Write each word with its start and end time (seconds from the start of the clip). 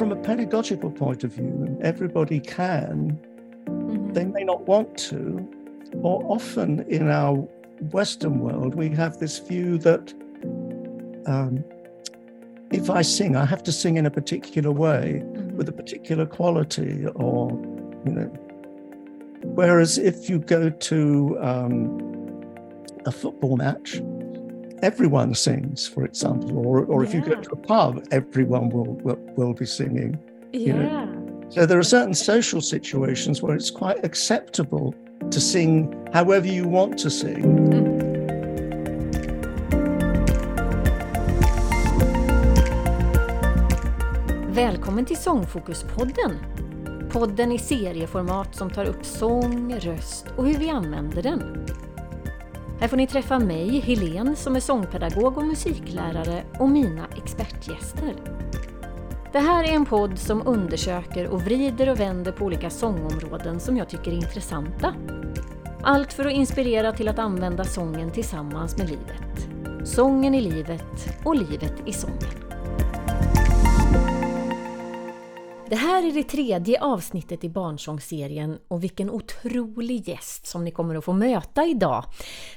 from 0.00 0.12
a 0.12 0.16
pedagogical 0.16 0.90
point 0.90 1.24
of 1.24 1.32
view, 1.34 1.78
everybody 1.82 2.40
can. 2.40 3.20
Mm-hmm. 3.66 4.14
They 4.14 4.24
may 4.24 4.44
not 4.44 4.62
want 4.62 4.96
to, 5.10 5.46
or 6.00 6.24
often 6.24 6.86
in 6.88 7.10
our 7.10 7.34
Western 7.92 8.40
world, 8.40 8.76
we 8.76 8.88
have 8.88 9.18
this 9.18 9.40
view 9.40 9.76
that 9.76 10.14
um, 11.26 11.62
if 12.70 12.88
I 12.88 13.02
sing, 13.02 13.36
I 13.36 13.44
have 13.44 13.62
to 13.64 13.72
sing 13.72 13.98
in 13.98 14.06
a 14.06 14.10
particular 14.10 14.72
way 14.72 15.20
mm-hmm. 15.22 15.58
with 15.58 15.68
a 15.68 15.72
particular 15.72 16.24
quality, 16.24 17.04
or, 17.14 17.50
you 18.06 18.12
know. 18.12 18.32
Whereas 19.42 19.98
if 19.98 20.30
you 20.30 20.38
go 20.38 20.70
to 20.70 21.38
um, 21.42 22.42
a 23.04 23.12
football 23.12 23.58
match, 23.58 24.00
everyone 24.82 25.34
sings, 25.34 25.86
for 25.86 26.04
example, 26.04 26.58
or, 26.66 26.84
or 26.84 27.04
if 27.04 27.14
you 27.14 27.20
go 27.20 27.34
to 27.34 27.50
a 27.52 27.56
pub, 27.56 28.04
everyone 28.10 28.70
will, 28.70 28.94
will, 29.04 29.18
will 29.36 29.54
be 29.54 29.66
singing. 29.66 30.18
Yeah. 30.52 30.66
You 30.66 30.72
know? 30.74 31.46
So 31.50 31.66
there 31.66 31.78
are 31.78 31.84
certain 31.84 32.14
social 32.14 32.60
situations 32.60 33.42
where 33.42 33.54
it's 33.54 33.70
quite 33.70 34.04
acceptable 34.04 34.94
to 35.30 35.40
sing 35.40 35.92
however 36.12 36.46
you 36.46 36.66
want 36.68 36.98
to 36.98 37.10
sing. 37.10 37.42
Mm. 37.42 38.00
Välkommen 44.54 45.04
till 45.04 45.16
Sångfokuspodden. 45.16 46.38
Podden 47.12 47.52
i 47.52 47.58
serieformat 47.58 48.54
som 48.54 48.70
tar 48.70 48.84
upp 48.84 49.04
sång, 49.04 49.74
röst 49.74 50.26
och 50.36 50.46
hur 50.46 50.58
vi 50.58 50.70
använder 50.70 51.22
den. 51.22 51.66
Här 52.80 52.88
får 52.88 52.96
ni 52.96 53.06
träffa 53.06 53.38
mig, 53.38 53.80
Helen, 53.80 54.36
som 54.36 54.56
är 54.56 54.60
sångpedagog 54.60 55.38
och 55.38 55.44
musiklärare 55.44 56.44
och 56.58 56.68
mina 56.68 57.06
expertgäster. 57.16 58.14
Det 59.32 59.38
här 59.38 59.64
är 59.64 59.72
en 59.72 59.84
podd 59.84 60.18
som 60.18 60.46
undersöker 60.46 61.28
och 61.28 61.42
vrider 61.42 61.90
och 61.90 62.00
vänder 62.00 62.32
på 62.32 62.44
olika 62.44 62.70
sångområden 62.70 63.60
som 63.60 63.76
jag 63.76 63.88
tycker 63.88 64.10
är 64.10 64.16
intressanta. 64.16 64.94
Allt 65.82 66.12
för 66.12 66.24
att 66.24 66.32
inspirera 66.32 66.92
till 66.92 67.08
att 67.08 67.18
använda 67.18 67.64
sången 67.64 68.10
tillsammans 68.10 68.78
med 68.78 68.88
livet. 68.90 69.48
Sången 69.84 70.34
i 70.34 70.40
livet 70.40 71.18
och 71.24 71.36
livet 71.36 71.74
i 71.86 71.92
sången. 71.92 72.49
Det 75.70 75.76
här 75.76 76.08
är 76.08 76.12
det 76.12 76.22
tredje 76.22 76.80
avsnittet 76.80 77.44
i 77.44 77.48
Barnsångsserien 77.48 78.58
och 78.68 78.82
vilken 78.82 79.10
otrolig 79.10 80.08
gäst 80.08 80.46
som 80.46 80.64
ni 80.64 80.70
kommer 80.70 80.94
att 80.94 81.04
få 81.04 81.12
möta 81.12 81.66
idag. 81.66 82.04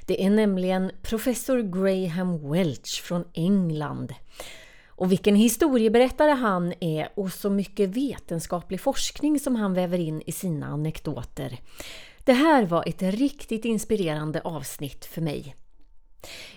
Det 0.05 0.25
är 0.25 0.29
nämligen 0.29 0.91
professor 1.01 1.61
Graham 1.61 2.51
Welch 2.51 3.01
från 3.03 3.25
England. 3.33 4.13
Och 4.87 5.11
vilken 5.11 5.35
historieberättare 5.35 6.31
han 6.31 6.73
är 6.79 7.09
och 7.15 7.31
så 7.31 7.49
mycket 7.49 7.89
vetenskaplig 7.89 8.81
forskning 8.81 9.39
som 9.39 9.55
han 9.55 9.73
väver 9.73 9.99
in 9.99 10.21
i 10.25 10.31
sina 10.31 10.67
anekdoter. 10.67 11.59
Det 12.23 12.33
här 12.33 12.65
var 12.65 12.83
ett 12.87 13.01
riktigt 13.01 13.65
inspirerande 13.65 14.41
avsnitt 14.41 15.05
för 15.05 15.21
mig. 15.21 15.55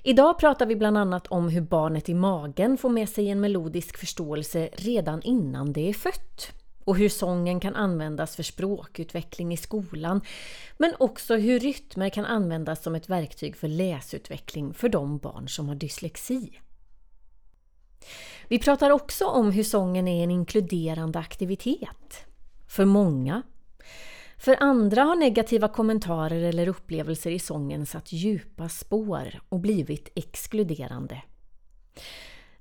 Idag 0.03 0.39
pratar 0.39 0.67
vi 0.67 0.77
bland 0.77 0.99
annat 0.99 1.27
om 1.27 1.49
hur 1.49 1.61
barnet 1.61 2.09
i 2.09 2.15
magen 2.15 2.79
får 2.79 2.89
med 2.89 3.09
sig 3.09 3.29
en 3.29 3.41
melodisk 3.41 3.97
förståelse 3.97 4.69
redan 4.73 5.23
innan 5.23 5.73
det 5.73 5.89
är 5.89 5.95
fött 5.95 6.53
och 6.85 6.97
hur 6.97 7.09
sången 7.09 7.61
kan 7.61 7.75
användas 7.75 8.37
för 8.37 8.43
språkutveckling 8.43 9.53
i 9.53 9.57
skolan 9.57 10.21
men 10.79 10.95
också 10.99 11.37
hur 11.37 11.61
rytmer 11.61 12.09
kan 12.09 12.25
användas 12.25 12.83
som 12.83 12.95
ett 12.95 13.09
verktyg 13.09 13.57
för 13.57 13.69
läsutveckling 13.69 14.75
för 14.75 14.89
de 14.89 15.19
barn 15.19 15.49
som 15.49 15.69
har 15.69 15.75
dyslexi. 15.75 16.61
Vi 18.49 18.59
pratar 18.59 18.91
också 18.91 19.25
om 19.25 19.51
hur 19.51 19.65
sången 19.65 20.09
är 20.09 20.25
en 20.25 20.31
inkluderande 20.31 21.19
aktivitet. 21.19 22.27
För 22.69 22.85
många 22.85 23.43
för 24.39 24.57
andra 24.61 25.03
har 25.03 25.17
negativa 25.17 25.69
kommentarer 25.69 26.43
eller 26.43 26.69
upplevelser 26.69 27.31
i 27.31 27.39
sången 27.39 27.87
satt 27.87 28.13
djupa 28.13 28.69
spår 28.69 29.41
och 29.49 29.61
blivit 29.61 30.13
exkluderande. 30.15 31.23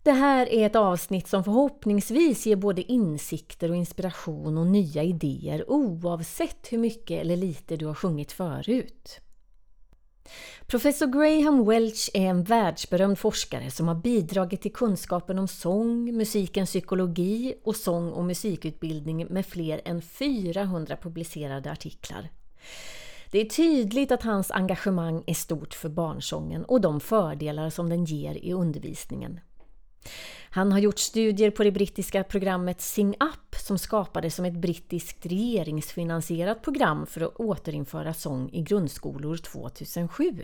Det 0.03 0.11
här 0.11 0.49
är 0.49 0.65
ett 0.65 0.75
avsnitt 0.75 1.27
som 1.27 1.43
förhoppningsvis 1.43 2.45
ger 2.45 2.55
både 2.55 2.91
insikter 2.91 3.69
och 3.69 3.75
inspiration 3.75 4.57
och 4.57 4.67
nya 4.67 5.03
idéer 5.03 5.69
oavsett 5.69 6.67
hur 6.71 6.77
mycket 6.77 7.21
eller 7.21 7.37
lite 7.37 7.77
du 7.77 7.85
har 7.85 7.93
sjungit 7.93 8.31
förut. 8.31 9.21
Professor 10.67 11.07
Graham 11.07 11.65
Welch 11.65 12.09
är 12.13 12.25
en 12.25 12.43
världsberömd 12.43 13.19
forskare 13.19 13.71
som 13.71 13.87
har 13.87 13.95
bidragit 13.95 14.61
till 14.61 14.73
kunskapen 14.73 15.39
om 15.39 15.47
sång, 15.47 16.17
musikens 16.17 16.69
psykologi 16.69 17.53
och 17.63 17.75
sång 17.75 18.11
och 18.11 18.25
musikutbildning 18.25 19.27
med 19.29 19.45
fler 19.45 19.81
än 19.85 20.01
400 20.01 20.97
publicerade 21.01 21.71
artiklar. 21.71 22.29
Det 23.31 23.41
är 23.41 23.45
tydligt 23.45 24.11
att 24.11 24.23
hans 24.23 24.51
engagemang 24.51 25.23
är 25.27 25.33
stort 25.33 25.73
för 25.73 25.89
barnsången 25.89 26.65
och 26.65 26.81
de 26.81 26.99
fördelar 26.99 27.69
som 27.69 27.89
den 27.89 28.05
ger 28.05 28.35
i 28.35 28.53
undervisningen. 28.53 29.39
Han 30.49 30.71
har 30.71 30.79
gjort 30.79 30.99
studier 30.99 31.51
på 31.51 31.63
det 31.63 31.71
brittiska 31.71 32.23
programmet 32.23 32.81
Sing 32.81 33.09
Up 33.09 33.55
som 33.55 33.77
skapades 33.77 34.35
som 34.35 34.45
ett 34.45 34.53
brittiskt 34.53 35.25
regeringsfinansierat 35.25 36.61
program 36.61 37.05
för 37.05 37.21
att 37.21 37.35
återinföra 37.35 38.13
sång 38.13 38.49
i 38.49 38.61
grundskolor 38.61 39.37
2007. 39.37 40.43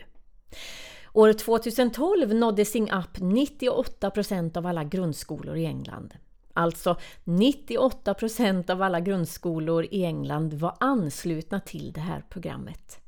År 1.13 1.33
2012 1.33 2.35
nådde 2.35 2.65
Sing 2.65 2.91
Up 2.91 3.17
98% 3.17 4.57
av 4.57 4.65
alla 4.65 4.83
grundskolor 4.83 5.57
i 5.57 5.65
England. 5.65 6.13
Alltså 6.53 6.97
98% 7.23 8.71
av 8.71 8.81
alla 8.81 8.99
grundskolor 8.99 9.87
i 9.91 10.05
England 10.05 10.53
var 10.53 10.77
anslutna 10.79 11.59
till 11.59 11.91
det 11.91 12.01
här 12.01 12.23
programmet. 12.29 13.00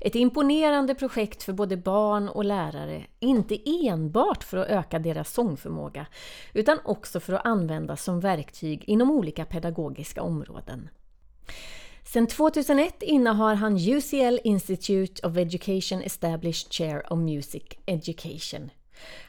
Ett 0.00 0.14
imponerande 0.14 0.94
projekt 0.94 1.42
för 1.42 1.52
både 1.52 1.76
barn 1.76 2.28
och 2.28 2.44
lärare, 2.44 3.06
inte 3.20 3.58
enbart 3.88 4.44
för 4.44 4.56
att 4.56 4.68
öka 4.68 4.98
deras 4.98 5.32
sångförmåga, 5.32 6.06
utan 6.52 6.78
också 6.84 7.20
för 7.20 7.32
att 7.32 7.46
användas 7.46 8.04
som 8.04 8.20
verktyg 8.20 8.84
inom 8.84 9.10
olika 9.10 9.44
pedagogiska 9.44 10.22
områden. 10.22 10.88
Sedan 12.04 12.26
2001 12.26 13.02
innehar 13.02 13.54
han 13.54 13.76
UCL 13.76 14.38
Institute 14.44 15.26
of 15.26 15.36
Education 15.36 16.02
Established 16.02 16.72
Chair 16.72 17.12
of 17.12 17.18
Music 17.18 17.62
Education 17.86 18.70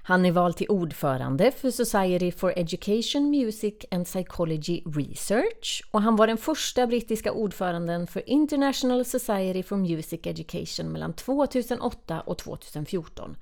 han 0.03 0.26
är 0.26 0.31
vald 0.31 0.58
till 0.58 0.70
ordförande 0.70 1.52
för 1.52 1.72
Society 1.72 2.31
for 2.31 2.53
Education, 2.56 3.30
Music 3.30 3.74
and 3.92 4.06
Psychology 4.06 4.81
Research 4.86 5.84
och 5.92 6.02
han 6.02 6.16
var 6.16 6.28
den 6.28 6.38
första 6.38 6.88
brittiska 6.88 7.31
ordföranden 7.31 8.08
för 8.08 8.30
International 8.30 9.06
Society 9.06 9.64
for 9.64 9.78
Music 9.78 10.20
Education 10.24 10.92
mellan 10.92 11.14
2008 11.14 12.22
och 12.22 12.38
2014. 12.38 13.38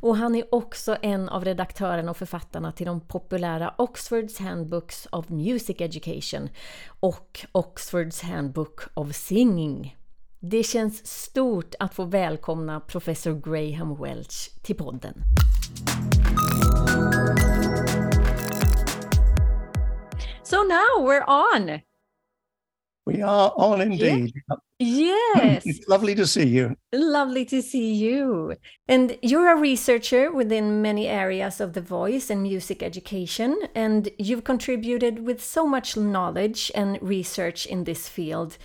Och 0.00 0.16
han 0.16 0.34
är 0.34 0.54
också 0.54 0.96
en 1.02 1.28
av 1.28 1.44
redaktörerna 1.44 2.10
och 2.10 2.16
författarna 2.16 2.72
till 2.72 2.86
de 2.86 3.00
populära 3.00 3.74
Oxfords 3.78 4.38
Handbooks 4.38 5.08
of 5.12 5.28
Music 5.28 5.80
Education 5.80 6.48
och 7.00 7.40
Oxfords 7.52 8.22
Handbook 8.22 8.80
of 8.94 9.14
Singing. 9.14 9.97
Det 10.40 10.62
känns 10.62 11.06
stort 11.06 11.74
att 11.78 11.94
få 11.94 12.04
välkomna 12.04 12.80
professor 12.80 13.32
Graham 13.34 13.96
Welch 13.96 14.50
till 14.62 14.76
podden. 14.76 15.24
So 20.42 20.56
now 20.56 21.06
we're 21.06 21.24
on. 21.26 21.80
We 23.06 23.22
are 23.22 23.52
on 23.56 23.80
indeed. 23.80 24.32
Yes. 24.78 25.66
it's 25.66 25.88
lovely 25.88 26.14
to 26.14 26.26
see 26.26 26.46
you. 26.46 26.76
Lovely 26.92 27.44
to 27.44 27.62
see 27.62 27.94
you. 27.94 28.54
And 28.88 29.16
you're 29.22 29.52
a 29.52 29.60
researcher 29.60 30.30
within 30.30 30.82
many 30.82 31.08
areas 31.08 31.60
of 31.60 31.72
the 31.72 31.80
voice 31.80 32.30
and 32.30 32.42
music 32.42 32.82
education, 32.82 33.56
and 33.74 34.08
you've 34.18 34.44
contributed 34.44 35.26
with 35.26 35.42
so 35.42 35.66
much 35.66 35.96
knowledge 35.96 36.70
and 36.74 36.98
research 37.02 37.66
in 37.66 37.84
this 37.84 38.08
field. 38.08 38.56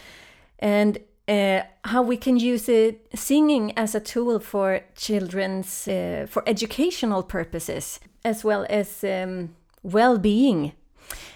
And 0.59 0.97
uh, 1.27 1.61
how 1.83 2.01
we 2.01 2.17
can 2.17 2.37
use 2.37 2.67
it, 2.67 3.07
singing 3.15 3.77
as 3.77 3.95
a 3.95 3.99
tool 3.99 4.39
for 4.39 4.81
children's 4.95 5.87
uh, 5.87 6.25
for 6.29 6.43
educational 6.47 7.23
purposes 7.23 7.99
as 8.25 8.43
well 8.43 8.65
as 8.69 9.03
um, 9.03 9.55
well-being. 9.83 10.73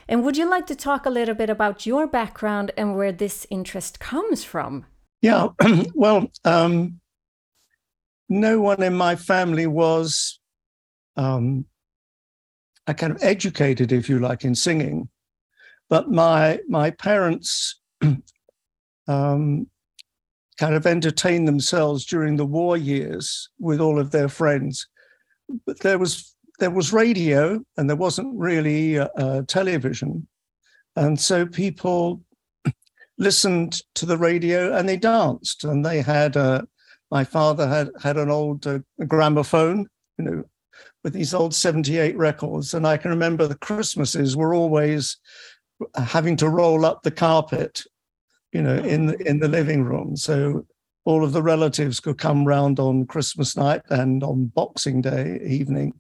And 0.08 0.24
would 0.24 0.38
you 0.38 0.50
like 0.50 0.66
to 0.68 0.76
talk 0.76 1.06
a 1.06 1.10
little 1.10 1.36
bit 1.36 1.50
about 1.50 1.86
your 1.86 2.08
background 2.08 2.72
and 2.78 2.96
where 2.96 3.12
this 3.12 3.46
interest 3.50 4.00
comes 4.00 4.44
from? 4.44 4.86
Yeah 5.22 5.50
well 5.96 6.32
um, 6.46 7.00
no 8.30 8.62
one 8.62 8.84
in 8.84 8.94
my 8.94 9.16
family 9.16 9.68
was 9.68 10.40
um, 11.16 11.66
a 12.86 12.94
kind 12.94 13.12
of 13.12 13.22
educated 13.22 13.92
if 13.92 14.10
you 14.10 14.20
like 14.20 14.46
in 14.46 14.56
singing. 14.56 15.10
But 15.90 16.10
my 16.10 16.60
my 16.68 16.92
parents 16.92 17.80
um, 19.08 19.68
kind 20.58 20.76
of 20.76 20.86
entertain 20.86 21.46
themselves 21.46 22.06
during 22.06 22.36
the 22.36 22.46
war 22.46 22.78
years 22.78 23.50
with 23.60 23.80
all 23.80 24.00
of 24.00 24.12
their 24.12 24.28
friends. 24.28 24.88
But 25.66 25.80
there 25.80 26.00
was 26.00 26.36
there 26.60 26.72
was 26.72 26.92
radio, 26.92 27.64
and 27.78 27.90
there 27.90 27.98
wasn't 27.98 28.36
really 28.36 28.98
uh, 28.98 29.08
uh, 29.18 29.42
television. 29.48 30.28
And 30.96 31.20
so 31.20 31.46
people 31.46 32.24
listened 33.18 33.82
to 33.96 34.06
the 34.06 34.18
radio 34.18 34.76
and 34.76 34.90
they 34.90 34.98
danced. 34.98 35.64
And 35.64 35.86
they 35.86 36.02
had 36.02 36.36
a, 36.36 36.68
my 37.12 37.24
father 37.24 37.68
had 37.68 37.90
had 38.02 38.18
an 38.18 38.32
old 38.32 38.66
uh, 38.66 38.80
gramophone, 39.08 39.88
you 40.18 40.26
know, 40.26 40.44
with 41.04 41.14
these 41.14 41.34
old 41.34 41.54
78 41.54 42.18
records. 42.18 42.74
And 42.74 42.88
I 42.88 42.98
can 42.98 43.12
remember 43.12 43.46
the 43.46 43.56
Christmases 43.56 44.36
were 44.36 44.56
always 44.56 45.18
having 45.96 46.36
to 46.38 46.50
roll 46.50 46.86
up 46.86 47.04
the 47.04 47.12
carpet, 47.12 47.84
you 48.58 48.64
know, 48.64 48.78
in 48.78 49.06
the, 49.06 49.18
in 49.30 49.40
the 49.40 49.48
living 49.48 49.84
room. 49.84 50.18
So 50.18 50.66
all 51.06 51.24
of 51.24 51.32
the 51.32 51.44
relatives 51.44 52.00
could 52.00 52.18
come 52.18 52.44
round 52.44 52.80
on 52.80 53.06
Christmas 53.06 53.56
night 53.56 53.84
and 53.92 54.24
on 54.24 54.48
Boxing 54.48 55.00
Day 55.00 55.40
evening, 55.46 55.94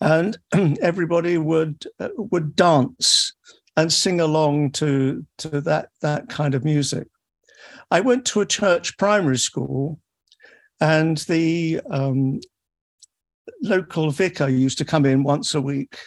and 0.00 0.38
everybody 0.80 1.38
would 1.38 1.84
uh, 1.98 2.10
would 2.16 2.54
dance 2.54 3.34
and 3.76 3.92
sing 3.92 4.20
along 4.20 4.70
to 4.72 5.26
to 5.38 5.60
that 5.62 5.88
that 6.02 6.28
kind 6.28 6.54
of 6.54 6.64
music. 6.64 7.08
I 7.90 7.98
went 7.98 8.24
to 8.26 8.40
a 8.42 8.46
church 8.46 8.96
primary 8.96 9.38
school, 9.38 9.98
and 10.80 11.18
the 11.18 11.80
um, 11.90 12.38
local 13.60 14.12
vicar 14.12 14.48
used 14.48 14.78
to 14.78 14.84
come 14.84 15.04
in 15.04 15.24
once 15.24 15.52
a 15.52 15.60
week 15.60 15.98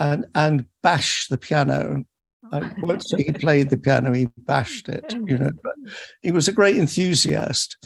and 0.00 0.26
and 0.34 0.66
bash 0.82 1.28
the 1.28 1.38
piano. 1.38 2.04
I 2.52 2.72
won't 2.78 3.04
he 3.16 3.32
played 3.32 3.70
the 3.70 3.78
piano; 3.78 4.12
he 4.12 4.28
bashed 4.38 4.88
it. 4.88 5.12
You 5.12 5.38
know, 5.38 5.50
but 5.62 5.74
he 6.22 6.32
was 6.32 6.48
a 6.48 6.52
great 6.52 6.76
enthusiast, 6.76 7.76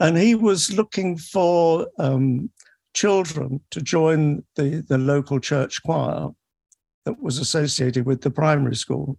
and 0.00 0.16
he 0.16 0.34
was 0.34 0.72
looking 0.72 1.16
for 1.16 1.88
um, 1.98 2.50
children 2.94 3.60
to 3.70 3.80
join 3.80 4.44
the 4.56 4.84
the 4.88 4.98
local 4.98 5.40
church 5.40 5.82
choir 5.82 6.28
that 7.04 7.20
was 7.20 7.38
associated 7.38 8.06
with 8.06 8.22
the 8.22 8.30
primary 8.30 8.76
school. 8.76 9.18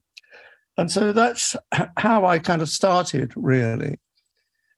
And 0.78 0.92
so 0.92 1.12
that's 1.12 1.56
how 1.98 2.26
I 2.26 2.40
kind 2.40 2.62
of 2.62 2.70
started, 2.70 3.34
really. 3.36 4.00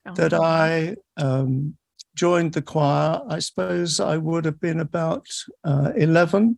Oh. 0.07 0.13
That 0.15 0.33
I 0.33 0.95
um, 1.17 1.77
joined 2.15 2.53
the 2.53 2.61
choir, 2.61 3.21
I 3.29 3.39
suppose 3.39 3.99
I 3.99 4.17
would 4.17 4.45
have 4.45 4.59
been 4.59 4.79
about 4.79 5.27
uh, 5.63 5.91
11 5.95 6.57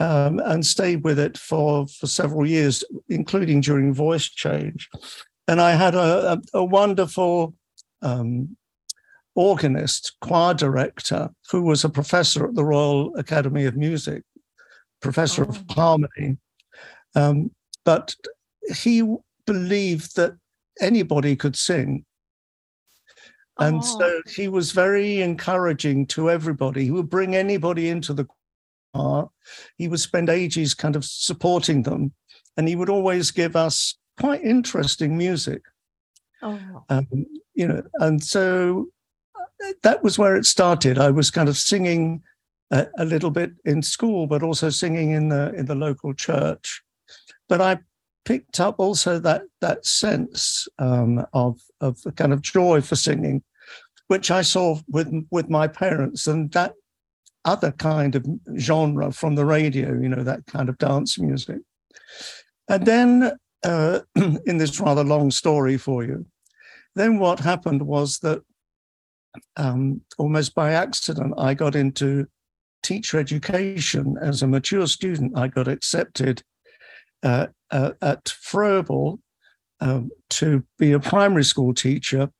um, 0.00 0.40
and 0.40 0.64
stayed 0.64 1.04
with 1.04 1.18
it 1.18 1.36
for, 1.36 1.86
for 1.86 2.06
several 2.06 2.46
years, 2.46 2.84
including 3.08 3.60
during 3.60 3.92
voice 3.92 4.28
change. 4.28 4.88
And 5.46 5.60
I 5.60 5.72
had 5.72 5.94
a, 5.94 6.32
a, 6.32 6.58
a 6.58 6.64
wonderful 6.64 7.54
um, 8.02 8.56
organist, 9.34 10.16
choir 10.20 10.54
director, 10.54 11.30
who 11.50 11.62
was 11.62 11.84
a 11.84 11.88
professor 11.88 12.46
at 12.46 12.54
the 12.54 12.64
Royal 12.64 13.14
Academy 13.16 13.64
of 13.64 13.76
Music, 13.76 14.22
professor 15.00 15.44
oh. 15.44 15.48
of 15.48 15.64
harmony. 15.70 16.36
Um, 17.14 17.50
but 17.84 18.14
he 18.74 19.02
believed 19.46 20.16
that 20.16 20.36
anybody 20.80 21.34
could 21.34 21.56
sing 21.56 22.04
and 23.58 23.78
oh. 23.78 23.98
so 23.98 24.22
he 24.30 24.48
was 24.48 24.72
very 24.72 25.20
encouraging 25.20 26.06
to 26.08 26.30
everybody. 26.30 26.84
He 26.84 26.90
would 26.90 27.10
bring 27.10 27.34
anybody 27.34 27.88
into 27.88 28.14
the 28.14 28.26
choir. 28.94 29.26
He 29.76 29.88
would 29.88 30.00
spend 30.00 30.28
ages 30.28 30.74
kind 30.74 30.96
of 30.96 31.04
supporting 31.04 31.82
them. 31.82 32.12
And 32.56 32.68
he 32.68 32.76
would 32.76 32.90
always 32.90 33.30
give 33.30 33.56
us 33.56 33.96
quite 34.18 34.42
interesting 34.42 35.16
music. 35.16 35.62
Oh. 36.42 36.84
Um, 36.88 37.06
you 37.54 37.66
know, 37.66 37.82
and 37.94 38.22
so 38.22 38.88
uh, 39.36 39.72
that 39.82 40.02
was 40.02 40.18
where 40.18 40.36
it 40.36 40.46
started. 40.46 40.98
I 40.98 41.10
was 41.10 41.30
kind 41.30 41.48
of 41.48 41.56
singing 41.56 42.22
a, 42.70 42.86
a, 42.98 43.04
little 43.04 43.30
bit 43.30 43.52
in 43.64 43.82
school, 43.82 44.26
but 44.26 44.42
also 44.42 44.70
singing 44.70 45.12
in 45.12 45.28
the 45.28 45.52
in 45.54 45.66
the 45.66 45.74
local 45.74 46.14
church. 46.14 46.82
But 47.48 47.60
I 47.60 47.78
picked 48.24 48.60
up 48.60 48.76
also 48.78 49.18
that 49.18 49.42
that 49.60 49.84
sense 49.84 50.68
um, 50.78 51.26
of 51.32 51.60
of 51.80 52.00
the 52.02 52.12
kind 52.12 52.32
of 52.32 52.42
joy 52.42 52.80
for 52.82 52.94
singing 52.94 53.42
which 54.08 54.30
I 54.30 54.42
saw 54.42 54.78
with 54.88 55.26
with 55.30 55.48
my 55.48 55.68
parents, 55.68 56.26
and 56.26 56.50
that 56.52 56.74
other 57.44 57.72
kind 57.72 58.14
of 58.14 58.26
genre 58.58 59.12
from 59.12 59.34
the 59.34 59.44
radio, 59.44 59.92
you 59.92 60.08
know, 60.08 60.22
that 60.22 60.46
kind 60.46 60.68
of 60.68 60.78
dance 60.78 61.18
music. 61.18 61.58
And 62.68 62.84
then, 62.84 63.32
uh, 63.64 64.00
in 64.46 64.58
this 64.58 64.78
rather 64.80 65.04
long 65.04 65.30
story 65.30 65.76
for 65.76 66.04
you, 66.04 66.26
then 66.94 67.18
what 67.18 67.40
happened 67.40 67.82
was 67.82 68.18
that 68.18 68.42
um, 69.56 70.00
almost 70.18 70.54
by 70.54 70.72
accident, 70.72 71.34
I 71.38 71.54
got 71.54 71.76
into 71.76 72.26
teacher 72.82 73.18
education 73.18 74.16
as 74.20 74.42
a 74.42 74.46
mature 74.46 74.86
student. 74.86 75.36
I 75.36 75.48
got 75.48 75.68
accepted 75.68 76.42
uh, 77.22 77.46
uh, 77.70 77.92
at 78.00 78.24
Froebel 78.24 79.18
um, 79.80 80.10
to 80.30 80.64
be 80.78 80.92
a 80.92 81.00
primary 81.00 81.44
school 81.44 81.74
teacher 81.74 82.30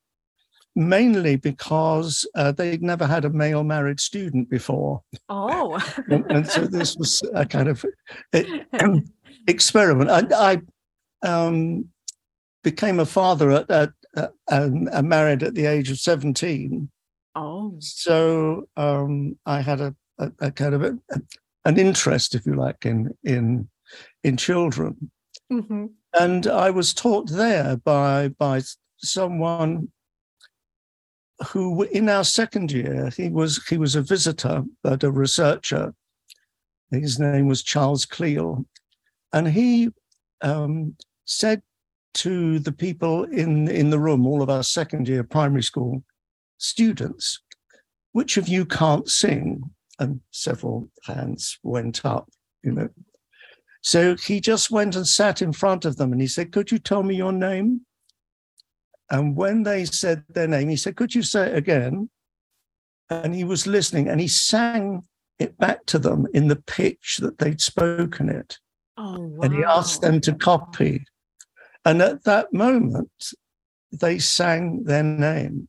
mainly 0.79 1.35
because 1.35 2.25
uh, 2.37 2.53
they'd 2.53 2.83
never 2.83 3.05
had 3.05 3.25
a 3.25 3.31
male 3.31 3.65
married 3.65 3.99
student 3.99 4.49
before. 4.49 5.03
Oh. 5.29 5.77
and, 6.09 6.25
and, 6.31 6.49
so 6.49 6.67
this 6.67 6.97
was 6.97 7.21
a 7.35 7.45
kind 7.45 7.69
of 7.69 7.85
experiment. 9.49 10.09
I, 10.09 10.61
I 11.23 11.29
um, 11.29 11.87
became 12.63 13.01
a 13.01 13.07
father 13.07 13.51
at, 13.51 13.69
at, 13.71 13.91
at 14.49 15.05
married 15.05 15.43
at 15.43 15.55
the 15.55 15.67
age 15.67 15.91
of 15.91 15.99
17. 15.99 16.89
Oh. 17.35 17.75
So 17.81 18.69
um, 18.77 19.37
I 19.47 19.61
had 19.61 19.81
a, 19.81 19.97
a, 20.19 20.31
a 20.41 20.51
kind 20.53 20.75
of 20.75 20.85
a, 20.85 20.99
an 21.65 21.77
interest, 21.77 22.37
if 22.37 22.47
you 22.47 22.55
like, 22.55 22.87
in 22.87 23.17
in 23.25 23.69
in 24.23 24.37
children. 24.37 25.11
Mm-hmm. 25.53 25.87
And 26.19 26.47
I 26.47 26.71
was 26.71 26.95
taught 26.95 27.29
there 27.31 27.77
by 27.77 28.29
by 28.29 28.63
someone 28.99 29.89
who 31.47 31.83
in 31.85 32.09
our 32.09 32.25
second 32.25 32.73
year 32.73 33.11
he 33.17 33.29
was 33.29 33.65
he 33.67 33.79
was 33.79 33.95
a 33.95 34.03
visitor 34.03 34.65
but 34.83 35.05
a 35.05 35.11
researcher. 35.11 35.95
His 36.91 37.19
name 37.19 37.47
was 37.47 37.63
charles 37.63 38.07
cleall 38.07 38.65
and 39.33 39.47
he 39.47 39.91
um, 40.41 40.97
said 41.27 41.63
to 42.15 42.59
the 42.59 42.73
people 42.73 43.25
in 43.25 43.69
in 43.69 43.91
the 43.91 44.01
room 44.01 44.27
all 44.27 44.43
of 44.43 44.51
our 44.51 44.63
second 44.63 45.07
year 45.07 45.23
primary 45.23 45.63
school 45.63 46.03
students 46.57 47.41
which 48.13 48.37
of 48.37 48.49
you 48.49 48.65
can't 48.65 49.09
sing? 49.09 49.63
And 50.01 50.21
several 50.31 50.89
hands 51.05 51.59
went 51.63 52.05
up 52.05 52.29
you 52.63 52.73
know. 52.73 52.89
So 53.81 54.17
he 54.17 54.41
just 54.41 54.71
went 54.71 54.97
and 54.97 55.07
sat 55.07 55.41
in 55.41 55.53
front 55.53 55.85
of 55.85 55.97
them 55.97 56.13
and 56.13 56.21
he 56.21 56.27
said 56.27 56.53
could 56.53 56.73
you 56.73 56.79
tell 56.79 57.03
me 57.03 57.15
your 57.15 57.33
name 57.33 57.83
and 59.11 59.37
when 59.37 59.63
they 59.63 59.85
said 59.85 60.25
their 60.29 60.49
name, 60.49 60.69
he 60.69 60.77
said, 60.77 60.97
Could 60.97 61.15
you 61.15 61.23
say 61.23 61.49
it 61.49 61.57
again? 61.57 62.11
And 63.11 63.35
he 63.35 63.45
was 63.45 63.67
listening 63.67 64.09
and 64.09 64.21
he 64.21 64.29
sang 64.29 65.03
it 65.39 65.57
back 65.59 65.87
to 65.87 65.99
them 65.99 66.27
in 66.35 66.49
the 66.49 66.57
pitch 66.57 67.19
that 67.23 67.39
they'd 67.39 67.61
spoken 67.61 68.29
it. 68.29 68.59
Oh, 68.99 69.19
wow. 69.19 69.41
And 69.43 69.55
he 69.55 69.65
asked 69.65 70.03
them 70.03 70.21
to 70.23 70.35
copy. 70.35 71.05
And 71.85 72.03
at 72.03 72.25
that 72.25 72.53
moment, 72.53 73.33
they 73.93 74.19
sang 74.19 74.85
their 74.85 75.03
name. 75.03 75.69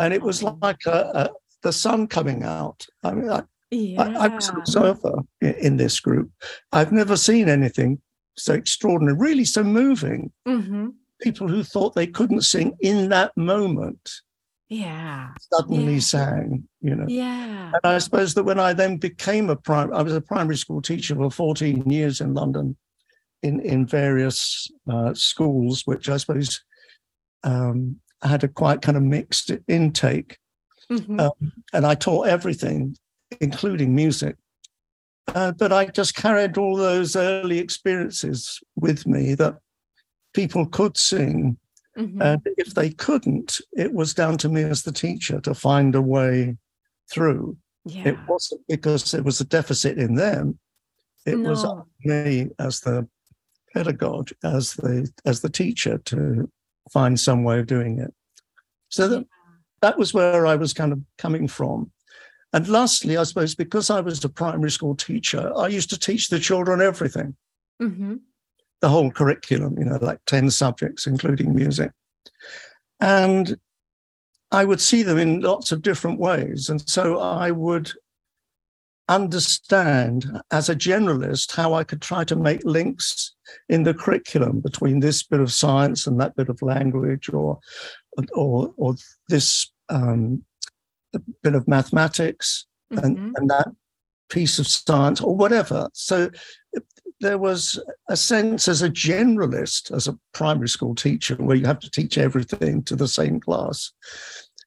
And 0.00 0.12
it 0.12 0.22
was 0.22 0.42
oh. 0.42 0.58
like 0.60 0.84
a, 0.86 1.10
a, 1.14 1.30
the 1.62 1.72
sun 1.72 2.08
coming 2.08 2.42
out. 2.42 2.84
I 3.04 3.12
mean, 3.12 3.30
I, 3.30 3.42
yeah. 3.70 4.02
I, 4.02 4.24
I 4.24 4.28
was 4.28 4.48
an 4.48 4.56
observer 4.56 5.20
in, 5.40 5.54
in, 5.54 5.76
this 5.76 6.00
group. 6.00 6.30
I've 6.72 6.92
never 6.92 7.16
seen 7.16 7.48
anything 7.48 8.00
so 8.36 8.54
extraordinary, 8.54 9.16
really 9.16 9.44
so 9.44 9.62
moving. 9.62 10.32
Mm-hmm 10.48 10.88
people 11.20 11.48
who 11.48 11.62
thought 11.62 11.94
they 11.94 12.06
couldn't 12.06 12.42
sing 12.42 12.76
in 12.80 13.08
that 13.08 13.36
moment 13.36 14.10
yeah. 14.68 15.28
suddenly 15.52 15.94
yeah. 15.94 16.00
sang 16.00 16.68
you 16.80 16.94
know. 16.94 17.06
Yeah. 17.08 17.72
And 17.72 17.80
i 17.84 17.98
suppose 17.98 18.34
that 18.34 18.44
when 18.44 18.58
i 18.58 18.72
then 18.72 18.96
became 18.96 19.50
a 19.50 19.56
prime 19.56 19.92
i 19.92 20.02
was 20.02 20.14
a 20.14 20.20
primary 20.20 20.56
school 20.56 20.82
teacher 20.82 21.14
for 21.14 21.30
14 21.30 21.88
years 21.88 22.20
in 22.20 22.34
london 22.34 22.76
in 23.42 23.60
in 23.60 23.86
various 23.86 24.70
uh, 24.90 25.14
schools 25.14 25.82
which 25.84 26.08
i 26.08 26.16
suppose 26.16 26.62
um, 27.44 27.96
had 28.22 28.42
a 28.42 28.48
quite 28.48 28.82
kind 28.82 28.96
of 28.96 29.04
mixed 29.04 29.52
intake. 29.68 30.38
Mm-hmm. 30.90 31.20
um, 31.20 31.52
and 31.72 31.86
i 31.86 31.94
taught 31.94 32.28
everything 32.28 32.96
including 33.40 33.94
music. 33.94 34.36
Uh, 35.34 35.50
but 35.52 35.72
i 35.72 35.86
just 35.86 36.14
carried 36.14 36.56
all 36.56 36.76
those 36.76 37.16
early 37.16 37.58
experiences 37.58 38.60
with 38.76 39.06
me 39.06 39.34
that 39.34 39.58
people 40.36 40.66
could 40.66 40.96
sing. 40.96 41.56
Mm-hmm. 41.98 42.20
And 42.20 42.42
if 42.58 42.74
they 42.74 42.90
couldn't, 42.90 43.58
it 43.72 43.92
was 43.94 44.12
down 44.12 44.36
to 44.38 44.50
me 44.50 44.62
as 44.62 44.82
the 44.82 44.92
teacher 44.92 45.40
to 45.40 45.54
find 45.54 45.94
a 45.94 46.02
way 46.02 46.58
through. 47.10 47.56
Yeah. 47.86 48.08
It 48.08 48.18
wasn't 48.28 48.60
because 48.68 49.10
there 49.10 49.22
was 49.22 49.40
a 49.40 49.46
deficit 49.46 49.96
in 49.96 50.14
them. 50.14 50.58
It 51.24 51.38
no. 51.38 51.50
was 51.50 51.64
me 52.04 52.50
as 52.58 52.80
the 52.80 53.08
pedagogue, 53.72 54.30
as 54.44 54.74
the 54.74 55.10
as 55.24 55.40
the 55.40 55.48
teacher 55.48 55.98
to 55.98 56.50
find 56.92 57.18
some 57.18 57.42
way 57.42 57.60
of 57.60 57.66
doing 57.66 57.98
it. 57.98 58.12
So 58.90 59.08
that 59.08 59.26
that 59.80 59.98
was 59.98 60.12
where 60.12 60.46
I 60.46 60.56
was 60.56 60.74
kind 60.74 60.92
of 60.92 61.00
coming 61.16 61.48
from. 61.48 61.90
And 62.52 62.68
lastly, 62.68 63.16
I 63.16 63.24
suppose 63.24 63.54
because 63.54 63.88
I 63.88 64.00
was 64.00 64.22
a 64.24 64.28
primary 64.28 64.70
school 64.70 64.94
teacher, 64.94 65.50
I 65.56 65.68
used 65.68 65.90
to 65.90 65.98
teach 65.98 66.28
the 66.28 66.38
children 66.38 66.80
everything. 66.82 67.36
mm-hmm. 67.80 68.16
The 68.80 68.88
whole 68.88 69.10
curriculum, 69.10 69.76
you 69.78 69.84
know, 69.84 69.98
like 70.00 70.18
10 70.26 70.50
subjects, 70.50 71.06
including 71.06 71.54
music. 71.54 71.90
And 73.00 73.56
I 74.52 74.64
would 74.64 74.80
see 74.80 75.02
them 75.02 75.18
in 75.18 75.40
lots 75.40 75.72
of 75.72 75.82
different 75.82 76.20
ways. 76.20 76.68
And 76.68 76.86
so 76.88 77.18
I 77.18 77.50
would 77.50 77.92
understand 79.08 80.26
as 80.50 80.68
a 80.68 80.74
generalist 80.74 81.54
how 81.54 81.74
I 81.74 81.84
could 81.84 82.02
try 82.02 82.24
to 82.24 82.36
make 82.36 82.64
links 82.64 83.34
in 83.68 83.84
the 83.84 83.94
curriculum 83.94 84.60
between 84.60 85.00
this 85.00 85.22
bit 85.22 85.40
of 85.40 85.52
science 85.52 86.06
and 86.06 86.20
that 86.20 86.34
bit 86.34 86.48
of 86.48 86.60
language 86.60 87.28
or 87.28 87.60
or 88.34 88.72
or 88.76 88.96
this 89.28 89.70
um, 89.88 90.42
bit 91.42 91.54
of 91.54 91.68
mathematics 91.68 92.66
mm-hmm. 92.92 93.04
and, 93.04 93.36
and 93.36 93.50
that 93.50 93.68
piece 94.28 94.58
of 94.58 94.66
science 94.66 95.20
or 95.20 95.36
whatever. 95.36 95.88
So 95.92 96.30
there 97.20 97.38
was 97.38 97.82
a 98.08 98.16
sense 98.16 98.68
as 98.68 98.82
a 98.82 98.90
generalist, 98.90 99.94
as 99.94 100.06
a 100.06 100.18
primary 100.34 100.68
school 100.68 100.94
teacher, 100.94 101.34
where 101.36 101.56
you 101.56 101.66
have 101.66 101.80
to 101.80 101.90
teach 101.90 102.18
everything 102.18 102.82
to 102.84 102.96
the 102.96 103.08
same 103.08 103.40
class, 103.40 103.92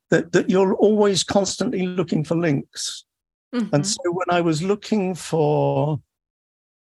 that, 0.10 0.32
that 0.32 0.50
you're 0.50 0.74
always 0.76 1.24
constantly 1.24 1.86
looking 1.86 2.24
for 2.24 2.36
links. 2.36 3.06
Mm-hmm. 3.54 3.76
And 3.76 3.86
so 3.86 4.02
when 4.06 4.30
I 4.30 4.42
was 4.42 4.64
looking 4.64 5.16
for 5.16 6.00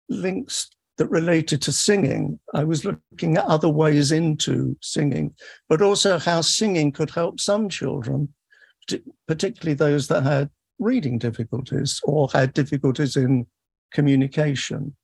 links 0.10 0.70
that 0.98 1.08
related 1.08 1.62
to 1.64 1.72
singing, 1.72 2.40
I 2.54 2.64
was 2.64 2.86
looking 2.86 3.38
at 3.38 3.46
other 3.46 3.70
ways 3.70 4.12
into 4.12 4.78
singing, 4.82 5.34
but 5.68 5.82
also 5.82 6.18
how 6.18 6.42
singing 6.42 6.92
could 6.92 7.10
help 7.10 7.40
some 7.40 7.70
children, 7.70 8.34
particularly 9.28 9.74
those 9.74 10.08
that 10.08 10.24
had 10.24 10.50
reading 10.80 11.18
difficulties 11.18 12.02
or 12.04 12.30
had 12.34 12.54
difficulties 12.54 13.16
in 13.16 13.48
communication. 13.94 14.96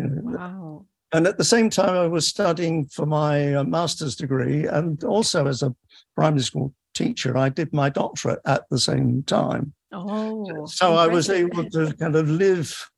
You 0.00 0.08
know, 0.08 0.38
wow. 0.38 0.86
And 1.12 1.26
at 1.26 1.38
the 1.38 1.44
same 1.44 1.70
time, 1.70 1.94
I 1.94 2.06
was 2.06 2.26
studying 2.26 2.86
for 2.86 3.04
my 3.04 3.54
uh, 3.54 3.64
master's 3.64 4.14
degree, 4.14 4.66
and 4.66 5.02
also 5.04 5.46
as 5.46 5.62
a 5.62 5.74
primary 6.14 6.42
school 6.42 6.72
teacher, 6.94 7.36
I 7.36 7.48
did 7.48 7.72
my 7.72 7.88
doctorate 7.88 8.40
at 8.46 8.62
the 8.70 8.78
same 8.78 9.22
time. 9.24 9.72
Oh, 9.92 10.66
so 10.66 10.94
I 10.94 11.08
was 11.08 11.28
able 11.28 11.68
to 11.70 11.92
kind 11.94 12.14
of 12.14 12.28
live 12.28 12.90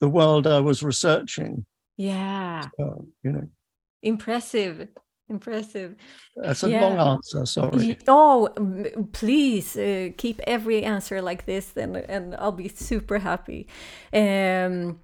the 0.00 0.08
world 0.08 0.46
I 0.46 0.60
was 0.60 0.82
researching. 0.82 1.64
Yeah, 1.96 2.68
so, 2.78 3.06
you 3.22 3.32
know, 3.32 3.48
impressive. 4.02 4.88
Impressive. 5.30 5.96
That's 6.36 6.64
a 6.64 6.68
yeah. 6.68 6.82
long 6.82 6.98
answer. 7.14 7.46
Sorry. 7.46 7.96
Oh, 8.06 8.50
please 9.12 9.74
uh, 9.74 10.10
keep 10.18 10.38
every 10.46 10.84
answer 10.84 11.22
like 11.22 11.46
this, 11.46 11.72
and 11.76 11.96
and 11.96 12.34
I'll 12.36 12.52
be 12.52 12.68
super 12.68 13.18
happy. 13.18 13.66
Um, 14.12 15.00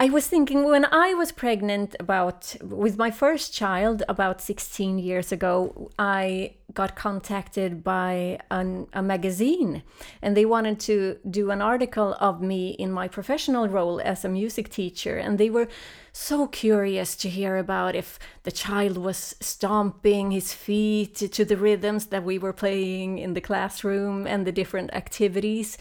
I 0.00 0.08
was 0.08 0.26
thinking 0.26 0.64
when 0.64 0.84
I 0.86 1.14
was 1.14 1.30
pregnant 1.30 1.94
about 2.00 2.56
with 2.60 2.98
my 2.98 3.12
first 3.12 3.54
child 3.54 4.02
about 4.08 4.40
16 4.40 4.98
years 4.98 5.30
ago, 5.30 5.92
I 5.96 6.54
got 6.72 6.96
contacted 6.96 7.84
by 7.84 8.40
an, 8.50 8.88
a 8.92 9.02
magazine 9.02 9.84
and 10.20 10.36
they 10.36 10.44
wanted 10.44 10.80
to 10.80 11.18
do 11.30 11.52
an 11.52 11.62
article 11.62 12.16
of 12.18 12.42
me 12.42 12.70
in 12.70 12.90
my 12.90 13.06
professional 13.06 13.68
role 13.68 14.00
as 14.00 14.24
a 14.24 14.28
music 14.28 14.68
teacher. 14.68 15.16
And 15.16 15.38
they 15.38 15.48
were 15.48 15.68
so 16.12 16.48
curious 16.48 17.14
to 17.16 17.28
hear 17.28 17.56
about 17.56 17.94
if 17.94 18.18
the 18.42 18.52
child 18.52 18.98
was 18.98 19.36
stomping 19.40 20.32
his 20.32 20.52
feet 20.52 21.14
to 21.14 21.44
the 21.44 21.56
rhythms 21.56 22.06
that 22.06 22.24
we 22.24 22.36
were 22.36 22.52
playing 22.52 23.18
in 23.18 23.34
the 23.34 23.40
classroom 23.40 24.26
and 24.26 24.44
the 24.44 24.52
different 24.52 24.92
activities. 24.92 25.78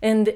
And 0.00 0.32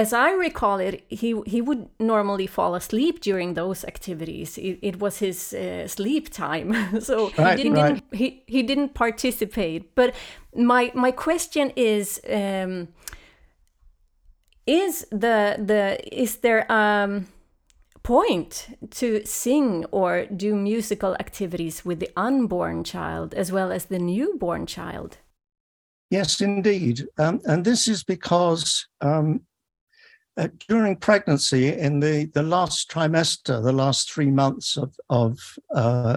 as 0.00 0.12
I 0.12 0.30
recall 0.32 0.78
it, 0.80 1.04
he 1.08 1.30
he 1.46 1.60
would 1.60 1.88
normally 1.98 2.46
fall 2.46 2.74
asleep 2.74 3.20
during 3.20 3.54
those 3.54 3.84
activities. 3.84 4.56
It, 4.56 4.78
it 4.82 4.96
was 4.98 5.18
his 5.18 5.52
uh, 5.52 5.86
sleep 5.88 6.30
time, 6.30 7.00
so 7.00 7.30
right, 7.36 7.58
he, 7.58 7.64
didn't, 7.64 7.78
right. 7.78 8.02
he 8.12 8.42
he 8.46 8.62
didn't 8.62 8.94
participate. 8.94 9.94
But 9.94 10.14
my 10.54 10.90
my 10.94 11.12
question 11.12 11.72
is. 11.76 12.20
Um, 12.28 12.88
is 14.66 15.06
the 15.10 15.56
the 15.58 15.98
is 16.12 16.36
there 16.36 16.70
um 16.70 17.26
point 18.02 18.68
to 18.90 19.24
sing 19.24 19.84
or 19.90 20.26
do 20.26 20.54
musical 20.54 21.14
activities 21.14 21.84
with 21.84 21.98
the 21.98 22.10
unborn 22.16 22.84
child 22.84 23.34
as 23.34 23.50
well 23.50 23.72
as 23.72 23.86
the 23.86 23.98
newborn 23.98 24.66
child 24.66 25.18
yes 26.10 26.40
indeed 26.40 27.06
um, 27.18 27.40
and 27.46 27.64
this 27.64 27.88
is 27.88 28.04
because 28.04 28.86
um, 29.00 29.40
uh, 30.40 30.48
during 30.68 30.96
pregnancy, 30.96 31.68
in 31.68 32.00
the, 32.00 32.24
the 32.32 32.42
last 32.42 32.90
trimester, 32.90 33.62
the 33.62 33.72
last 33.72 34.10
three 34.10 34.30
months 34.30 34.78
of, 34.78 34.94
of, 35.10 35.38
uh, 35.74 36.16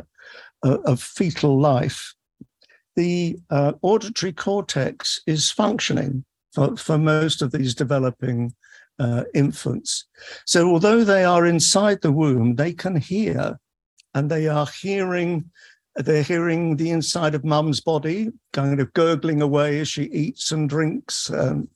of 0.64 1.02
fetal 1.02 1.60
life, 1.60 2.14
the 2.96 3.38
uh, 3.50 3.74
auditory 3.82 4.32
cortex 4.32 5.20
is 5.28 5.52
functioning 5.52 6.24
for, 6.54 6.78
for 6.78 6.98
most 6.98 7.42
of 7.42 7.52
these 7.52 7.76
developing 7.76 8.54
uh, 8.98 9.24
infants. 9.34 10.06
So, 10.46 10.70
although 10.70 11.04
they 11.04 11.26
are 11.26 11.46
inside 11.46 12.02
the 12.02 12.12
womb, 12.12 12.56
they 12.56 12.72
can 12.72 12.96
hear 12.96 13.60
and 14.14 14.30
they 14.30 14.48
are 14.48 14.68
hearing. 14.82 15.52
They're 15.96 16.24
hearing 16.24 16.78
the 16.78 16.90
inside 16.90 17.36
of 17.36 17.44
mum's 17.44 17.80
body, 17.80 18.32
kind 18.52 18.80
of 18.80 18.94
gurgling 18.94 19.44
away 19.44 19.80
as 19.80 19.88
she 19.88 20.06
eats 20.06 20.52
and 20.52 20.68
drinks. 20.68 21.30
Um, 21.30 21.68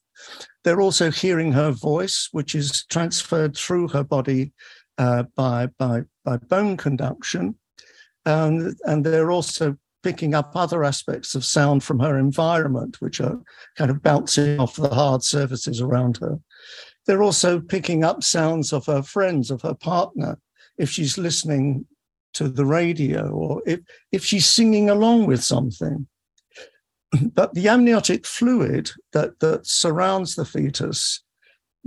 they're 0.63 0.81
also 0.81 1.11
hearing 1.11 1.51
her 1.53 1.71
voice, 1.71 2.29
which 2.31 2.55
is 2.55 2.85
transferred 2.89 3.55
through 3.55 3.89
her 3.89 4.03
body 4.03 4.53
uh, 4.97 5.23
by, 5.35 5.67
by, 5.77 6.03
by 6.25 6.37
bone 6.37 6.77
conduction. 6.77 7.55
And, 8.25 8.75
and 8.83 9.05
they're 9.05 9.31
also 9.31 9.77
picking 10.03 10.33
up 10.33 10.51
other 10.55 10.83
aspects 10.83 11.35
of 11.35 11.45
sound 11.45 11.83
from 11.83 11.99
her 11.99 12.17
environment, 12.17 13.01
which 13.01 13.19
are 13.21 13.39
kind 13.75 13.89
of 13.89 14.01
bouncing 14.01 14.59
off 14.59 14.75
the 14.75 14.89
hard 14.89 15.23
surfaces 15.23 15.81
around 15.81 16.17
her. 16.17 16.39
They're 17.05 17.23
also 17.23 17.59
picking 17.59 18.03
up 18.03 18.23
sounds 18.23 18.73
of 18.73 18.85
her 18.85 19.01
friends, 19.01 19.49
of 19.49 19.61
her 19.61 19.73
partner, 19.73 20.39
if 20.77 20.89
she's 20.89 21.17
listening 21.17 21.85
to 22.33 22.49
the 22.49 22.65
radio 22.65 23.29
or 23.29 23.61
if, 23.65 23.79
if 24.11 24.23
she's 24.23 24.47
singing 24.47 24.89
along 24.89 25.25
with 25.25 25.43
something. 25.43 26.07
but 27.33 27.53
the 27.53 27.67
amniotic 27.67 28.25
fluid 28.25 28.91
that, 29.13 29.39
that 29.39 29.65
surrounds 29.65 30.35
the 30.35 30.45
fetus 30.45 31.23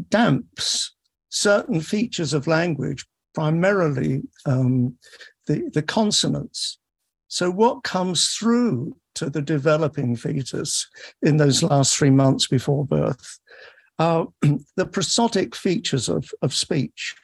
damps 0.09 0.93
certain 1.31 1.81
features 1.81 2.35
of 2.35 2.47
language, 2.47 3.07
primarily 3.35 4.23
um, 4.47 4.97
the, 5.47 5.71
the 5.73 5.83
consonants. 5.83 6.79
So, 7.29 7.51
what 7.51 7.85
comes 7.85 8.31
through 8.31 8.97
to 9.15 9.31
the 9.31 9.43
developing 9.43 10.17
fetus 10.17 10.89
in 11.23 11.37
those 11.37 11.63
last 11.63 11.97
three 11.97 12.11
months 12.11 12.47
before 12.47 12.85
birth 12.85 13.39
are 13.99 14.27
the 14.43 14.87
prosodic 14.87 15.55
features 15.55 16.09
of, 16.09 16.31
of 16.43 16.55
speech, 16.55 17.15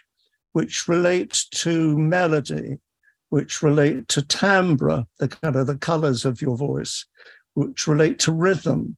which 0.52 0.88
relate 0.88 1.44
to 1.52 1.98
melody, 1.98 2.78
which 3.30 3.62
relate 3.62 4.06
to 4.08 4.22
timbre, 4.22 5.06
the 5.18 5.28
kind 5.28 5.56
of 5.56 5.66
the 5.66 5.78
colors 5.78 6.24
of 6.24 6.40
your 6.40 6.56
voice, 6.56 7.04
which 7.56 7.86
relate 7.86 8.18
to 8.20 8.32
rhythm, 8.32 8.96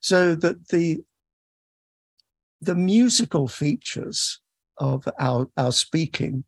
so 0.00 0.34
that 0.34 0.68
the 0.68 1.02
the 2.60 2.74
musical 2.74 3.48
features 3.48 4.40
of 4.78 5.08
our, 5.18 5.48
our 5.56 5.72
speaking 5.72 6.44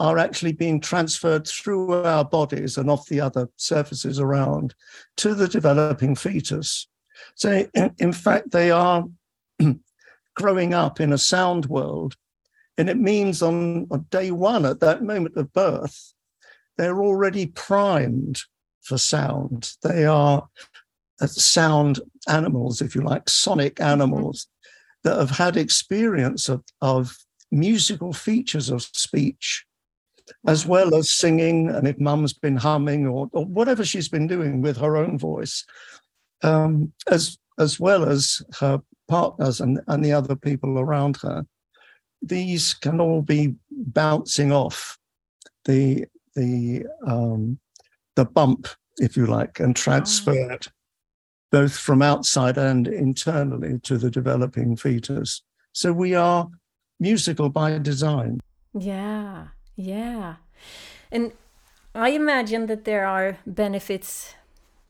are 0.00 0.18
actually 0.18 0.52
being 0.52 0.80
transferred 0.80 1.46
through 1.46 2.04
our 2.04 2.24
bodies 2.24 2.76
and 2.76 2.90
off 2.90 3.06
the 3.06 3.20
other 3.20 3.48
surfaces 3.56 4.20
around 4.20 4.74
to 5.16 5.34
the 5.34 5.48
developing 5.48 6.14
fetus. 6.14 6.86
So, 7.34 7.66
in, 7.74 7.94
in 7.98 8.12
fact, 8.12 8.50
they 8.50 8.70
are 8.70 9.04
growing 10.36 10.74
up 10.74 11.00
in 11.00 11.12
a 11.12 11.18
sound 11.18 11.66
world. 11.66 12.16
And 12.76 12.88
it 12.88 12.96
means 12.96 13.42
on, 13.42 13.88
on 13.90 14.06
day 14.10 14.30
one, 14.30 14.64
at 14.64 14.80
that 14.80 15.02
moment 15.02 15.36
of 15.36 15.52
birth, 15.52 16.12
they're 16.76 17.02
already 17.02 17.46
primed 17.46 18.40
for 18.88 18.98
sound. 18.98 19.72
They 19.82 20.06
are 20.06 20.48
uh, 21.20 21.26
sound 21.26 22.00
animals, 22.26 22.80
if 22.80 22.94
you 22.94 23.02
like, 23.02 23.28
sonic 23.28 23.76
mm-hmm. 23.76 23.90
animals 23.90 24.48
that 25.04 25.16
have 25.16 25.30
had 25.30 25.56
experience 25.56 26.48
of, 26.48 26.64
of 26.80 27.16
musical 27.52 28.12
features 28.12 28.70
of 28.70 28.82
speech, 28.82 29.64
as 30.46 30.66
well 30.66 30.94
as 30.94 31.10
singing. 31.10 31.68
And 31.68 31.86
if 31.86 31.98
mum's 32.00 32.32
been 32.32 32.56
humming 32.56 33.06
or, 33.06 33.28
or 33.32 33.44
whatever 33.44 33.84
she's 33.84 34.08
been 34.08 34.26
doing 34.26 34.62
with 34.62 34.76
her 34.78 34.96
own 34.96 35.18
voice, 35.18 35.64
um, 36.42 36.92
as, 37.10 37.38
as 37.58 37.78
well 37.78 38.08
as 38.08 38.42
her 38.60 38.80
partners 39.08 39.60
and, 39.60 39.80
and 39.86 40.04
the 40.04 40.12
other 40.12 40.36
people 40.36 40.78
around 40.78 41.18
her, 41.18 41.44
these 42.20 42.74
can 42.74 43.00
all 43.00 43.22
be 43.22 43.54
bouncing 43.70 44.50
off 44.50 44.98
the, 45.64 46.04
the 46.34 46.84
um, 47.06 47.58
the 48.18 48.24
bump, 48.24 48.66
if 48.98 49.16
you 49.16 49.26
like, 49.26 49.60
and 49.60 49.76
transfer 49.76 50.52
oh. 50.52 50.58
both 51.52 51.76
from 51.76 52.02
outside 52.02 52.58
and 52.58 52.88
internally 52.88 53.78
to 53.84 53.96
the 53.96 54.10
developing 54.10 54.76
fetus. 54.76 55.42
So 55.72 55.92
we 55.92 56.16
are 56.16 56.48
musical 56.98 57.48
by 57.48 57.78
design. 57.78 58.40
Yeah, 58.78 59.48
Yeah. 59.76 60.36
And 61.12 61.32
I 61.94 62.08
imagine 62.10 62.66
that 62.66 62.84
there 62.84 63.06
are 63.06 63.38
benefits 63.46 64.34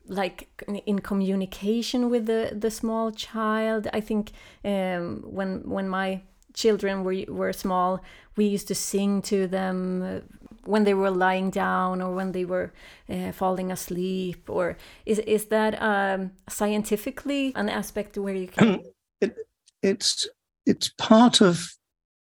like 0.06 0.48
in 0.86 0.98
communication 1.00 2.10
with 2.10 2.24
the 2.26 2.42
the 2.64 2.70
small 2.70 3.12
child. 3.12 3.86
I 3.98 4.00
think 4.00 4.32
um, 4.64 5.22
when 5.36 5.50
when 5.74 5.88
my 5.88 6.22
children 6.54 7.04
were 7.04 7.24
were 7.28 7.52
small, 7.52 8.00
we 8.36 8.54
used 8.54 8.68
to 8.68 8.74
sing 8.74 9.22
to 9.22 9.46
them 9.46 10.22
when 10.64 10.84
they 10.84 10.94
were 10.94 11.10
lying 11.10 11.50
down 11.50 12.02
or 12.02 12.14
when 12.14 12.32
they 12.32 12.44
were 12.44 12.72
uh, 13.08 13.32
falling 13.32 13.70
asleep. 13.70 14.48
Or 14.48 14.76
is 15.06 15.18
is 15.20 15.46
that 15.46 15.80
um, 15.82 16.32
scientifically 16.48 17.52
an 17.56 17.68
aspect 17.68 18.16
where 18.18 18.34
you 18.34 18.48
can? 18.48 18.82
It, 19.20 19.36
it's 19.82 20.28
it's 20.66 20.90
part 20.98 21.40
of 21.40 21.74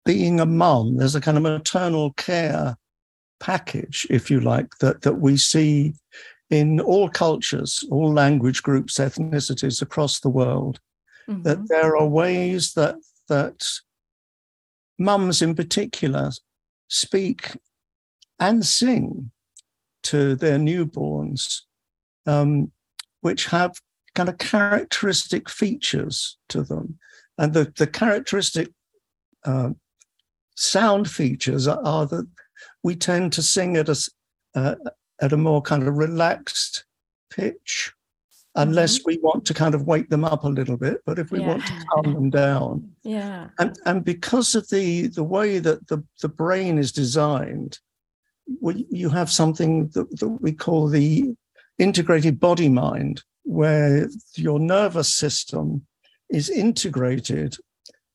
being 0.06 0.40
a 0.40 0.46
mum. 0.46 0.98
There's 0.98 1.16
a 1.16 1.22
kind 1.22 1.38
of 1.38 1.44
maternal 1.44 2.14
care 2.14 2.78
package, 3.40 4.08
if 4.10 4.30
you 4.30 4.40
like, 4.40 4.78
that 4.80 5.02
that 5.02 5.20
we 5.20 5.38
see 5.38 5.94
in 6.50 6.80
all 6.80 7.10
cultures, 7.10 7.86
all 7.92 8.12
language 8.14 8.64
groups, 8.64 8.98
ethnicities 8.98 9.82
across 9.82 10.20
the 10.20 10.30
world. 10.30 10.80
Mm-hmm. 11.30 11.44
That 11.44 11.68
there 11.68 11.96
are 11.96 12.08
ways 12.08 12.74
that 12.74 12.96
that 13.28 13.68
mums 14.98 15.42
in 15.42 15.56
particular 15.56 16.32
speak 16.90 17.56
and 18.40 18.66
sing 18.66 19.32
to 20.04 20.36
their 20.36 20.58
newborns, 20.58 21.62
um, 22.26 22.72
which 23.22 23.48
have 23.48 23.80
kind 24.16 24.30
of 24.30 24.38
characteristic 24.38 25.50
features 25.50 26.38
to 26.50 26.64
them. 26.64 26.98
And 27.38 27.54
the, 27.54 27.72
the 27.78 27.88
characteristic 27.88 28.70
uh, 29.46 29.72
sound 30.56 31.10
features 31.10 31.68
are, 31.68 31.82
are, 31.86 32.06
that 32.08 32.28
we 32.84 32.96
tend 32.96 33.34
to 33.34 33.42
sing 33.42 33.78
at 33.78 33.90
a, 33.90 33.98
uh, 34.56 34.76
at 35.22 35.34
a 35.34 35.38
more 35.38 35.62
kind 35.62 35.88
of 35.88 35.98
relaxed 35.98 36.86
pitch 37.30 37.94
unless 38.56 38.98
mm-hmm. 38.98 39.12
we 39.12 39.18
want 39.20 39.46
to 39.46 39.54
kind 39.54 39.76
of 39.76 39.86
wake 39.86 40.10
them 40.10 40.24
up 40.24 40.44
a 40.44 40.50
little 40.50 40.76
bit 40.76 41.02
but 41.06 41.20
if 41.20 41.32
we 41.32 41.40
yeah. 41.40 41.48
want 41.48 41.66
to 41.66 41.86
calm 41.90 42.14
them 42.14 42.30
down 42.30 42.92
yeah 43.04 43.48
and 43.60 43.78
and 43.86 44.04
because 44.04 44.56
of 44.56 44.68
the 44.70 45.08
the 45.08 45.24
way 45.24 45.60
that 45.60 45.88
the 45.88 46.04
the 46.22 46.28
brain 46.28 46.78
is 46.78 46.92
designed 46.92 47.80
you 48.90 49.10
have 49.10 49.32
something 49.32 49.88
that, 49.90 50.10
that 50.20 50.30
we 50.42 50.52
call 50.52 50.88
the 50.88 51.34
integrated 51.78 52.40
body 52.40 52.70
mind 52.70 53.24
where 53.44 54.08
your 54.36 54.60
nervous 54.60 55.14
system 55.14 55.86
is 56.30 56.50
integrated 56.50 57.56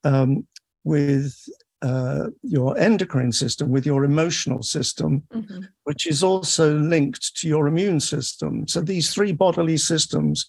um, 0.05 0.47
with 0.85 1.35
uh, 1.83 2.31
your 2.43 2.79
endocrine 2.79 3.33
system 3.33 3.69
with 3.69 3.85
your 3.85 4.05
emotional 4.05 4.63
system, 4.63 5.23
mm-hmm. 5.35 5.61
which 5.85 6.07
is 6.07 6.23
also 6.23 6.79
linked 6.79 7.37
to 7.37 7.47
your 7.47 7.67
immune 7.67 8.01
system. 8.01 8.67
So 8.67 8.81
these 8.81 9.13
three 9.13 9.33
bodily 9.33 9.77
systems 9.77 10.49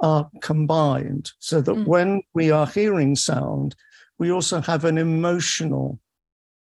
are 0.00 0.30
combined 0.40 1.32
so 1.40 1.60
that 1.60 1.74
mm. 1.74 1.84
when 1.84 2.22
we 2.32 2.52
are 2.52 2.66
hearing 2.66 3.16
sound, 3.16 3.74
we 4.18 4.30
also 4.30 4.60
have 4.60 4.84
an 4.84 4.98
emotional 4.98 5.98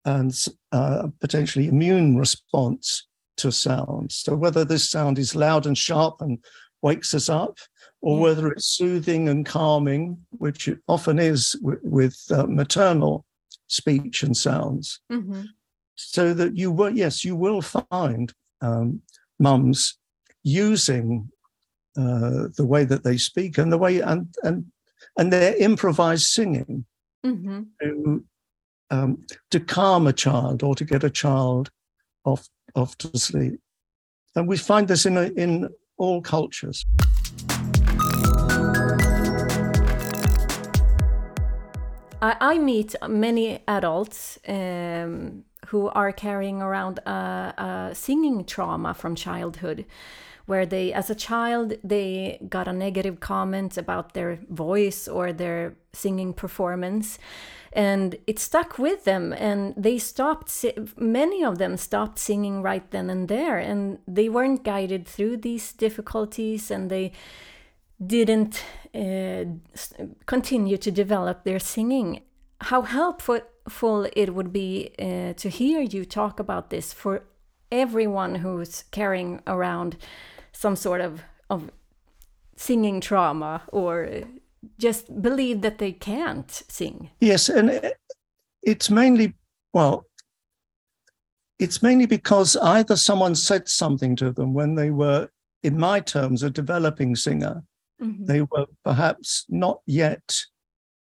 and 0.06 0.34
uh, 0.72 1.08
potentially 1.20 1.68
immune 1.68 2.18
response 2.18 3.08
to 3.38 3.52
sound. 3.52 4.12
So 4.12 4.36
whether 4.36 4.66
this 4.66 4.90
sound 4.90 5.20
is 5.20 5.36
loud 5.36 5.66
and 5.66 5.78
sharp 5.78 6.22
and 6.22 6.40
wakes 6.82 7.14
us 7.14 7.30
up, 7.30 7.58
or 8.02 8.18
yeah. 8.18 8.24
whether 8.24 8.48
it's 8.52 8.66
soothing 8.66 9.30
and 9.30 9.46
calming, 9.46 10.18
which 10.32 10.68
it 10.68 10.80
often 10.88 11.20
is 11.20 11.54
w- 11.62 11.80
with 11.84 12.18
uh, 12.32 12.46
maternal 12.48 13.26
speech 13.68 14.24
and 14.24 14.36
sounds. 14.36 15.00
Mm-hmm. 15.12 15.44
So 15.96 16.34
that 16.34 16.58
you 16.58 16.72
will, 16.72 16.90
yes, 16.90 17.24
you 17.24 17.36
will 17.36 17.62
find 17.62 18.34
um, 18.62 19.02
mums 19.40 19.98
using 20.44 21.30
uh, 21.98 22.48
the 22.58 22.66
way 22.66 22.86
that 22.86 23.04
they 23.04 23.18
speak 23.18 23.58
and 23.58 23.72
the 23.72 23.78
way 23.78 24.00
and 24.00 24.34
and 24.44 24.66
and 25.18 25.32
their 25.32 25.56
improvised 25.58 26.26
singing 26.26 26.86
mm-hmm. 27.26 27.64
to 27.82 28.26
um, 28.92 29.26
to 29.50 29.60
calm 29.60 30.06
a 30.06 30.14
child 30.14 30.62
or 30.62 30.76
to 30.76 30.86
get 30.86 31.04
a 31.04 31.10
child 31.10 31.72
off 32.26 32.48
off 32.76 32.98
to 32.98 33.18
sleep. 33.18 33.60
And 34.36 34.48
we 34.48 34.58
find 34.58 34.88
this 34.88 35.06
in 35.06 35.18
a, 35.18 35.24
in 35.24 35.68
all 35.98 36.22
cultures. 36.22 36.86
I, 42.22 42.38
I 42.40 42.58
meet 42.60 42.96
many 43.10 43.64
adults 43.68 44.40
um, 44.48 45.44
who 45.68 45.90
are 45.90 46.12
carrying 46.12 46.62
around 46.62 47.00
a, 47.00 47.92
a 47.92 47.96
singing 47.96 48.46
trauma 48.46 48.94
from 48.94 49.16
childhood 49.16 49.86
where 50.46 50.66
they 50.66 50.92
as 50.94 51.10
a 51.10 51.16
child 51.16 51.74
they 51.84 52.40
got 52.50 52.68
a 52.68 52.74
negative 52.74 53.20
comment 53.20 53.78
about 53.78 54.14
their 54.14 54.40
voice 54.50 55.08
or 55.08 55.34
their 55.34 55.76
singing 55.94 56.34
performance 56.34 57.20
and 57.74 58.18
it 58.28 58.38
stuck 58.38 58.78
with 58.78 59.06
them 59.06 59.32
and 59.34 59.74
they 59.78 59.98
stopped 59.98 60.66
many 60.98 61.44
of 61.44 61.58
them 61.58 61.78
stopped 61.78 62.20
singing 62.20 62.62
right 62.62 62.92
then 62.92 63.10
and 63.10 63.30
there 63.30 63.58
and 63.58 64.00
they 64.08 64.28
weren't 64.28 64.64
guided 64.64 65.08
through 65.08 65.38
these 65.38 65.72
difficulties 65.72 66.70
and 66.70 66.90
they 66.90 67.12
didn't 68.06 68.64
uh, 68.94 69.46
continue 70.26 70.78
to 70.78 70.92
develop 70.92 71.44
their 71.44 71.60
singing. 71.60 72.22
How 72.60 72.82
helpful 72.82 74.08
it 74.14 74.34
would 74.34 74.52
be 74.52 74.92
uh, 75.00 75.34
to 75.34 75.50
hear 75.50 75.82
you 75.82 76.04
talk 76.06 76.40
about 76.40 76.72
this 76.72 76.94
for 76.94 77.24
everyone 77.72 78.36
who's 78.36 78.84
carrying 78.92 79.42
around 79.48 79.98
some 80.52 80.76
sort 80.76 81.00
of, 81.00 81.22
of 81.50 81.72
singing 82.56 83.00
trauma 83.02 83.62
or 83.72 84.24
just 84.78 85.22
believe 85.22 85.62
that 85.62 85.78
they 85.78 85.92
can't 85.92 86.52
sing. 86.52 87.10
Yes, 87.20 87.50
and 87.50 87.94
it's 88.64 88.90
mainly, 88.90 89.36
well, 89.74 90.06
it's 91.60 91.82
mainly 91.82 92.06
because 92.06 92.56
either 92.58 92.96
someone 92.96 93.36
said 93.36 93.70
something 93.70 94.16
to 94.18 94.32
them 94.32 94.54
when 94.54 94.76
they 94.76 94.90
were, 94.90 95.30
in 95.64 95.78
my 95.78 96.00
terms, 96.00 96.44
a 96.44 96.50
developing 96.50 97.16
singer, 97.16 97.64
Mm-hmm. 98.02 98.26
They 98.26 98.42
were 98.42 98.66
perhaps 98.84 99.46
not 99.50 99.82
yet 99.86 100.36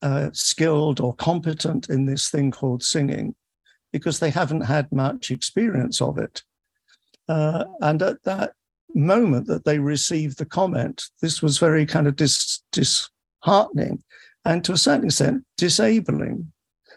uh, 0.02 0.30
skilled 0.32 1.00
or 1.00 1.14
competent 1.14 1.88
in 1.88 2.06
this 2.06 2.30
thing 2.30 2.50
called 2.50 2.82
singing 2.82 3.34
because 3.92 4.20
they 4.20 4.30
haven't 4.30 4.62
had 4.62 4.90
much 4.92 5.30
experience 5.30 6.00
of 6.00 6.18
it. 6.18 6.42
Uh, 7.28 7.64
and 7.80 8.02
at 8.02 8.22
that 8.24 8.52
moment 8.94 9.46
that 9.46 9.64
they 9.64 9.78
received 9.78 10.38
the 10.38 10.44
comment, 10.44 11.04
this 11.20 11.42
was 11.42 11.58
very 11.58 11.86
kind 11.86 12.06
of 12.06 12.16
dis- 12.16 12.62
disheartening 13.44 14.02
and 14.44 14.64
to 14.64 14.72
a 14.72 14.76
certain 14.76 15.06
extent 15.06 15.44
disabling. 15.56 16.52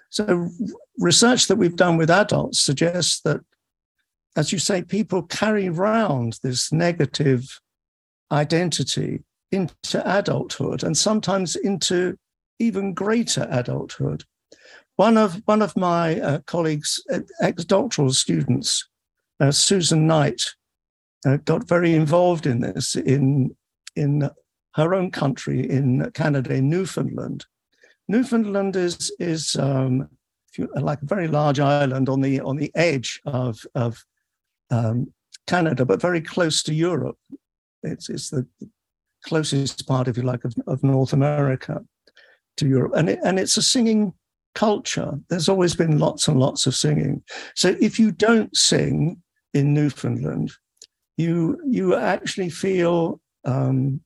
So, 0.09 0.49
research 0.97 1.47
that 1.47 1.57
we've 1.57 1.75
done 1.75 1.97
with 1.97 2.09
adults 2.09 2.59
suggests 2.59 3.21
that, 3.21 3.41
as 4.35 4.51
you 4.51 4.59
say, 4.59 4.81
people 4.81 5.23
carry 5.23 5.67
around 5.67 6.39
this 6.43 6.71
negative 6.71 7.59
identity 8.31 9.23
into 9.51 10.01
adulthood 10.05 10.83
and 10.83 10.97
sometimes 10.97 11.55
into 11.55 12.17
even 12.59 12.93
greater 12.93 13.47
adulthood. 13.49 14.23
One 14.95 15.17
of 15.17 15.41
one 15.45 15.61
of 15.61 15.75
my 15.75 16.19
uh, 16.19 16.39
colleagues, 16.45 17.03
uh, 17.11 17.19
ex-doctoral 17.41 18.13
students, 18.13 18.87
uh, 19.39 19.51
Susan 19.51 20.07
Knight, 20.07 20.41
uh, 21.25 21.37
got 21.37 21.67
very 21.67 21.93
involved 21.93 22.47
in 22.47 22.61
this 22.61 22.95
in 22.95 23.55
in 23.95 24.29
her 24.77 24.93
own 24.93 25.11
country 25.11 25.69
in 25.69 26.09
Canada, 26.11 26.53
in 26.53 26.69
Newfoundland. 26.69 27.45
Newfoundland 28.07 28.75
is 28.75 29.11
is 29.19 29.55
um, 29.57 30.07
you, 30.57 30.69
like 30.75 31.01
a 31.01 31.05
very 31.05 31.27
large 31.27 31.59
island 31.59 32.07
on 32.07 32.21
the 32.21 32.39
on 32.39 32.55
the 32.55 32.71
edge 32.75 33.19
of 33.25 33.59
of 33.75 34.05
um, 34.69 35.11
Canada, 35.47 35.83
but 35.83 36.01
very 36.01 36.21
close 36.21 36.63
to 36.63 36.73
Europe. 36.73 37.17
It's 37.83 38.09
it's 38.09 38.29
the 38.29 38.47
closest 39.25 39.87
part, 39.87 40.07
if 40.07 40.15
you 40.15 40.23
like, 40.23 40.45
of, 40.45 40.53
of 40.67 40.83
North 40.83 41.11
America 41.11 41.83
to 42.57 42.67
Europe. 42.67 42.93
And, 42.95 43.09
it, 43.09 43.19
and 43.23 43.39
it's 43.39 43.57
a 43.57 43.61
singing 43.61 44.13
culture. 44.55 45.19
There's 45.29 45.49
always 45.49 45.75
been 45.75 45.99
lots 45.99 46.27
and 46.27 46.39
lots 46.39 46.65
of 46.65 46.75
singing. 46.75 47.23
So 47.55 47.75
if 47.81 47.99
you 47.99 48.11
don't 48.11 48.55
sing 48.55 49.21
in 49.53 49.73
Newfoundland, 49.73 50.51
you 51.17 51.59
you 51.65 51.95
actually 51.95 52.49
feel 52.49 53.19
um, 53.43 54.01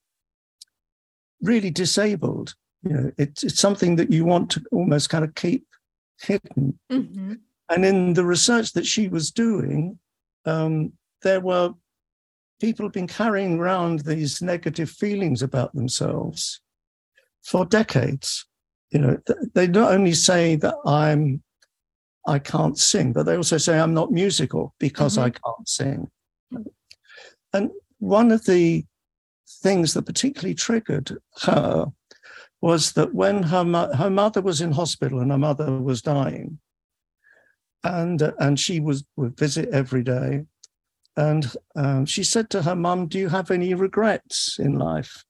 really 1.42 1.72
disabled. 1.72 2.56
You 2.84 2.94
know, 2.94 3.12
it's 3.18 3.44
it's 3.44 3.60
something 3.60 3.96
that 3.98 4.12
you 4.12 4.26
want 4.26 4.50
to 4.52 4.64
almost 4.72 5.10
kind 5.10 5.24
of 5.24 5.36
keep 5.36 5.66
hidden. 6.20 6.80
Mm-hmm. 6.92 7.34
And 7.70 7.86
in 7.86 8.14
the 8.14 8.26
research 8.26 8.74
that 8.74 8.86
she 8.86 9.08
was 9.08 9.32
doing, 9.32 9.98
um, 10.46 10.94
there 11.22 11.40
were 11.40 11.74
people 12.60 12.86
have 12.86 12.94
been 12.94 13.08
carrying 13.08 13.60
around 13.60 14.02
these 14.02 14.42
negative 14.42 14.90
feelings 14.90 15.42
about 15.42 15.74
themselves 15.74 16.62
for 17.44 17.66
decades. 17.66 18.46
You 18.92 19.00
know, 19.00 19.18
they 19.54 19.68
not 19.68 19.94
only 19.94 20.14
say 20.14 20.56
that 20.58 20.76
I'm 20.86 21.42
I 22.28 22.40
can't 22.40 22.78
sing, 22.78 23.14
but 23.14 23.26
they 23.26 23.36
also 23.36 23.58
say 23.58 23.80
I'm 23.80 23.94
not 23.94 24.12
musical 24.12 24.76
because 24.80 25.18
mm-hmm. 25.18 25.26
I 25.26 25.30
can't 25.30 25.68
sing. 25.68 26.12
And 27.54 27.72
one 28.00 28.32
of 28.32 28.46
the 28.46 28.86
things 29.62 29.94
that 29.94 30.06
particularly 30.06 30.56
triggered 30.56 31.18
her 31.44 31.86
was 32.62 32.94
that 32.94 33.14
when 33.14 33.44
her 33.44 33.64
mo- 33.64 33.94
her 33.94 34.10
mother 34.10 34.42
was 34.42 34.62
in 34.62 34.72
hospital 34.72 35.20
and 35.20 35.32
her 35.32 35.38
mother 35.38 35.80
was 35.80 36.02
dying, 36.02 36.60
and 37.84 38.22
uh, 38.22 38.32
and 38.40 38.60
she 38.60 38.80
was 38.80 39.04
would 39.16 39.38
visit 39.38 39.70
every 39.70 40.04
day, 40.04 40.46
and 41.18 41.56
um, 41.76 42.06
she 42.06 42.24
said 42.24 42.50
to 42.52 42.62
her 42.62 42.76
mum, 42.76 43.08
"Do 43.08 43.18
you 43.18 43.30
have 43.30 43.50
any 43.50 43.74
regrets 43.74 44.58
in 44.60 44.78
life?" 44.78 45.24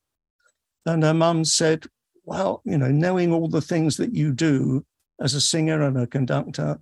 And 0.85 1.03
her 1.03 1.13
mum 1.13 1.45
said, 1.45 1.85
"Well, 2.25 2.61
you 2.65 2.77
know, 2.77 2.91
knowing 2.91 3.31
all 3.31 3.47
the 3.47 3.61
things 3.61 3.97
that 3.97 4.13
you 4.13 4.33
do 4.33 4.85
as 5.21 5.33
a 5.33 5.41
singer 5.41 5.81
and 5.81 5.97
a 5.97 6.07
conductor, 6.07 6.79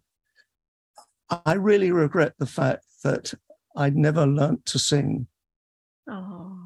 I 1.46 1.54
really 1.54 1.92
regret 1.92 2.34
the 2.40 2.48
fact 2.48 2.86
that 3.04 3.34
I'd 3.76 3.96
never 3.96 4.26
learnt 4.26 4.66
to 4.68 4.80
sing." 4.80 5.28
Oh. 6.10 6.59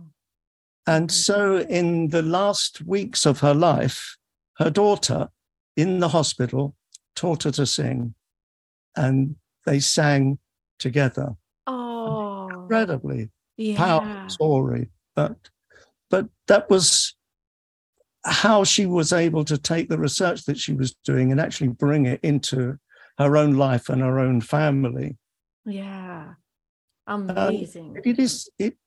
And 0.85 1.09
mm-hmm. 1.09 1.13
so, 1.13 1.57
in 1.59 2.09
the 2.09 2.21
last 2.21 2.81
weeks 2.85 3.25
of 3.25 3.39
her 3.39 3.53
life, 3.53 4.17
her 4.57 4.69
daughter 4.69 5.29
in 5.75 5.99
the 5.99 6.09
hospital 6.09 6.75
taught 7.15 7.43
her 7.43 7.51
to 7.51 7.65
sing, 7.65 8.15
and 8.95 9.35
they 9.65 9.79
sang 9.79 10.39
together. 10.79 11.35
Oh, 11.67 12.49
incredibly 12.49 13.29
yeah. 13.57 13.77
powerful 13.77 14.29
story. 14.29 14.89
But, 15.15 15.37
but 16.09 16.27
that 16.47 16.69
was 16.69 17.15
how 18.25 18.63
she 18.63 18.85
was 18.85 19.13
able 19.13 19.43
to 19.45 19.57
take 19.57 19.89
the 19.89 19.97
research 19.97 20.45
that 20.45 20.57
she 20.57 20.73
was 20.73 20.95
doing 21.05 21.31
and 21.31 21.39
actually 21.39 21.67
bring 21.67 22.05
it 22.05 22.19
into 22.23 22.77
her 23.17 23.37
own 23.37 23.53
life 23.53 23.89
and 23.89 24.01
her 24.01 24.19
own 24.19 24.41
family. 24.41 25.17
Yeah, 25.65 26.33
amazing. 27.07 27.99
it 28.03 28.19
is. 28.19 28.49
It 28.57 28.77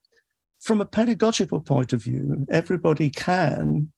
from 0.61 0.81
a 0.81 0.87
pedagogical 0.87 1.61
point 1.61 1.93
of 1.93 2.03
view, 2.03 2.47
everybody 2.51 3.11
can. 3.11 3.93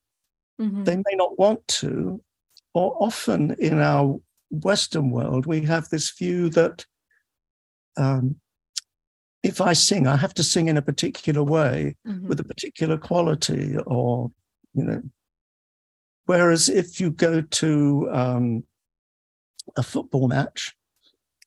Mm-hmm. 0.60 0.84
They 0.84 0.96
may 0.96 1.14
not 1.14 1.38
want 1.38 1.66
to, 1.68 2.20
or 2.74 2.96
often 3.00 3.54
in 3.58 3.80
our 3.80 4.20
Western 4.50 5.10
world, 5.10 5.46
we 5.46 5.62
have 5.62 5.88
this 5.88 6.10
view 6.10 6.50
that 6.50 6.84
um, 7.96 8.36
if 9.42 9.60
I 9.60 9.72
sing, 9.72 10.06
I 10.06 10.16
have 10.16 10.34
to 10.34 10.42
sing 10.42 10.68
in 10.68 10.76
a 10.76 10.82
particular 10.82 11.42
way 11.42 11.96
mm-hmm. 12.06 12.28
with 12.28 12.40
a 12.40 12.44
particular 12.44 12.98
quality, 12.98 13.76
or, 13.86 14.32
you 14.74 14.84
know. 14.84 15.02
Whereas 16.26 16.68
if 16.68 17.00
you 17.00 17.10
go 17.10 17.40
to 17.40 18.08
um, 18.12 18.64
a 19.76 19.82
football 19.82 20.28
match, 20.28 20.74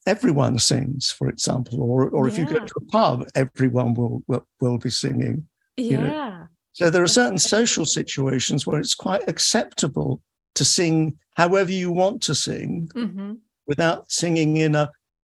everyone 0.06 0.60
sings, 0.60 1.12
for 1.12 1.30
example, 1.30 1.82
or 1.82 2.10
or 2.10 2.28
if 2.28 2.38
you 2.38 2.46
go 2.46 2.60
to 2.60 2.74
a 2.78 2.86
pub, 2.86 3.28
everyone 3.36 3.94
will 3.94 4.24
will, 4.28 4.46
will 4.60 4.78
be 4.78 4.90
singing. 4.90 5.48
Yeah. 5.78 5.98
Know? 5.98 6.48
So 6.74 6.90
there 6.90 7.04
are 7.04 7.08
certain 7.08 7.38
social 7.38 7.86
situations 7.86 8.66
where 8.66 8.80
it's 8.80 8.96
quite 8.96 9.28
acceptable 9.28 10.22
to 10.56 10.66
sing 10.66 11.18
however 11.36 11.72
you 11.72 11.92
want 11.92 12.22
to 12.24 12.36
sing 12.36 12.90
mm-hmm. 12.96 13.34
without 13.68 14.12
singing 14.12 14.58
in 14.58 14.76
a 14.76 14.92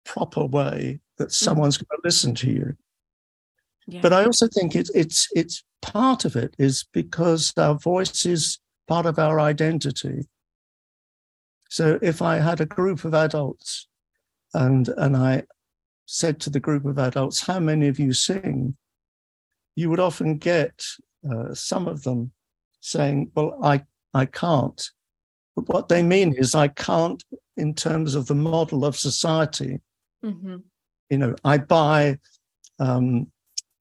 proper 0.04 0.44
way 0.44 1.00
that 1.18 1.28
mm-hmm. 1.28 1.44
someone's 1.44 1.78
mm-hmm. 1.78 1.84
going 1.90 2.02
to 2.02 2.06
listen 2.06 2.34
to 2.34 2.50
you. 2.50 2.76
Yeah. 3.86 4.00
But 4.00 4.12
I 4.12 4.24
also 4.24 4.46
think 4.46 4.76
it's 4.76 4.90
it's 4.90 5.28
it's 5.34 5.64
part 5.80 6.24
of 6.24 6.36
it 6.36 6.54
is 6.58 6.84
because 6.92 7.52
our 7.56 7.74
voice 7.74 8.24
is 8.24 8.58
part 8.86 9.06
of 9.06 9.18
our 9.18 9.40
identity. 9.40 10.28
So 11.68 11.98
if 12.02 12.20
I 12.20 12.36
had 12.36 12.60
a 12.60 12.66
group 12.66 13.04
of 13.04 13.14
adults 13.14 13.88
and, 14.54 14.88
and 14.88 15.16
I 15.16 15.44
said 16.06 16.40
to 16.40 16.50
the 16.50 16.60
group 16.60 16.84
of 16.84 16.98
adults, 16.98 17.40
How 17.40 17.58
many 17.58 17.88
of 17.88 17.98
you 17.98 18.12
sing? 18.12 18.76
You 19.76 19.90
would 19.90 20.00
often 20.00 20.36
get 20.36 20.84
uh, 21.30 21.54
some 21.54 21.88
of 21.88 22.02
them 22.02 22.32
saying, 22.80 23.30
Well, 23.34 23.58
I, 23.62 23.84
I 24.12 24.26
can't. 24.26 24.90
But 25.56 25.68
what 25.68 25.88
they 25.88 26.02
mean 26.02 26.34
is, 26.36 26.54
I 26.54 26.68
can't 26.68 27.22
in 27.56 27.74
terms 27.74 28.14
of 28.14 28.26
the 28.26 28.34
model 28.34 28.84
of 28.84 28.96
society. 28.96 29.80
Mm-hmm. 30.24 30.56
You 31.10 31.18
know, 31.18 31.34
I 31.44 31.58
buy 31.58 32.18
um, 32.78 33.30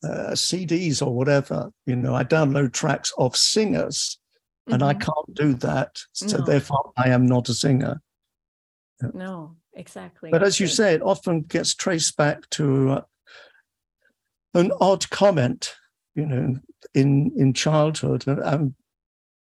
uh, 0.03 0.31
CDs 0.31 1.05
or 1.05 1.13
whatever, 1.13 1.71
you 1.85 1.95
know, 1.95 2.13
I 2.15 2.23
download 2.23 2.73
tracks 2.73 3.13
of 3.17 3.37
singers 3.37 4.19
mm-hmm. 4.67 4.73
and 4.73 4.83
I 4.83 4.93
mm-hmm. 4.93 5.01
can't 5.01 5.35
do 5.35 5.53
that. 5.65 5.97
So 6.11 6.39
no. 6.39 6.45
therefore, 6.45 6.91
I 6.97 7.09
am 7.09 7.25
not 7.25 7.47
a 7.49 7.53
singer. 7.53 8.01
No 9.13 9.55
exactly. 9.73 10.31
But 10.31 10.43
as 10.43 10.59
you 10.59 10.67
say, 10.67 10.93
it 10.93 11.01
often 11.01 11.41
gets 11.41 11.73
traced 11.73 12.17
back 12.17 12.49
to 12.51 12.89
uh, 12.91 13.01
an 14.53 14.71
odd 14.79 15.09
comment, 15.09 15.73
you 16.15 16.25
know, 16.25 16.55
in 16.93 17.31
in 17.37 17.53
childhood. 17.53 18.27
And 18.27 18.75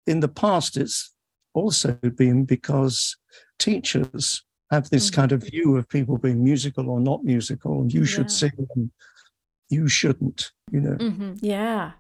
in 0.08 0.20
the 0.20 0.28
past, 0.28 0.78
it's 0.78 1.14
also 1.54 1.94
been 1.94 2.46
because 2.46 3.16
teachers 3.60 4.44
have 4.72 4.90
this 4.90 5.10
mm-hmm. 5.10 5.22
kind 5.22 5.32
of 5.32 5.44
view 5.44 5.76
of 5.76 5.90
people 5.90 6.18
being 6.18 6.44
musical 6.44 6.90
or 6.90 7.00
not 7.00 7.24
musical. 7.24 7.82
And 7.82 7.94
you 7.94 8.06
should 8.06 8.30
yeah. 8.30 8.36
sing 8.36 8.68
and 8.76 8.92
you 9.70 9.88
shouldn't, 9.88 10.52
you 10.72 10.82
know. 10.82 10.96
Mm-hmm. 10.96 11.34
Yeah. 11.42 11.92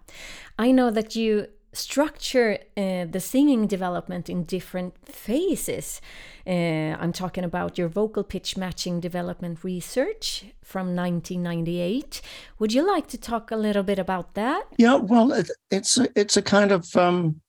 I 0.58 0.72
know 0.72 0.92
that 0.92 1.16
you 1.16 1.48
structure 1.74 2.58
uh, 2.76 3.06
the 3.06 3.20
singing 3.20 3.68
development 3.68 4.30
in 4.30 4.44
different 4.44 4.94
phases. 5.08 6.02
Uh, 6.46 6.98
I'm 7.00 7.14
talking 7.14 7.44
about 7.44 7.78
your 7.78 7.88
vocal 7.88 8.24
pitch 8.24 8.58
matching 8.58 9.00
development 9.00 9.64
research 9.64 10.46
from 10.64 10.96
1998. 10.96 12.22
Would 12.60 12.74
you 12.74 12.86
like 12.86 13.08
to 13.08 13.18
talk 13.18 13.52
a 13.52 13.56
little 13.56 13.84
bit 13.84 14.00
about 14.00 14.34
that? 14.34 14.64
Yeah, 14.78 14.96
well, 14.96 15.32
it, 15.32 15.50
it's 15.70 15.98
a, 15.98 16.08
it's 16.16 16.38
a 16.38 16.42
kind 16.42 16.72
of 16.72 16.96
um, 16.96 17.42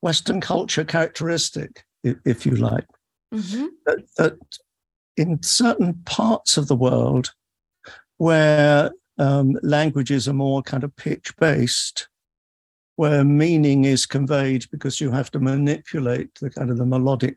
Western 0.00 0.40
culture 0.40 0.84
characteristic, 0.84 1.84
if, 2.02 2.16
if 2.24 2.46
you 2.46 2.56
like, 2.56 2.86
mm-hmm. 3.32 3.66
that, 3.86 3.98
that, 4.16 4.38
in 5.16 5.42
certain 5.42 5.94
parts 6.04 6.56
of 6.56 6.68
the 6.68 6.76
world 6.76 7.32
where 8.18 8.92
um, 9.18 9.58
languages 9.62 10.28
are 10.28 10.32
more 10.34 10.62
kind 10.62 10.84
of 10.84 10.94
pitch 10.96 11.36
based, 11.36 12.08
where 12.98 13.22
meaning 13.22 13.84
is 13.84 14.06
conveyed 14.06 14.64
because 14.72 15.00
you 15.00 15.08
have 15.12 15.30
to 15.30 15.38
manipulate 15.38 16.34
the 16.40 16.50
kind 16.50 16.68
of 16.68 16.78
the 16.78 16.84
melodic 16.84 17.36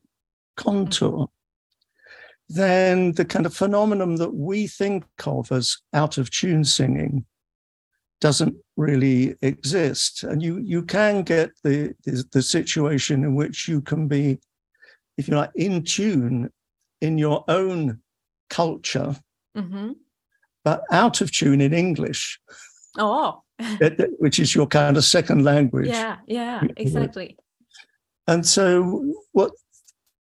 contour, 0.57 1.27
then 2.49 3.11
the 3.11 3.23
kind 3.23 3.45
of 3.45 3.53
phenomenon 3.53 4.15
that 4.15 4.33
we 4.33 4.65
think 4.65 5.05
of 5.23 5.51
as 5.51 5.77
out 5.93 6.17
of 6.17 6.31
tune 6.31 6.65
singing 6.65 7.23
doesn't 8.21 8.55
really 8.75 9.35
exist. 9.43 10.23
And 10.23 10.41
you 10.41 10.57
you 10.57 10.81
can 10.81 11.21
get 11.21 11.51
the, 11.63 11.93
the, 12.05 12.25
the 12.31 12.41
situation 12.41 13.23
in 13.23 13.35
which 13.35 13.67
you 13.67 13.81
can 13.81 14.07
be, 14.07 14.39
if 15.19 15.27
you 15.27 15.35
like, 15.35 15.51
in 15.53 15.83
tune 15.83 16.49
in 17.01 17.19
your 17.19 17.45
own 17.47 17.99
culture, 18.49 19.15
mm-hmm. 19.55 19.91
but 20.63 20.81
out 20.91 21.21
of 21.21 21.31
tune 21.31 21.61
in 21.61 21.71
English. 21.71 22.39
Oh. 22.97 23.43
Which 24.19 24.39
is 24.39 24.53
your 24.55 24.67
kind 24.67 24.97
of 24.97 25.03
second 25.03 25.43
language. 25.43 25.87
Yeah, 25.87 26.17
yeah, 26.27 26.61
exactly. 26.77 27.37
And 28.27 28.45
so 28.45 29.13
what 29.31 29.51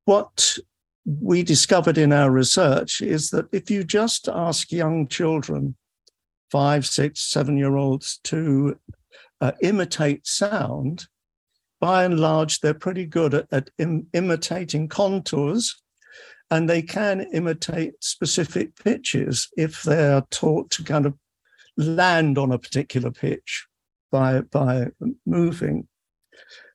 what 0.05 0.57
we 1.05 1.43
discovered 1.43 1.97
in 1.97 2.13
our 2.13 2.31
research 2.31 3.01
is 3.01 3.29
that 3.31 3.47
if 3.51 3.71
you 3.71 3.83
just 3.83 4.27
ask 4.27 4.71
young 4.71 5.07
children, 5.07 5.75
five, 6.51 6.85
six, 6.85 7.21
seven 7.21 7.57
year 7.57 7.75
olds, 7.75 8.19
to 8.25 8.77
uh, 9.39 9.51
imitate 9.61 10.27
sound, 10.27 11.07
by 11.79 12.03
and 12.03 12.19
large, 12.19 12.59
they're 12.59 12.73
pretty 12.73 13.05
good 13.05 13.33
at, 13.33 13.47
at 13.51 13.69
Im- 13.79 14.07
imitating 14.13 14.87
contours 14.87 15.81
and 16.51 16.69
they 16.69 16.81
can 16.81 17.21
imitate 17.33 17.93
specific 18.03 18.75
pitches 18.75 19.49
if 19.57 19.83
they're 19.83 20.21
taught 20.29 20.69
to 20.69 20.83
kind 20.83 21.05
of 21.05 21.13
land 21.81 22.37
on 22.37 22.51
a 22.51 22.59
particular 22.59 23.11
pitch 23.11 23.67
by, 24.11 24.41
by 24.41 24.87
moving. 25.25 25.87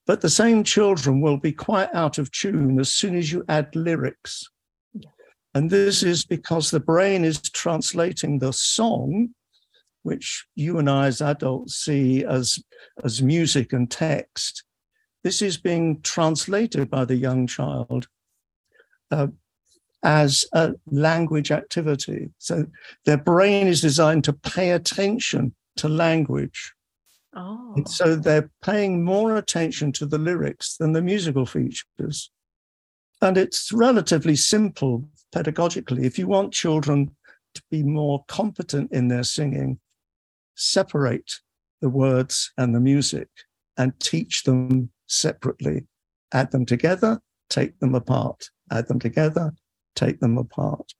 But 0.06 0.20
the 0.20 0.30
same 0.30 0.62
children 0.62 1.20
will 1.20 1.36
be 1.36 1.52
quite 1.52 1.92
out 1.92 2.18
of 2.18 2.30
tune 2.30 2.78
as 2.78 2.92
soon 2.92 3.16
as 3.16 3.32
you 3.32 3.44
add 3.48 3.74
lyrics. 3.74 4.48
And 5.54 5.70
this 5.70 6.02
is 6.02 6.24
because 6.24 6.70
the 6.70 6.80
brain 6.80 7.24
is 7.24 7.40
translating 7.40 8.38
the 8.38 8.52
song, 8.52 9.30
which 10.02 10.46
you 10.54 10.78
and 10.78 10.88
I 10.88 11.06
as 11.06 11.20
adults 11.20 11.76
see 11.76 12.24
as, 12.24 12.62
as 13.02 13.22
music 13.22 13.72
and 13.72 13.90
text. 13.90 14.64
This 15.24 15.42
is 15.42 15.56
being 15.56 16.02
translated 16.02 16.90
by 16.90 17.04
the 17.04 17.16
young 17.16 17.46
child 17.46 18.06
uh, 19.10 19.28
as 20.02 20.44
a 20.52 20.74
language 20.86 21.50
activity. 21.50 22.30
So 22.38 22.66
their 23.04 23.16
brain 23.16 23.66
is 23.66 23.80
designed 23.80 24.24
to 24.24 24.32
pay 24.32 24.70
attention 24.70 25.54
to 25.76 25.88
language. 25.88 26.72
Oh. 27.34 27.74
And 27.76 27.88
so 27.88 28.16
they're 28.16 28.50
paying 28.62 29.04
more 29.04 29.36
attention 29.36 29.92
to 29.92 30.06
the 30.06 30.18
lyrics 30.18 30.76
than 30.76 30.92
the 30.92 31.02
musical 31.02 31.44
features. 31.44 32.30
And 33.20 33.36
it's 33.36 33.72
relatively 33.72 34.36
simple 34.36 35.08
pedagogically. 35.34 36.04
If 36.04 36.18
you 36.18 36.26
want 36.26 36.52
children 36.52 37.14
to 37.54 37.62
be 37.70 37.82
more 37.82 38.24
competent 38.28 38.92
in 38.92 39.08
their 39.08 39.24
singing, 39.24 39.80
separate 40.54 41.32
the 41.80 41.88
words 41.88 42.52
and 42.56 42.74
the 42.74 42.80
music 42.80 43.28
and 43.76 43.98
teach 44.00 44.44
them 44.44 44.90
separately. 45.06 45.86
Add 46.32 46.50
them 46.50 46.66
together, 46.66 47.20
take 47.48 47.78
them 47.78 47.94
apart. 47.94 48.50
Add 48.70 48.88
them 48.88 48.98
together, 48.98 49.52
take 49.96 50.20
them 50.20 50.38
apart. 50.38 50.92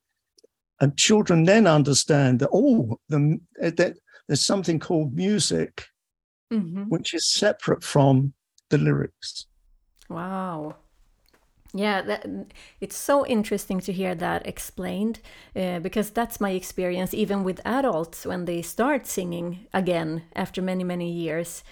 And 0.79 0.97
children 0.97 1.45
then 1.45 1.65
understand 1.65 2.39
that, 2.39 2.49
oh, 2.53 2.99
the, 3.09 3.39
that 3.59 3.95
there's 4.27 4.45
something 4.45 4.79
called 4.79 5.15
music, 5.15 5.85
mm-hmm. 6.51 6.83
which 6.83 7.13
is 7.13 7.25
separate 7.25 7.83
from 7.83 8.33
the 8.69 8.77
lyrics. 8.77 9.47
Wow. 10.09 10.75
Yeah, 11.73 12.01
that, 12.01 12.25
it's 12.79 12.95
so 12.95 13.25
interesting 13.25 13.79
to 13.81 13.91
hear 13.91 14.15
that 14.15 14.47
explained 14.47 15.19
uh, 15.55 15.79
because 15.79 16.09
that's 16.11 16.39
my 16.39 16.51
experience 16.51 17.13
even 17.13 17.43
with 17.43 17.61
adults 17.65 18.25
when 18.25 18.45
they 18.45 18.61
start 18.61 19.05
singing 19.05 19.67
again 19.73 20.23
after 20.35 20.61
many, 20.61 20.83
many 20.83 21.11
years. 21.11 21.63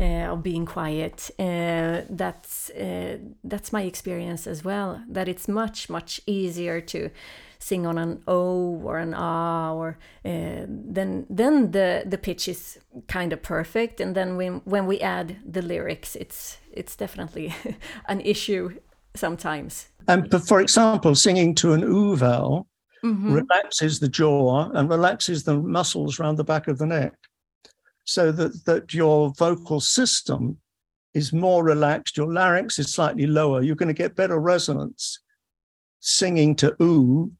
Uh, 0.00 0.32
of 0.32 0.44
being 0.44 0.64
quiet. 0.64 1.28
Uh, 1.40 2.02
that's 2.08 2.70
uh, 2.70 3.18
that's 3.42 3.72
my 3.72 3.82
experience 3.82 4.46
as 4.46 4.62
well. 4.62 5.02
That 5.08 5.26
it's 5.26 5.48
much 5.48 5.90
much 5.90 6.20
easier 6.24 6.80
to 6.82 7.10
sing 7.58 7.84
on 7.84 7.98
an 7.98 8.22
O 8.28 8.80
or 8.84 8.98
an 8.98 9.12
A, 9.12 9.72
or 9.74 9.98
uh, 10.24 10.66
then 10.68 11.26
then 11.28 11.72
the 11.72 12.04
the 12.06 12.18
pitch 12.18 12.46
is 12.46 12.78
kind 13.08 13.32
of 13.32 13.42
perfect, 13.42 14.00
and 14.00 14.14
then 14.14 14.36
when 14.36 14.60
when 14.64 14.86
we 14.86 15.00
add 15.00 15.36
the 15.44 15.62
lyrics, 15.62 16.14
it's 16.14 16.58
it's 16.72 16.94
definitely 16.94 17.52
an 18.08 18.20
issue 18.20 18.78
sometimes. 19.16 19.88
And 20.06 20.30
for 20.46 20.60
example, 20.60 21.14
singing 21.16 21.56
to 21.56 21.72
an 21.72 21.82
oo 21.82 22.16
vowel 22.16 22.68
mm-hmm. 23.04 23.32
relaxes 23.32 23.98
the 23.98 24.08
jaw 24.08 24.70
and 24.74 24.88
relaxes 24.88 25.42
the 25.42 25.56
muscles 25.56 26.20
around 26.20 26.36
the 26.36 26.44
back 26.44 26.68
of 26.68 26.78
the 26.78 26.86
neck, 26.86 27.14
so 28.08 28.32
that 28.32 28.64
that 28.64 28.94
your 28.94 29.34
vocal 29.36 29.80
system 29.80 30.56
is 31.12 31.30
more 31.30 31.62
relaxed. 31.62 32.16
Your 32.16 32.32
larynx 32.32 32.78
is 32.78 32.90
slightly 32.90 33.26
lower. 33.26 33.62
You're 33.62 33.76
going 33.76 33.94
to 33.94 34.02
get 34.02 34.16
better 34.16 34.40
resonance 34.40 35.20
singing 36.00 36.56
to 36.56 36.74
oo 36.80 37.30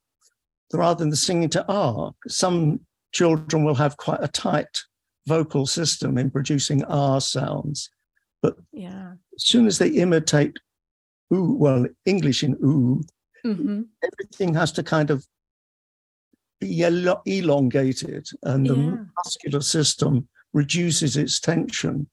rather 0.75 0.99
than 0.99 1.09
the 1.09 1.17
singing 1.17 1.49
to 1.51 1.65
ah. 1.69 2.11
Some 2.29 2.81
children 3.13 3.65
will 3.65 3.77
have 3.77 3.97
quite 3.97 4.23
a 4.23 4.29
tight 4.29 4.85
vocal 5.27 5.67
system 5.67 6.19
in 6.19 6.31
producing 6.31 6.85
ah 6.85 7.19
sounds. 7.19 7.89
But 8.43 8.57
yeah. 8.71 9.13
as 9.35 9.45
soon 9.45 9.67
as 9.67 9.79
they 9.79 9.89
imitate 9.89 10.59
ooh, 11.33 11.55
well, 11.55 11.87
English 12.05 12.43
in 12.43 12.53
ooh, 12.63 13.01
mm-hmm. 13.43 13.83
everything 14.05 14.53
has 14.53 14.73
to 14.73 14.83
kind 14.83 15.11
of 15.11 15.27
be 16.61 16.83
elongated 16.83 18.27
and 18.43 18.67
the 18.67 18.77
yeah. 18.77 18.97
muscular 19.17 19.63
system 19.63 20.29
reduces 20.53 21.17
its 21.17 21.41
tension. 21.41 22.09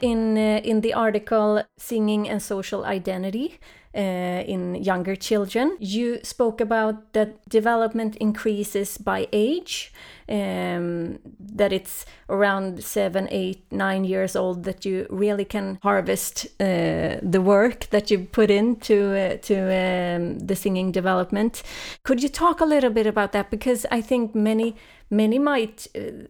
In, 0.00 0.38
uh, 0.38 0.60
in 0.62 0.80
the 0.80 0.94
article 0.94 1.64
Singing 1.76 2.28
and 2.28 2.40
Social 2.40 2.84
Identity, 2.84 3.58
uh, 3.94 4.44
in 4.46 4.74
younger 4.74 5.16
children. 5.16 5.76
You 5.80 6.20
spoke 6.22 6.60
about 6.60 7.12
that 7.12 7.48
development 7.48 8.16
increases 8.16 8.98
by 8.98 9.28
age, 9.32 9.92
um, 10.28 11.18
that 11.38 11.72
it's 11.72 12.04
around 12.28 12.84
seven, 12.84 13.28
eight, 13.30 13.64
nine 13.70 14.04
years 14.04 14.36
old 14.36 14.64
that 14.64 14.84
you 14.84 15.06
really 15.10 15.44
can 15.44 15.78
harvest 15.82 16.46
uh, 16.60 17.18
the 17.22 17.40
work 17.42 17.86
that 17.90 18.10
you 18.10 18.18
put 18.30 18.50
into 18.50 19.16
uh, 19.16 19.36
to 19.38 19.56
um, 19.56 20.38
the 20.38 20.54
singing 20.56 20.92
development. 20.92 21.62
Could 22.02 22.22
you 22.22 22.28
talk 22.28 22.60
a 22.60 22.66
little 22.66 22.90
bit 22.90 23.06
about 23.06 23.32
that? 23.32 23.50
Because 23.50 23.86
I 23.90 24.00
think 24.00 24.34
many 24.34 24.76
many 25.10 25.38
might 25.38 25.86
uh, 25.96 26.28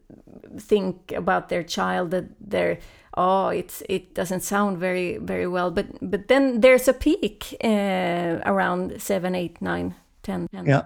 think 0.59 1.13
about 1.13 1.49
their 1.49 1.63
child 1.63 2.11
that 2.13 2.27
they're 2.41 2.79
oh 3.17 3.49
it's 3.49 3.83
it 3.89 4.15
doesn't 4.15 4.41
sound 4.41 4.79
very 4.79 5.19
very 5.19 5.47
well 5.47 5.71
but 5.71 5.87
but 6.01 6.29
then 6.29 6.61
there's 6.61 6.89
a 6.89 6.93
peak 6.93 7.57
uh, 7.65 8.41
around 8.47 9.01
seven 9.01 9.35
eight 9.35 9.61
nine 9.61 9.95
ten, 10.23 10.49
10. 10.49 10.67
yeah 10.67 10.83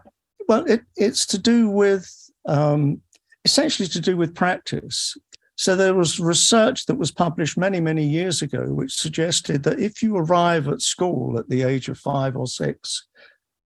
well 0.48 0.64
it, 0.66 0.82
it's 0.96 1.26
to 1.26 1.38
do 1.38 1.68
with 1.68 2.08
um, 2.46 3.00
essentially 3.44 3.88
to 3.88 4.00
do 4.00 4.16
with 4.16 4.34
practice 4.34 5.16
so 5.56 5.76
there 5.76 5.94
was 5.94 6.18
research 6.18 6.86
that 6.86 6.98
was 6.98 7.10
published 7.10 7.58
many 7.58 7.80
many 7.80 8.04
years 8.04 8.42
ago 8.42 8.72
which 8.72 8.92
suggested 8.92 9.62
that 9.62 9.80
if 9.80 10.02
you 10.02 10.16
arrive 10.16 10.68
at 10.68 10.80
school 10.80 11.38
at 11.38 11.48
the 11.48 11.62
age 11.62 11.88
of 11.88 11.98
five 11.98 12.36
or 12.36 12.46
six 12.46 13.06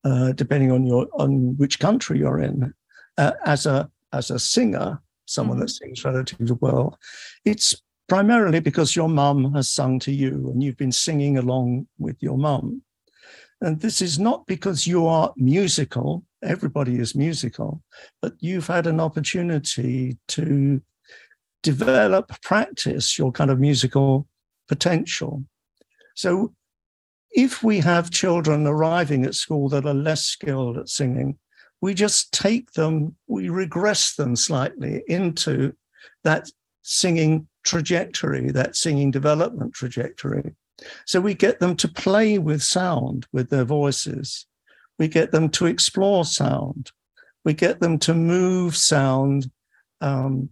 uh, 0.05 0.33
depending 0.33 0.71
on 0.71 0.87
your 0.87 1.09
on 1.15 1.57
which 1.57 1.79
country 1.79 2.19
you're 2.19 2.41
in 2.41 2.73
uh, 3.19 3.33
as 3.45 3.67
a 3.67 3.91
as 4.13 4.31
a 4.31 4.39
singer 4.39 5.01
someone 5.27 5.57
mm-hmm. 5.57 5.63
that 5.63 5.71
sings 5.71 6.05
relatively 6.05 6.57
well 6.61 6.99
it's 7.45 7.75
primarily 8.09 8.61
because 8.61 8.95
your 8.95 9.09
mum 9.09 9.53
has 9.55 9.71
sung 9.71 9.99
to 10.01 10.13
you 10.13 10.51
and 10.51 10.63
you've 10.63 10.77
been 10.77 10.93
singing 10.93 11.39
along 11.39 11.87
with 11.99 12.23
your 12.23 12.39
mum. 12.39 12.83
And 13.61 13.81
this 13.81 14.03
is 14.03 14.19
not 14.19 14.47
because 14.47 14.87
you 14.87 15.07
are 15.07 15.33
musical, 15.37 16.25
everybody 16.43 16.99
is 16.99 17.15
musical, 17.15 17.83
but 18.21 18.35
you've 18.39 18.67
had 18.67 18.87
an 18.87 19.01
opportunity 19.01 20.19
to 20.29 20.83
develop, 21.63 22.31
practice 22.43 23.19
your 23.19 23.33
kind 23.33 23.51
of 23.51 23.59
musical 23.59 24.29
potential. 24.69 25.43
So 26.15 26.55
if 27.31 27.63
we 27.63 27.81
have 27.81 28.11
children 28.11 28.67
arriving 28.67 29.25
at 29.25 29.35
school 29.35 29.69
that 29.71 29.87
are 29.87 29.95
less 29.95 30.25
skilled 30.25 30.79
at 30.79 30.89
singing, 30.89 31.39
we 31.81 31.95
just 31.95 32.33
take 32.33 32.73
them, 32.73 33.17
we 33.27 33.49
regress 33.49 34.15
them 34.15 34.37
slightly 34.37 35.03
into 35.09 35.75
that 36.25 36.51
singing 36.83 37.49
trajectory, 37.67 38.51
that 38.53 38.77
singing 38.77 39.11
development 39.11 39.75
trajectory. 39.75 40.55
So 41.05 41.21
we 41.21 41.35
get 41.35 41.61
them 41.61 41.77
to 41.77 41.89
play 41.89 42.39
with 42.39 42.63
sound 42.63 43.27
with 43.33 43.51
their 43.51 43.65
voices. 43.65 44.47
We 44.99 45.09
get 45.09 45.33
them 45.33 45.51
to 45.51 45.67
explore 45.67 46.25
sound. 46.25 46.93
We 47.45 47.53
get 47.53 47.81
them 47.81 47.99
to 48.01 48.15
move 48.15 48.77
sound 48.77 49.51
um, 50.01 50.51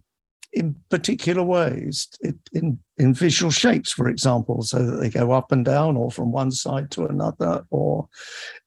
in 0.55 0.75
particular 0.89 1.43
ways, 1.43 2.07
in, 2.53 2.79
in 2.97 3.13
visual 3.13 3.51
shapes, 3.51 3.91
for 3.91 4.07
example, 4.07 4.61
so 4.63 4.85
that 4.85 4.97
they 4.97 5.09
go 5.09 5.33
up 5.33 5.51
and 5.51 5.65
down 5.65 5.97
or 5.97 6.09
from 6.09 6.31
one 6.31 6.49
side 6.49 6.89
to 6.91 7.05
another, 7.05 7.65
or 7.69 8.07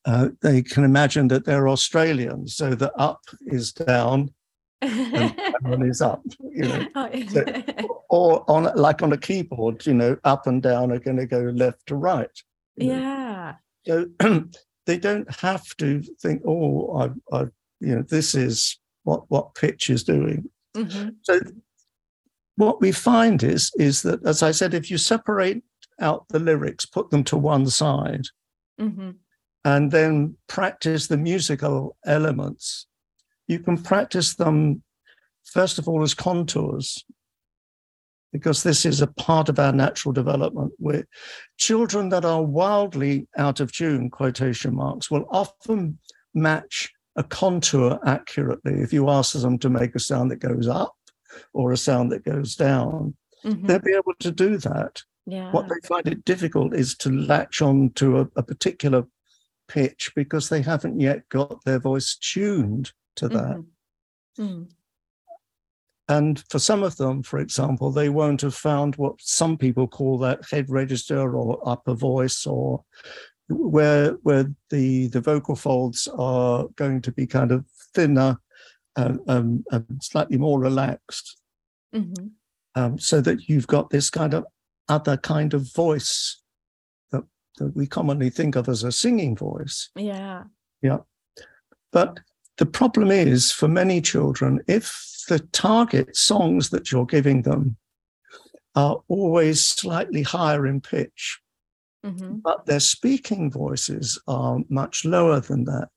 uh, 0.04 0.28
they 0.42 0.60
can 0.62 0.84
imagine 0.84 1.28
that 1.28 1.46
they're 1.46 1.68
Australian, 1.68 2.46
so 2.46 2.74
the 2.74 2.92
up 2.96 3.22
is 3.46 3.72
down 3.72 4.32
one 4.80 5.82
is 5.88 6.00
up, 6.00 6.22
you 6.40 6.62
know. 6.62 6.86
Oh, 6.94 7.10
so, 7.28 7.44
or 8.10 8.50
on 8.50 8.70
like 8.76 9.02
on 9.02 9.12
a 9.12 9.18
keyboard, 9.18 9.86
you 9.86 9.94
know, 9.94 10.16
up 10.24 10.46
and 10.46 10.62
down 10.62 10.92
are 10.92 10.98
going 10.98 11.16
to 11.16 11.26
go 11.26 11.40
left 11.40 11.86
to 11.86 11.94
right. 11.94 12.30
Yeah. 12.76 13.54
Know? 13.86 14.06
So 14.20 14.44
they 14.86 14.98
don't 14.98 15.32
have 15.36 15.64
to 15.78 16.02
think, 16.20 16.42
oh, 16.46 16.96
I, 16.96 17.36
I, 17.36 17.40
you 17.80 17.96
know, 17.96 18.02
this 18.02 18.34
is 18.34 18.78
what 19.04 19.24
what 19.28 19.54
pitch 19.54 19.90
is 19.90 20.04
doing. 20.04 20.48
Mm-hmm. 20.76 21.10
So 21.22 21.40
what 22.56 22.80
we 22.80 22.92
find 22.92 23.42
is 23.42 23.72
is 23.78 24.02
that, 24.02 24.24
as 24.26 24.42
I 24.42 24.50
said, 24.50 24.74
if 24.74 24.90
you 24.90 24.98
separate 24.98 25.62
out 26.00 26.26
the 26.28 26.38
lyrics, 26.38 26.86
put 26.86 27.10
them 27.10 27.24
to 27.24 27.36
one 27.36 27.66
side, 27.66 28.26
mm-hmm. 28.80 29.10
and 29.64 29.90
then 29.90 30.36
practice 30.46 31.08
the 31.08 31.16
musical 31.16 31.96
elements 32.04 32.87
you 33.48 33.58
can 33.58 33.82
practice 33.82 34.34
them, 34.34 34.82
first 35.44 35.78
of 35.78 35.88
all, 35.88 36.02
as 36.02 36.14
contours, 36.14 37.04
because 38.32 38.62
this 38.62 38.84
is 38.84 39.00
a 39.00 39.06
part 39.06 39.48
of 39.48 39.58
our 39.58 39.72
natural 39.72 40.12
development. 40.12 40.72
Where 40.76 41.06
children 41.56 42.10
that 42.10 42.26
are 42.26 42.42
wildly 42.42 43.26
out 43.36 43.58
of 43.58 43.72
tune, 43.72 44.10
quotation 44.10 44.76
marks, 44.76 45.10
will 45.10 45.26
often 45.30 45.98
match 46.34 46.90
a 47.16 47.24
contour 47.24 47.98
accurately. 48.06 48.80
If 48.80 48.92
you 48.92 49.08
ask 49.08 49.32
them 49.32 49.58
to 49.58 49.70
make 49.70 49.94
a 49.94 50.00
sound 50.00 50.30
that 50.30 50.36
goes 50.36 50.68
up 50.68 50.94
or 51.52 51.72
a 51.72 51.76
sound 51.76 52.12
that 52.12 52.24
goes 52.24 52.54
down, 52.54 53.16
mm-hmm. 53.44 53.66
they'll 53.66 53.80
be 53.80 53.94
able 53.94 54.14
to 54.20 54.30
do 54.30 54.58
that. 54.58 55.02
Yeah. 55.26 55.50
What 55.50 55.68
they 55.68 55.86
find 55.86 56.06
it 56.06 56.24
difficult 56.24 56.74
is 56.74 56.96
to 56.98 57.10
latch 57.10 57.60
on 57.60 57.90
to 57.96 58.20
a, 58.20 58.28
a 58.36 58.42
particular 58.42 59.04
pitch 59.68 60.12
because 60.14 60.48
they 60.48 60.62
haven't 60.62 61.00
yet 61.00 61.28
got 61.28 61.64
their 61.64 61.78
voice 61.78 62.16
tuned 62.16 62.92
to 63.18 63.28
that. 63.28 63.62
Mm-hmm. 64.38 64.42
Mm. 64.42 64.68
And 66.08 66.42
for 66.48 66.58
some 66.58 66.82
of 66.82 66.96
them, 66.96 67.22
for 67.22 67.38
example, 67.38 67.90
they 67.90 68.08
won't 68.08 68.40
have 68.40 68.54
found 68.54 68.96
what 68.96 69.20
some 69.20 69.58
people 69.58 69.86
call 69.86 70.18
that 70.18 70.40
head 70.50 70.70
register 70.70 71.36
or 71.36 71.60
upper 71.68 71.94
voice, 71.94 72.46
or 72.46 72.82
where 73.48 74.12
where 74.22 74.46
the 74.70 75.08
the 75.08 75.20
vocal 75.20 75.54
folds 75.54 76.08
are 76.16 76.66
going 76.76 77.02
to 77.02 77.12
be 77.12 77.26
kind 77.26 77.52
of 77.52 77.66
thinner 77.94 78.38
and, 78.96 79.20
um, 79.28 79.64
and 79.70 79.84
slightly 80.00 80.38
more 80.38 80.58
relaxed, 80.58 81.36
mm-hmm. 81.94 82.28
um, 82.74 82.98
so 82.98 83.20
that 83.20 83.48
you've 83.48 83.66
got 83.66 83.90
this 83.90 84.08
kind 84.08 84.32
of 84.32 84.46
other 84.88 85.18
kind 85.18 85.52
of 85.52 85.74
voice 85.74 86.42
that 87.58 87.74
we 87.74 87.86
commonly 87.86 88.30
think 88.30 88.56
of 88.56 88.68
as 88.68 88.84
a 88.84 88.92
singing 88.92 89.36
voice. 89.36 89.90
Yeah. 89.96 90.44
Yeah. 90.80 90.98
But 91.92 92.20
the 92.58 92.66
problem 92.66 93.10
is 93.10 93.52
for 93.52 93.68
many 93.68 94.00
children, 94.00 94.60
if 94.66 95.24
the 95.28 95.38
target 95.52 96.16
songs 96.16 96.70
that 96.70 96.90
you're 96.90 97.06
giving 97.06 97.42
them 97.42 97.76
are 98.74 99.00
always 99.08 99.64
slightly 99.64 100.22
higher 100.22 100.66
in 100.66 100.80
pitch, 100.80 101.40
mm-hmm. 102.04 102.36
but 102.36 102.66
their 102.66 102.80
speaking 102.80 103.50
voices 103.50 104.20
are 104.26 104.58
much 104.68 105.04
lower 105.04 105.40
than 105.40 105.64
that. 105.64 105.88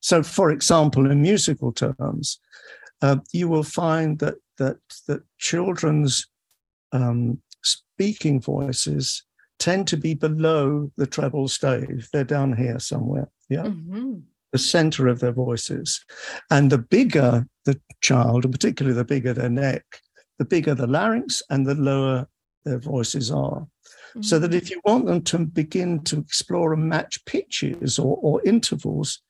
So, 0.00 0.22
for 0.22 0.50
example, 0.50 1.10
in 1.10 1.22
musical 1.22 1.72
terms, 1.72 2.38
uh, 3.02 3.16
you 3.32 3.48
will 3.48 3.62
find 3.62 4.18
that 4.18 4.36
that 4.58 4.76
that 5.08 5.22
children's 5.38 6.26
um, 6.92 7.40
speaking 7.62 8.40
voices 8.40 9.24
tend 9.58 9.88
to 9.88 9.96
be 9.96 10.14
below 10.14 10.90
the 10.96 11.06
treble 11.06 11.48
stave. 11.48 12.08
They're 12.12 12.24
down 12.24 12.56
here 12.56 12.78
somewhere. 12.78 13.28
Yeah. 13.48 13.64
Mm-hmm. 13.64 14.18
The 14.54 14.58
center 14.58 15.08
of 15.08 15.18
their 15.18 15.32
voices. 15.32 16.00
And 16.48 16.70
the 16.70 16.78
bigger 16.78 17.44
the 17.64 17.80
child, 18.00 18.44
and 18.44 18.52
particularly 18.52 18.96
the 18.96 19.04
bigger 19.04 19.32
their 19.32 19.50
neck, 19.50 19.84
the 20.38 20.44
bigger 20.44 20.76
the 20.76 20.86
larynx 20.86 21.42
and 21.50 21.66
the 21.66 21.74
lower 21.74 22.28
their 22.64 22.78
voices 22.78 23.32
are. 23.32 23.62
Mm-hmm. 23.62 24.22
So 24.22 24.38
that 24.38 24.52
mm-hmm. 24.52 24.56
if 24.56 24.70
you 24.70 24.80
want 24.84 25.06
them 25.06 25.22
to 25.22 25.38
begin 25.38 26.04
to 26.04 26.20
explore 26.20 26.72
and 26.72 26.88
match 26.88 27.24
pitches 27.24 27.98
or, 27.98 28.16
or 28.22 28.40
intervals, 28.44 29.20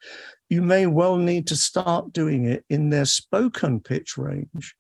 you 0.50 0.60
may 0.60 0.86
well 0.86 1.16
need 1.16 1.46
to 1.46 1.56
start 1.56 2.12
doing 2.12 2.44
it 2.44 2.66
in 2.68 2.90
their 2.90 3.06
spoken 3.06 3.80
pitch 3.80 4.18
range 4.18 4.74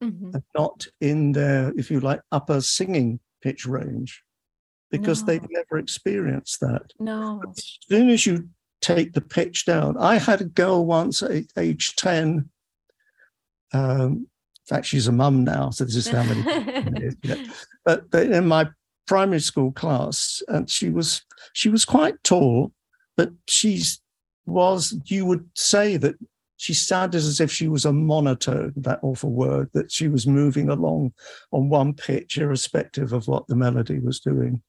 mm-hmm. 0.00 0.30
and 0.32 0.42
not 0.56 0.86
in 1.00 1.32
their, 1.32 1.72
if 1.76 1.90
you 1.90 1.98
like, 1.98 2.20
upper 2.30 2.60
singing 2.60 3.18
pitch 3.42 3.66
range 3.66 4.22
because 4.90 5.22
no. 5.22 5.26
they've 5.26 5.50
never 5.50 5.78
experienced 5.78 6.60
that. 6.60 6.92
No. 6.98 7.42
As 7.50 7.78
soon 7.88 8.10
as 8.10 8.26
you 8.26 8.48
take 8.80 9.12
the 9.12 9.20
pitch 9.20 9.66
down, 9.66 9.96
I 9.98 10.18
had 10.18 10.40
a 10.40 10.44
girl 10.44 10.86
once 10.86 11.22
at 11.22 11.44
age 11.56 11.96
10. 11.96 12.48
Um, 13.72 14.02
in 14.12 14.26
fact, 14.66 14.86
she's 14.86 15.08
a 15.08 15.12
mum 15.12 15.44
now, 15.44 15.70
so 15.70 15.84
this 15.84 15.96
is 15.96 16.08
how 16.08 16.22
many. 16.22 17.16
yeah. 17.22 17.46
but, 17.84 18.10
but 18.10 18.26
in 18.26 18.46
my 18.46 18.68
primary 19.06 19.40
school 19.40 19.72
class, 19.72 20.42
and 20.48 20.68
she 20.70 20.90
was 20.90 21.22
she 21.54 21.68
was 21.68 21.84
quite 21.84 22.22
tall, 22.22 22.72
but 23.16 23.30
she's 23.48 24.00
was 24.46 24.96
you 25.06 25.26
would 25.26 25.48
say 25.54 25.96
that 25.96 26.14
she 26.58 26.74
sounded 26.74 27.18
as 27.18 27.40
if 27.40 27.50
she 27.52 27.68
was 27.68 27.84
a 27.84 27.92
monotone, 27.92 28.72
that 28.76 28.98
awful 29.02 29.30
word, 29.30 29.70
that 29.74 29.92
she 29.92 30.08
was 30.08 30.26
moving 30.26 30.68
along 30.68 31.12
on 31.52 31.68
one 31.68 31.94
pitch, 31.94 32.36
irrespective 32.36 33.12
of 33.12 33.28
what 33.28 33.46
the 33.46 33.54
melody 33.54 34.00
was 34.00 34.18
doing. 34.18 34.60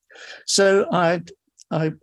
So 0.45 0.87
I, 0.91 1.23
I 1.71 1.93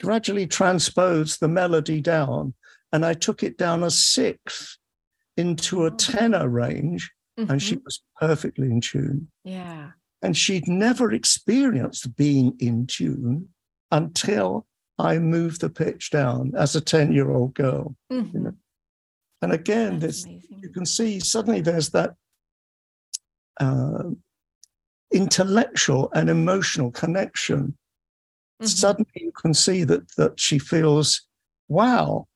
gradually 0.00 0.46
transposed 0.46 1.40
the 1.40 1.48
melody 1.48 2.00
down 2.00 2.54
and 2.92 3.04
I 3.04 3.14
took 3.14 3.42
it 3.42 3.58
down 3.58 3.82
a 3.82 3.90
sixth 3.90 4.78
into 5.36 5.84
a 5.84 5.90
oh. 5.92 5.96
tenor 5.96 6.48
range, 6.48 7.12
mm-hmm. 7.38 7.50
and 7.50 7.62
she 7.62 7.74
mm-hmm. 7.74 7.84
was 7.84 8.02
perfectly 8.18 8.68
in 8.68 8.80
tune. 8.80 9.28
Yeah. 9.44 9.90
And 10.22 10.36
she'd 10.36 10.66
never 10.66 11.12
experienced 11.12 12.16
being 12.16 12.56
in 12.58 12.86
tune 12.86 13.48
until 13.92 14.66
I 14.98 15.18
moved 15.18 15.60
the 15.60 15.68
pitch 15.68 16.10
down 16.10 16.52
as 16.56 16.74
a 16.74 16.80
10 16.80 17.12
year 17.12 17.30
old 17.30 17.54
girl. 17.54 17.94
Mm-hmm. 18.10 18.36
You 18.36 18.44
know? 18.44 18.54
And 19.42 19.52
again, 19.52 19.98
this 19.98 20.26
you 20.26 20.70
can 20.70 20.86
see 20.86 21.20
suddenly 21.20 21.60
there's 21.60 21.90
that 21.90 22.14
uh, 23.60 24.04
intellectual 25.12 26.10
and 26.14 26.30
emotional 26.30 26.90
connection. 26.90 27.76
Mm-hmm. 28.62 28.66
Suddenly 28.66 29.10
you 29.14 29.32
can 29.32 29.54
see 29.54 29.84
that 29.84 30.10
that 30.16 30.40
she 30.40 30.58
feels, 30.58 31.22
wow, 31.68 32.26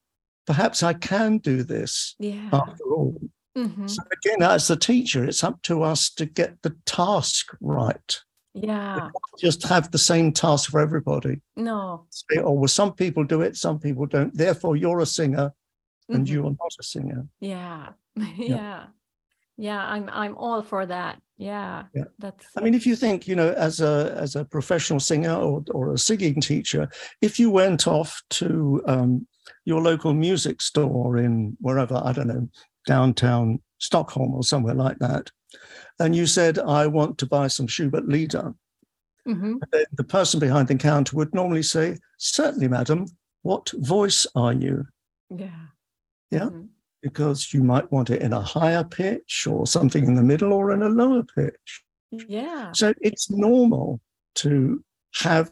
perhaps 0.47 0.83
I 0.83 0.95
can 0.95 1.39
do 1.39 1.63
this 1.63 2.15
yeah. 2.19 2.49
after 2.53 2.85
all. 2.85 3.21
Mm-hmm. 3.57 3.87
So 3.87 4.03
again, 4.13 4.43
as 4.43 4.71
a 4.71 4.77
teacher, 4.77 5.25
it's 5.25 5.43
up 5.43 5.61
to 5.63 5.83
us 5.83 6.11
to 6.11 6.27
get 6.27 6.61
the 6.63 6.77
task 6.87 7.57
right. 7.61 8.21
Yeah. 8.55 9.09
Just 9.39 9.63
have 9.65 9.91
the 9.91 9.99
same 9.99 10.33
task 10.33 10.71
for 10.71 10.81
everybody. 10.81 11.41
No. 11.57 12.07
Say, 12.11 12.41
oh, 12.43 12.53
well, 12.53 12.69
some 12.69 12.93
people 12.93 13.25
do 13.25 13.43
it, 13.43 13.57
some 13.57 13.79
people 13.79 14.07
don't. 14.07 14.37
Therefore, 14.37 14.77
you're 14.77 15.01
a 15.01 15.07
singer 15.07 15.53
and 16.09 16.27
mm-hmm. 16.27 16.33
you 16.33 16.41
are 16.47 16.51
not 16.51 16.75
a 16.79 16.83
singer. 16.83 17.27
Yeah. 17.41 17.91
yeah. 18.37 18.87
Yeah. 19.57 19.85
I'm 19.85 20.09
I'm 20.13 20.37
all 20.37 20.63
for 20.63 20.85
that. 20.87 21.21
Yeah. 21.41 21.85
Yeah. 21.95 22.05
That's 22.19 22.47
I 22.55 22.61
mean, 22.61 22.75
if 22.75 22.87
you 22.87 22.95
think, 22.95 23.27
you 23.27 23.35
know, 23.35 23.53
as 23.53 23.81
a 23.81 24.15
as 24.19 24.37
a 24.37 24.45
professional 24.45 25.01
singer 25.01 25.35
or 25.35 25.65
or 25.71 25.95
a 25.95 25.99
singing 25.99 26.39
teacher, 26.39 26.87
if 27.23 27.39
you 27.39 27.51
went 27.51 27.89
off 27.89 28.23
to 28.31 28.83
um, 28.87 29.27
your 29.65 29.81
local 29.81 30.13
music 30.13 30.61
store 30.61 31.17
in 31.17 31.57
wherever, 31.59 31.99
I 32.05 32.13
don't 32.13 32.29
know, 32.29 32.47
downtown 32.87 33.61
Stockholm 33.79 34.35
or 34.35 34.43
somewhere 34.43 34.75
like 34.75 34.99
that, 34.99 35.31
and 35.99 36.15
you 36.15 36.27
said, 36.27 36.59
I 36.59 36.87
want 36.87 37.17
to 37.19 37.27
buy 37.27 37.47
some 37.47 37.67
Schubert 37.67 38.07
Lieder, 38.07 38.55
mm-hmm. 39.27 39.55
the 39.93 40.05
person 40.05 40.41
behind 40.41 40.69
the 40.69 40.75
counter 40.75 41.17
would 41.17 41.35
normally 41.35 41.63
say, 41.63 41.97
Certainly, 42.19 42.69
madam, 42.69 43.07
what 43.41 43.73
voice 43.79 44.27
are 44.35 44.53
you? 44.53 44.85
Yeah. 45.31 45.69
Yeah. 46.31 46.41
Mm-hmm. 46.41 46.65
Because 47.03 47.53
you 47.55 47.63
might 47.63 47.91
want 47.91 48.11
it 48.11 48.21
in 48.21 48.33
a 48.33 48.41
higher 48.41 48.85
pitch 48.85 49.47
or 49.49 49.67
something 49.67 50.05
in 50.05 50.15
the 50.15 50.23
middle 50.23 50.53
or 50.53 50.73
in 50.73 50.83
a 50.83 50.89
lower 50.89 51.23
pitch. 51.23 51.83
Yeah. 52.11 52.73
So 52.73 52.93
it's 53.01 53.31
normal 53.31 54.01
to 54.37 54.85
have 55.15 55.51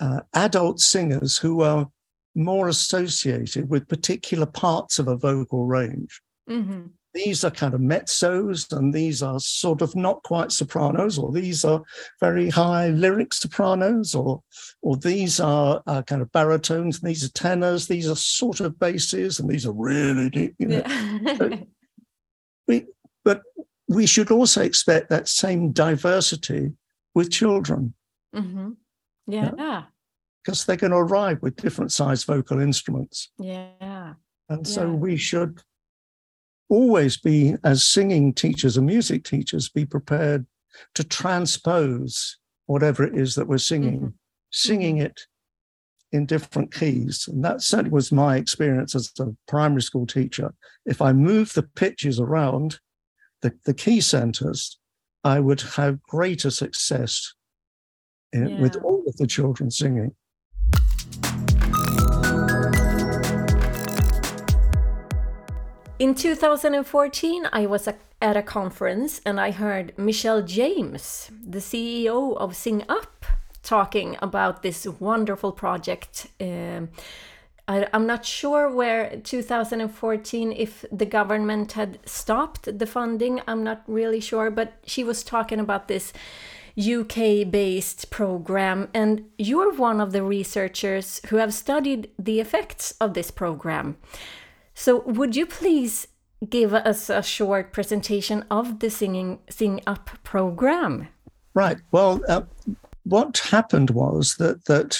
uh, 0.00 0.20
adult 0.34 0.80
singers 0.80 1.36
who 1.36 1.62
are 1.62 1.88
more 2.34 2.68
associated 2.68 3.68
with 3.68 3.88
particular 3.88 4.46
parts 4.46 4.98
of 4.98 5.08
a 5.08 5.16
vocal 5.16 5.66
range. 5.66 6.20
Mm-hmm 6.48 6.86
these 7.14 7.44
are 7.44 7.50
kind 7.50 7.74
of 7.74 7.80
mezzos 7.80 8.70
and 8.76 8.92
these 8.92 9.22
are 9.22 9.38
sort 9.38 9.80
of 9.80 9.94
not 9.94 10.22
quite 10.24 10.50
sopranos 10.50 11.16
or 11.16 11.32
these 11.32 11.64
are 11.64 11.82
very 12.20 12.50
high 12.50 12.88
lyric 12.88 13.32
sopranos 13.32 14.14
or 14.14 14.42
or 14.82 14.96
these 14.96 15.40
are 15.40 15.82
uh, 15.86 16.02
kind 16.02 16.20
of 16.20 16.30
baritones 16.32 17.00
and 17.00 17.08
these 17.08 17.24
are 17.24 17.30
tenors 17.30 17.86
these 17.86 18.08
are 18.10 18.16
sort 18.16 18.60
of 18.60 18.78
basses 18.78 19.38
and 19.38 19.48
these 19.48 19.64
are 19.64 19.72
really 19.72 20.28
deep 20.28 20.54
you 20.58 20.66
know 20.66 20.82
yeah. 20.84 21.56
we 22.68 22.84
but 23.24 23.42
we 23.88 24.06
should 24.06 24.30
also 24.30 24.60
expect 24.60 25.08
that 25.08 25.28
same 25.28 25.70
diversity 25.70 26.72
with 27.14 27.30
children 27.30 27.94
mm-hmm. 28.34 28.70
yeah. 29.28 29.52
yeah 29.56 29.82
because 30.42 30.66
they're 30.66 30.76
going 30.76 30.90
to 30.90 30.98
arrive 30.98 31.40
with 31.42 31.56
different 31.56 31.92
sized 31.92 32.26
vocal 32.26 32.60
instruments 32.60 33.30
yeah 33.38 34.14
and 34.48 34.66
so 34.66 34.86
yeah. 34.86 34.92
we 34.92 35.16
should 35.16 35.62
always 36.68 37.16
be, 37.16 37.56
as 37.64 37.84
singing 37.84 38.32
teachers 38.32 38.76
and 38.76 38.86
music 38.86 39.24
teachers, 39.24 39.68
be 39.68 39.84
prepared 39.84 40.46
to 40.94 41.04
transpose 41.04 42.38
whatever 42.66 43.04
it 43.04 43.16
is 43.18 43.34
that 43.34 43.46
we're 43.46 43.58
singing, 43.58 43.98
mm-hmm. 43.98 44.08
singing 44.50 44.96
mm-hmm. 44.96 45.06
it 45.06 45.20
in 46.12 46.26
different 46.26 46.72
keys. 46.72 47.28
And 47.28 47.44
that 47.44 47.60
certainly 47.60 47.90
was 47.90 48.12
my 48.12 48.36
experience 48.36 48.94
as 48.94 49.12
a 49.18 49.34
primary 49.48 49.82
school 49.82 50.06
teacher. 50.06 50.54
If 50.86 51.02
I 51.02 51.12
move 51.12 51.52
the 51.52 51.64
pitches 51.64 52.20
around 52.20 52.78
the, 53.42 53.52
the 53.64 53.74
key 53.74 54.00
centers, 54.00 54.78
I 55.24 55.40
would 55.40 55.60
have 55.62 56.02
greater 56.02 56.50
success 56.50 57.34
in, 58.32 58.48
yeah. 58.48 58.60
with 58.60 58.76
all 58.76 59.02
of 59.06 59.16
the 59.16 59.26
children 59.26 59.70
singing. 59.70 60.14
In 66.00 66.16
2014, 66.16 67.48
I 67.52 67.66
was 67.66 67.88
at 68.20 68.36
a 68.36 68.42
conference 68.42 69.20
and 69.24 69.40
I 69.40 69.52
heard 69.52 69.96
Michelle 69.96 70.42
James, 70.42 71.30
the 71.46 71.60
CEO 71.60 72.36
of 72.36 72.56
Sing 72.56 72.82
Up, 72.88 73.24
talking 73.62 74.16
about 74.20 74.62
this 74.62 74.86
wonderful 74.86 75.52
project. 75.52 76.26
Um, 76.40 76.88
I, 77.68 77.86
am 77.92 78.08
not 78.08 78.24
sure 78.24 78.68
where 78.68 79.20
2014 79.22 80.52
if 80.52 80.84
the 80.90 81.06
government 81.06 81.72
had 81.72 82.00
stopped 82.04 82.76
the 82.76 82.86
funding. 82.86 83.40
I'm 83.46 83.62
not 83.62 83.84
really 83.86 84.20
sure, 84.20 84.50
but 84.50 84.72
she 84.84 85.04
was 85.04 85.22
talking 85.22 85.60
about 85.60 85.86
this 85.86 86.12
UK 86.76 87.48
based 87.48 88.10
program, 88.10 88.88
and 88.92 89.26
you're 89.38 89.72
one 89.72 90.00
of 90.00 90.10
the 90.10 90.24
researchers 90.24 91.20
who 91.28 91.36
have 91.36 91.54
studied 91.54 92.10
the 92.18 92.40
effects 92.40 92.94
of 93.00 93.14
this 93.14 93.30
program. 93.30 93.96
So, 94.74 95.02
would 95.02 95.36
you 95.36 95.46
please 95.46 96.08
give 96.48 96.74
us 96.74 97.08
a 97.08 97.22
short 97.22 97.72
presentation 97.72 98.44
of 98.50 98.80
the 98.80 98.90
Singing 98.90 99.38
Sing 99.48 99.80
Up 99.86 100.10
program? 100.22 101.08
Right. 101.54 101.78
Well, 101.92 102.20
uh, 102.28 102.42
what 103.04 103.38
happened 103.38 103.90
was 103.90 104.34
that 104.36 104.64
that 104.64 104.98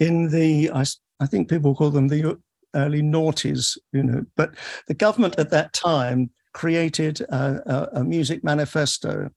in 0.00 0.30
the 0.30 0.70
I, 0.70 0.84
I 1.20 1.26
think 1.26 1.48
people 1.48 1.74
call 1.74 1.90
them 1.90 2.08
the 2.08 2.38
early 2.74 3.02
noughties, 3.02 3.76
you 3.92 4.02
know, 4.02 4.24
but 4.36 4.54
the 4.88 4.94
government 4.94 5.38
at 5.38 5.50
that 5.50 5.72
time 5.72 6.30
created 6.52 7.20
a, 7.20 7.60
a, 7.66 8.00
a 8.00 8.04
music 8.04 8.42
manifesto. 8.42 9.30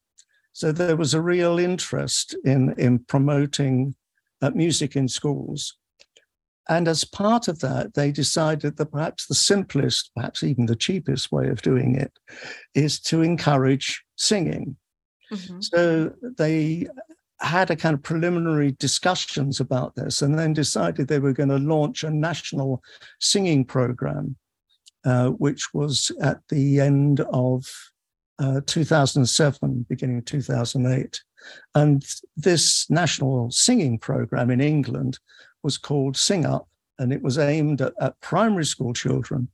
So 0.52 0.72
there 0.72 0.96
was 0.96 1.14
a 1.14 1.20
real 1.20 1.58
interest 1.58 2.34
in 2.44 2.74
in 2.78 3.00
promoting 3.00 3.94
uh, 4.42 4.50
music 4.50 4.96
in 4.96 5.08
schools. 5.08 5.76
And 6.70 6.86
as 6.86 7.02
part 7.02 7.48
of 7.48 7.58
that, 7.58 7.94
they 7.94 8.12
decided 8.12 8.76
that 8.76 8.92
perhaps 8.92 9.26
the 9.26 9.34
simplest, 9.34 10.12
perhaps 10.14 10.44
even 10.44 10.66
the 10.66 10.76
cheapest 10.76 11.32
way 11.32 11.48
of 11.48 11.62
doing 11.62 11.96
it 11.96 12.12
is 12.76 13.00
to 13.00 13.22
encourage 13.22 14.04
singing. 14.16 14.76
Mm-hmm. 15.32 15.60
So 15.62 16.12
they 16.38 16.86
had 17.40 17.72
a 17.72 17.76
kind 17.76 17.94
of 17.94 18.04
preliminary 18.04 18.76
discussions 18.78 19.58
about 19.58 19.96
this 19.96 20.22
and 20.22 20.38
then 20.38 20.52
decided 20.52 21.08
they 21.08 21.18
were 21.18 21.32
going 21.32 21.48
to 21.48 21.58
launch 21.58 22.04
a 22.04 22.10
national 22.10 22.84
singing 23.18 23.64
program, 23.64 24.36
uh, 25.04 25.30
which 25.30 25.74
was 25.74 26.12
at 26.22 26.38
the 26.50 26.78
end 26.78 27.18
of 27.32 27.66
uh, 28.38 28.60
2007, 28.66 29.86
beginning 29.88 30.18
of 30.18 30.24
2008. 30.24 31.20
And 31.74 32.04
this 32.36 32.88
national 32.88 33.50
singing 33.50 33.98
program 33.98 34.52
in 34.52 34.60
England 34.60 35.18
was 35.62 35.78
called 35.78 36.16
Sing 36.16 36.44
Up, 36.46 36.68
and 36.98 37.12
it 37.12 37.22
was 37.22 37.38
aimed 37.38 37.80
at, 37.80 37.92
at 38.00 38.20
primary 38.20 38.64
school 38.64 38.92
children. 38.92 39.48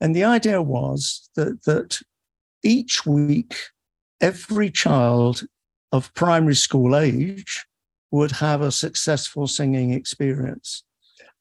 And 0.00 0.14
the 0.14 0.24
idea 0.24 0.60
was 0.60 1.30
that, 1.36 1.62
that 1.64 2.00
each 2.62 3.06
week, 3.06 3.56
every 4.20 4.70
child 4.70 5.42
of 5.92 6.12
primary 6.14 6.54
school 6.54 6.96
age 6.96 7.64
would 8.10 8.32
have 8.32 8.60
a 8.60 8.72
successful 8.72 9.46
singing 9.46 9.92
experience. 9.92 10.84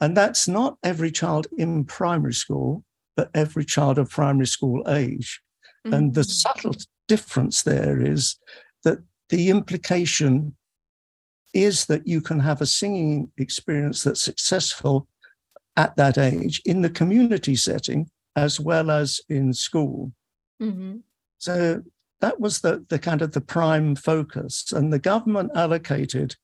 And 0.01 0.15
that's 0.15 0.47
not 0.47 0.77
every 0.83 1.11
child 1.11 1.47
in 1.57 1.85
primary 1.85 2.33
school, 2.33 2.83
but 3.15 3.29
every 3.33 3.65
child 3.65 3.97
of 3.97 4.09
primary 4.09 4.47
school 4.47 4.83
age. 4.89 5.41
Mm-hmm. 5.85 5.93
And 5.93 6.13
the 6.13 6.23
subtle 6.23 6.75
difference 7.07 7.63
there 7.63 8.01
is 8.01 8.37
that 8.83 8.99
the 9.29 9.49
implication 9.49 10.55
is 11.55 11.85
that 11.85 12.05
you 12.05 12.21
can 12.21 12.39
have 12.39 12.61
a 12.61 12.65
singing 12.65 13.31
experience 13.37 14.03
that's 14.03 14.21
successful 14.21 15.07
at 15.77 15.95
that 15.95 16.17
age 16.17 16.61
in 16.65 16.81
the 16.81 16.89
community 16.89 17.55
setting 17.55 18.09
as 18.35 18.59
well 18.59 18.91
as 18.91 19.21
in 19.29 19.53
school. 19.53 20.11
Mm-hmm. 20.61 20.97
So 21.37 21.81
that 22.19 22.39
was 22.39 22.59
the, 22.59 22.85
the 22.89 22.99
kind 22.99 23.21
of 23.21 23.31
the 23.31 23.41
prime 23.41 23.95
focus. 23.95 24.71
And 24.73 24.91
the 24.91 24.99
government 24.99 25.51
allocated 25.55 26.35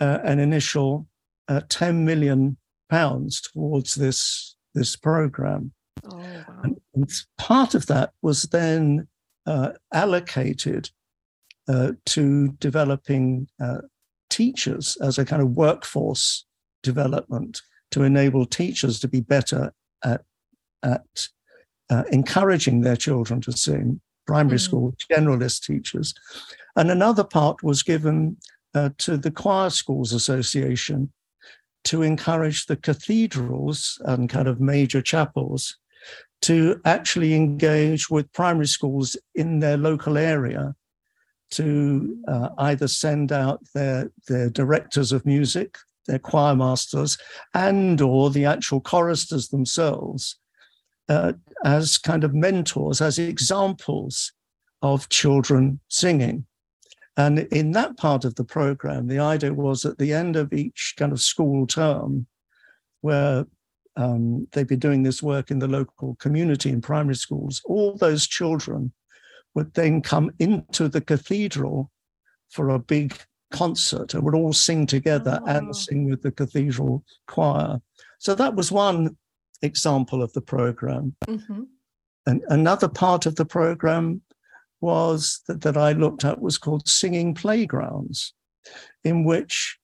uh, 0.00 0.18
an 0.22 0.38
initial 0.38 1.08
uh, 1.48 1.62
10 1.68 2.04
million 2.04 2.56
pounds 2.88 3.40
towards 3.40 3.96
this, 3.96 4.54
this 4.74 4.94
program. 4.94 5.72
Oh, 6.08 6.16
wow. 6.16 6.44
and, 6.62 6.76
and, 6.94 7.10
part 7.38 7.74
of 7.74 7.86
that 7.86 8.12
was 8.22 8.44
then 8.44 9.08
uh, 9.46 9.70
allocated 9.92 10.90
uh, 11.68 11.92
to 12.06 12.48
developing 12.58 13.48
uh, 13.60 13.78
teachers 14.34 14.98
as 15.00 15.16
a 15.16 15.24
kind 15.24 15.40
of 15.40 15.50
workforce 15.50 16.44
development 16.82 17.62
to 17.92 18.02
enable 18.02 18.44
teachers 18.44 18.98
to 18.98 19.06
be 19.06 19.20
better 19.20 19.72
at, 20.02 20.22
at 20.82 21.28
uh, 21.88 22.02
encouraging 22.10 22.80
their 22.80 22.96
children 22.96 23.40
to 23.40 23.52
sing 23.52 24.00
primary 24.26 24.58
mm. 24.58 24.62
school 24.62 24.94
generalist 25.08 25.64
teachers. 25.64 26.12
And 26.74 26.90
another 26.90 27.22
part 27.22 27.62
was 27.62 27.84
given 27.84 28.36
uh, 28.74 28.90
to 28.98 29.16
the 29.16 29.30
Choir 29.30 29.70
Schools 29.70 30.12
Association 30.12 31.12
to 31.84 32.02
encourage 32.02 32.66
the 32.66 32.76
cathedrals 32.76 34.00
and 34.04 34.28
kind 34.28 34.48
of 34.48 34.60
major 34.60 35.00
chapels 35.00 35.76
to 36.42 36.80
actually 36.84 37.34
engage 37.34 38.10
with 38.10 38.32
primary 38.32 38.66
schools 38.66 39.16
in 39.36 39.60
their 39.60 39.76
local 39.76 40.18
area 40.18 40.74
to 41.54 42.16
uh, 42.28 42.48
either 42.58 42.88
send 42.88 43.32
out 43.32 43.60
their, 43.74 44.10
their 44.28 44.50
directors 44.50 45.12
of 45.12 45.26
music, 45.26 45.76
their 46.06 46.18
choir 46.18 46.54
masters, 46.54 47.18
and 47.54 48.00
or 48.00 48.30
the 48.30 48.44
actual 48.44 48.80
choristers 48.80 49.48
themselves 49.48 50.38
uh, 51.08 51.32
as 51.64 51.98
kind 51.98 52.24
of 52.24 52.34
mentors, 52.34 53.00
as 53.00 53.18
examples 53.18 54.32
of 54.82 55.08
children 55.08 55.80
singing. 55.88 56.46
And 57.16 57.38
in 57.38 57.72
that 57.72 57.96
part 57.96 58.24
of 58.24 58.34
the 58.34 58.44
program, 58.44 59.06
the 59.06 59.20
idea 59.20 59.52
was 59.52 59.84
at 59.84 59.98
the 59.98 60.12
end 60.12 60.36
of 60.36 60.52
each 60.52 60.94
kind 60.98 61.12
of 61.12 61.20
school 61.20 61.66
term, 61.66 62.26
where 63.02 63.46
um, 63.96 64.48
they'd 64.52 64.66
be 64.66 64.76
doing 64.76 65.02
this 65.02 65.22
work 65.22 65.50
in 65.50 65.58
the 65.58 65.68
local 65.68 66.16
community 66.16 66.70
in 66.70 66.80
primary 66.80 67.14
schools, 67.14 67.62
all 67.64 67.96
those 67.96 68.26
children 68.26 68.92
would 69.54 69.72
then 69.74 70.02
come 70.02 70.30
into 70.38 70.88
the 70.88 71.00
cathedral 71.00 71.90
for 72.50 72.70
a 72.70 72.78
big 72.78 73.16
concert 73.50 74.14
and 74.14 74.22
would 74.22 74.34
all 74.34 74.52
sing 74.52 74.86
together 74.86 75.40
oh. 75.42 75.46
and 75.46 75.74
sing 75.74 76.10
with 76.10 76.22
the 76.22 76.32
cathedral 76.32 77.04
choir. 77.26 77.80
So 78.18 78.34
that 78.34 78.54
was 78.54 78.72
one 78.72 79.16
example 79.62 80.22
of 80.22 80.32
the 80.32 80.40
program. 80.40 81.14
Mm-hmm. 81.26 81.62
And 82.26 82.42
another 82.48 82.88
part 82.88 83.26
of 83.26 83.36
the 83.36 83.44
program 83.44 84.22
was 84.80 85.40
that, 85.46 85.60
that 85.62 85.76
I 85.76 85.92
looked 85.92 86.24
at 86.24 86.40
was 86.40 86.58
called 86.58 86.88
Singing 86.88 87.34
Playgrounds, 87.34 88.34
in 89.04 89.24
which 89.24 89.78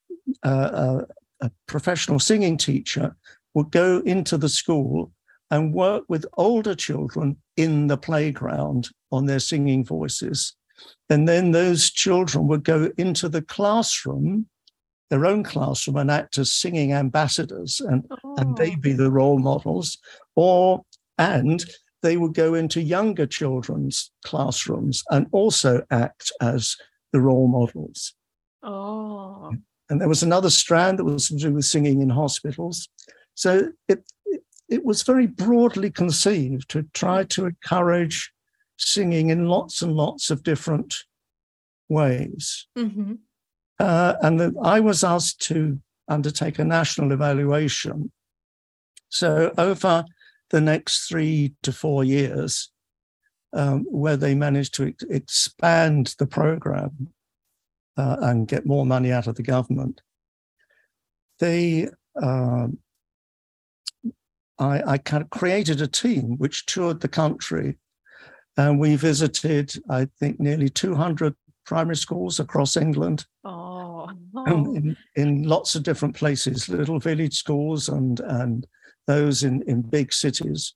uh, 0.45 1.05
a, 1.41 1.47
a 1.47 1.51
professional 1.67 2.19
singing 2.19 2.57
teacher 2.57 3.17
would 3.55 3.71
go 3.71 4.01
into 4.05 4.37
the 4.37 4.49
school 4.49 5.13
and 5.51 5.75
work 5.75 6.05
with 6.09 6.25
older 6.37 6.75
children 6.75 7.37
in 7.57 7.87
the 7.89 7.97
playground 7.97 8.89
on 9.11 9.27
their 9.27 9.41
singing 9.41 9.85
voices. 9.85 10.55
And 11.09 11.29
then 11.29 11.51
those 11.51 11.91
children 11.91 12.47
would 12.47 12.65
go 12.65 12.91
into 12.97 13.29
the 13.29 13.43
classroom 13.43 14.47
their 15.11 15.27
own 15.27 15.43
classroom 15.43 15.97
and 15.97 16.11
act 16.11 16.39
as 16.39 16.53
singing 16.53 16.93
ambassadors 16.93 17.81
and, 17.81 18.07
oh. 18.25 18.37
and 18.39 18.57
they 18.57 18.77
be 18.77 18.93
the 18.93 19.11
role 19.11 19.39
models 19.39 19.99
or 20.37 20.83
and 21.19 21.65
they 22.03 22.17
would 22.17 22.33
go 22.33 22.55
into 22.55 22.81
younger 22.81 23.27
children's 23.27 24.11
classrooms 24.25 25.03
and 25.11 25.27
also 25.33 25.85
act 25.91 26.33
as 26.41 26.77
the 27.13 27.21
role 27.21 27.49
models 27.49 28.15
oh 28.63 29.53
and 29.91 30.01
there 30.01 30.09
was 30.09 30.23
another 30.23 30.51
strand 30.51 30.99
that 30.99 31.05
was 31.05 31.27
to 31.27 31.37
do 31.37 31.53
with 31.53 31.65
singing 31.65 32.01
in 32.01 32.09
hospitals 32.09 32.89
so 33.35 33.69
it, 33.89 34.05
it, 34.71 34.85
was 34.85 35.03
very 35.03 35.27
broadly 35.27 35.91
conceived 35.91 36.69
to 36.71 36.85
try 36.95 37.25
to 37.25 37.47
encourage 37.47 38.33
singing 38.79 39.29
in 39.29 39.47
lots 39.47 39.83
and 39.83 39.93
lots 39.93 40.31
of 40.31 40.43
different 40.43 40.95
ways 41.89 42.67
mm-hmm. 42.79 43.15
Uh, 43.81 44.15
and 44.21 44.39
the, 44.39 44.55
I 44.63 44.79
was 44.79 45.03
asked 45.03 45.41
to 45.47 45.81
undertake 46.07 46.59
a 46.59 46.65
national 46.65 47.13
evaluation. 47.13 48.13
So, 49.09 49.55
over 49.57 50.05
the 50.51 50.61
next 50.61 51.09
three 51.09 51.55
to 51.63 51.73
four 51.73 52.05
years, 52.05 52.71
um, 53.55 53.87
where 53.89 54.19
they 54.19 54.35
managed 54.35 54.75
to 54.75 54.89
ex- 54.89 55.05
expand 55.05 56.15
the 56.19 56.27
program 56.27 57.09
uh, 57.97 58.19
and 58.21 58.47
get 58.47 58.67
more 58.67 58.85
money 58.85 59.13
out 59.13 59.27
of 59.27 59.37
the 59.37 59.43
government, 59.43 60.03
they 61.39 61.89
um, 62.21 62.79
I, 64.61 64.83
I, 64.87 64.99
kind 64.99 65.23
of 65.23 65.31
created 65.31 65.81
a 65.81 65.87
team 65.87 66.37
which 66.37 66.67
toured 66.67 67.01
the 67.01 67.09
country, 67.09 67.79
and 68.57 68.79
we 68.79 68.95
visited, 68.95 69.73
I 69.89 70.07
think, 70.21 70.39
nearly 70.39 70.69
200 70.69 71.35
primary 71.65 71.97
schools 71.97 72.39
across 72.39 72.77
England. 72.77 73.25
Oh. 73.45 74.09
In, 74.47 74.97
in, 75.17 75.43
lots 75.45 75.75
of 75.75 75.83
different 75.83 76.15
places, 76.15 76.69
little 76.69 76.99
village 76.99 77.37
schools 77.37 77.89
and, 77.89 78.21
and 78.21 78.67
those 79.07 79.43
in, 79.43 79.63
in 79.63 79.83
big 79.83 80.13
cities. 80.13 80.75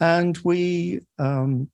And 0.00 0.36
we 0.38 1.00
um, 1.18 1.70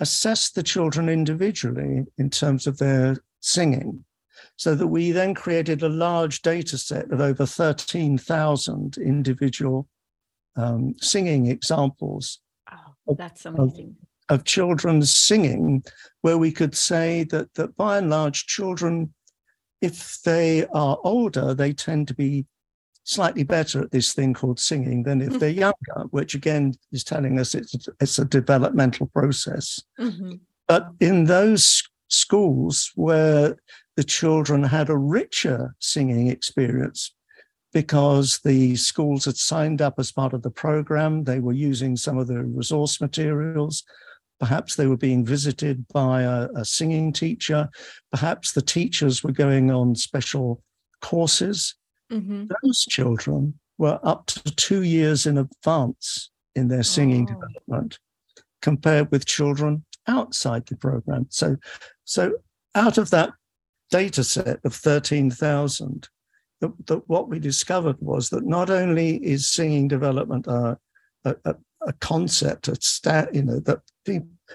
assessed 0.00 0.54
the 0.54 0.62
children 0.62 1.08
individually 1.08 2.04
in 2.18 2.30
terms 2.30 2.66
of 2.66 2.78
their 2.78 3.16
singing, 3.40 4.04
so 4.56 4.74
that 4.74 4.86
we 4.86 5.12
then 5.12 5.34
created 5.34 5.82
a 5.82 5.88
large 5.88 6.42
data 6.42 6.78
set 6.78 7.10
of 7.10 7.20
over 7.20 7.46
13,000 7.46 8.98
individual 8.98 9.88
um, 10.56 10.94
singing 11.00 11.46
examples. 11.46 12.40
Oh, 13.08 13.14
that's 13.16 13.44
amazing. 13.44 13.96
Of, 14.28 14.40
of 14.40 14.44
children 14.44 15.02
singing, 15.02 15.84
where 16.22 16.38
we 16.38 16.50
could 16.50 16.74
say 16.74 17.24
that, 17.24 17.54
that 17.54 17.76
by 17.76 17.98
and 17.98 18.10
large, 18.10 18.46
children, 18.46 19.14
if 19.80 20.20
they 20.22 20.66
are 20.68 20.98
older, 21.04 21.54
they 21.54 21.72
tend 21.72 22.08
to 22.08 22.14
be 22.14 22.46
slightly 23.04 23.44
better 23.44 23.80
at 23.82 23.92
this 23.92 24.12
thing 24.14 24.34
called 24.34 24.58
singing 24.58 25.04
than 25.04 25.20
if 25.20 25.28
mm-hmm. 25.28 25.38
they're 25.38 25.50
younger, 25.50 26.08
which 26.10 26.34
again 26.34 26.74
is 26.90 27.04
telling 27.04 27.38
us 27.38 27.54
it's, 27.54 27.88
it's 28.00 28.18
a 28.18 28.24
developmental 28.24 29.06
process. 29.06 29.80
Mm-hmm. 30.00 30.32
But 30.66 30.88
in 30.98 31.24
those 31.24 31.84
schools 32.08 32.90
where 32.96 33.56
the 33.96 34.02
children 34.02 34.64
had 34.64 34.90
a 34.90 34.96
richer 34.96 35.74
singing 35.78 36.26
experience, 36.26 37.14
because 37.76 38.40
the 38.42 38.74
schools 38.74 39.26
had 39.26 39.36
signed 39.36 39.82
up 39.82 39.98
as 39.98 40.10
part 40.10 40.32
of 40.32 40.40
the 40.40 40.50
program. 40.50 41.24
They 41.24 41.40
were 41.40 41.52
using 41.52 41.94
some 41.94 42.16
of 42.16 42.26
the 42.26 42.42
resource 42.42 43.02
materials. 43.02 43.84
Perhaps 44.40 44.76
they 44.76 44.86
were 44.86 44.96
being 44.96 45.26
visited 45.26 45.86
by 45.88 46.22
a, 46.22 46.48
a 46.56 46.64
singing 46.64 47.12
teacher. 47.12 47.68
Perhaps 48.10 48.52
the 48.52 48.62
teachers 48.62 49.22
were 49.22 49.30
going 49.30 49.70
on 49.70 49.94
special 49.94 50.62
courses, 51.02 51.74
mm-hmm. 52.10 52.46
those 52.62 52.86
children 52.88 53.52
were 53.76 54.00
up 54.02 54.24
to 54.28 54.56
two 54.56 54.82
years 54.82 55.26
in 55.26 55.36
advance 55.36 56.30
in 56.54 56.68
their 56.68 56.82
singing 56.82 57.28
oh. 57.30 57.34
development 57.34 57.98
compared 58.62 59.10
with 59.10 59.26
children 59.26 59.84
outside 60.06 60.64
the 60.64 60.76
program. 60.76 61.26
So, 61.28 61.58
so 62.04 62.36
out 62.74 62.96
of 62.96 63.10
that 63.10 63.32
data 63.90 64.24
set 64.24 64.60
of 64.64 64.74
13,000, 64.74 66.08
what 67.06 67.28
we 67.28 67.38
discovered 67.38 67.96
was 68.00 68.30
that 68.30 68.46
not 68.46 68.70
only 68.70 69.16
is 69.16 69.48
singing 69.48 69.88
development 69.88 70.46
a, 70.46 70.78
a, 71.24 71.54
a 71.82 71.92
concept, 71.94 72.68
a 72.68 72.76
stat, 72.76 73.34
you 73.34 73.42
know, 73.42 73.60
that 73.60 73.80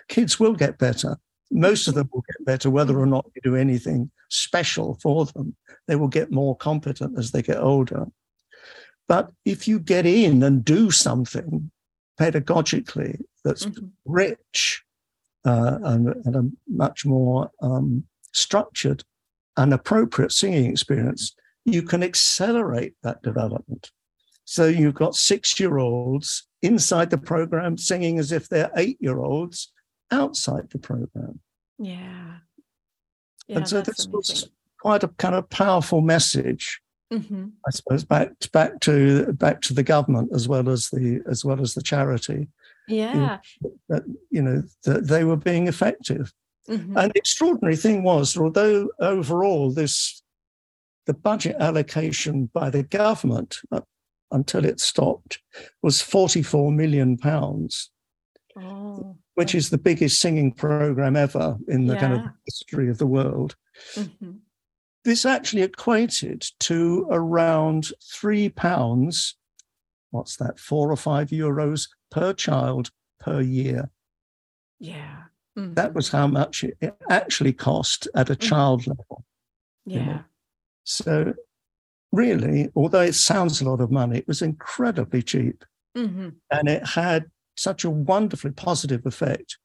kids 0.07 0.39
will 0.39 0.53
get 0.53 0.77
better. 0.77 1.17
Most 1.51 1.87
of 1.87 1.95
them 1.95 2.09
will 2.13 2.23
get 2.27 2.45
better, 2.45 2.69
whether 2.69 2.99
or 2.99 3.05
not 3.05 3.29
you 3.35 3.41
do 3.43 3.55
anything 3.55 4.09
special 4.29 4.97
for 5.01 5.25
them. 5.25 5.55
They 5.87 5.95
will 5.95 6.07
get 6.07 6.31
more 6.31 6.55
competent 6.55 7.17
as 7.17 7.31
they 7.31 7.41
get 7.41 7.57
older. 7.57 8.07
But 9.07 9.31
if 9.43 9.67
you 9.67 9.79
get 9.79 10.05
in 10.05 10.41
and 10.43 10.63
do 10.63 10.89
something 10.91 11.69
pedagogically 12.19 13.19
that's 13.43 13.65
mm-hmm. 13.65 13.87
rich 14.05 14.83
uh, 15.45 15.79
and, 15.83 16.15
and, 16.25 16.35
a 16.35 16.49
much 16.67 17.05
more 17.05 17.49
um, 17.61 18.05
structured 18.31 19.03
and 19.57 19.73
appropriate 19.73 20.31
singing 20.31 20.69
experience, 20.71 21.35
you 21.65 21.81
can 21.83 22.03
accelerate 22.03 22.95
that 23.03 23.21
development. 23.21 23.91
So 24.45 24.65
you've 24.65 24.95
got 24.95 25.15
six 25.15 25.59
year 25.59 25.77
olds 25.77 26.47
inside 26.61 27.09
the 27.09 27.17
program 27.17 27.77
singing 27.77 28.19
as 28.19 28.31
if 28.31 28.49
they're 28.49 28.71
eight 28.75 28.97
year 28.99 29.19
olds 29.19 29.71
outside 30.11 30.69
the 30.71 30.79
program. 30.79 31.39
Yeah. 31.79 32.37
yeah 33.47 33.57
and 33.57 33.67
so 33.67 33.81
this 33.81 34.05
amazing. 34.05 34.11
was 34.11 34.49
quite 34.81 35.03
a 35.03 35.07
kind 35.07 35.35
of 35.35 35.49
powerful 35.49 36.01
message. 36.01 36.81
Mm-hmm. 37.13 37.47
I 37.67 37.71
suppose 37.71 38.05
back 38.05 38.31
back 38.53 38.79
to 38.81 39.33
back 39.33 39.59
to 39.61 39.73
the 39.73 39.83
government 39.83 40.29
as 40.33 40.47
well 40.47 40.69
as 40.69 40.87
the 40.89 41.21
as 41.29 41.43
well 41.43 41.59
as 41.59 41.73
the 41.73 41.81
charity. 41.81 42.47
Yeah, 42.87 43.39
that 43.89 44.03
you 44.29 44.41
know 44.41 44.63
that 44.85 45.07
they 45.07 45.25
were 45.25 45.35
being 45.35 45.67
effective. 45.67 46.31
Mm-hmm. 46.69 46.97
And 46.97 47.11
the 47.11 47.17
extraordinary 47.17 47.75
thing 47.75 48.03
was, 48.03 48.37
although 48.37 48.89
overall 48.99 49.71
this 49.71 50.21
the 51.05 51.13
budget 51.13 51.55
allocation 51.59 52.49
by 52.53 52.69
the 52.69 52.83
government 52.83 53.57
uh, 53.71 53.81
until 54.31 54.65
it 54.65 54.79
stopped 54.79 55.39
was 55.81 56.01
44 56.01 56.71
million 56.71 57.17
pounds, 57.17 57.89
oh. 58.57 59.17
which 59.35 59.53
is 59.53 59.69
the 59.69 59.77
biggest 59.77 60.19
singing 60.19 60.51
program 60.51 61.15
ever 61.15 61.57
in 61.67 61.87
the 61.87 61.95
yeah. 61.95 61.99
kind 61.99 62.13
of 62.13 62.21
history 62.45 62.89
of 62.89 62.97
the 62.97 63.07
world. 63.07 63.55
Mm-hmm. 63.95 64.31
This 65.03 65.25
actually 65.25 65.63
equated 65.63 66.45
to 66.61 67.07
around 67.09 67.91
three 68.03 68.49
pounds, 68.49 69.35
what's 70.11 70.37
that, 70.37 70.59
four 70.59 70.91
or 70.91 70.97
five 70.97 71.29
euros 71.29 71.89
per 72.11 72.33
child 72.33 72.91
per 73.19 73.41
year. 73.41 73.89
Yeah. 74.79 75.23
Mm-hmm. 75.57 75.73
That 75.73 75.93
was 75.93 76.09
how 76.09 76.27
much 76.27 76.63
it 76.63 76.95
actually 77.09 77.53
cost 77.53 78.07
at 78.15 78.29
a 78.29 78.33
mm-hmm. 78.33 78.47
child 78.47 78.87
level. 78.87 79.25
Yeah. 79.85 79.99
You 79.99 80.05
know? 80.05 80.23
So, 80.83 81.33
really, 82.11 82.69
although 82.75 83.01
it 83.01 83.15
sounds 83.15 83.61
a 83.61 83.69
lot 83.69 83.81
of 83.81 83.91
money, 83.91 84.19
it 84.19 84.27
was 84.27 84.41
incredibly 84.41 85.21
cheap. 85.21 85.63
Mm-hmm. 85.97 86.29
And 86.51 86.69
it 86.69 86.85
had 86.85 87.25
such 87.55 87.83
a 87.83 87.89
wonderfully 87.89 88.51
positive 88.51 89.05
effect. 89.05 89.57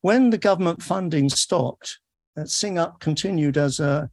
When 0.00 0.30
the 0.30 0.38
government 0.38 0.82
funding 0.82 1.28
stopped, 1.28 1.98
uh, 2.36 2.44
Sing 2.44 2.78
Up 2.78 3.00
continued 3.00 3.56
as 3.56 3.80
a 3.80 4.10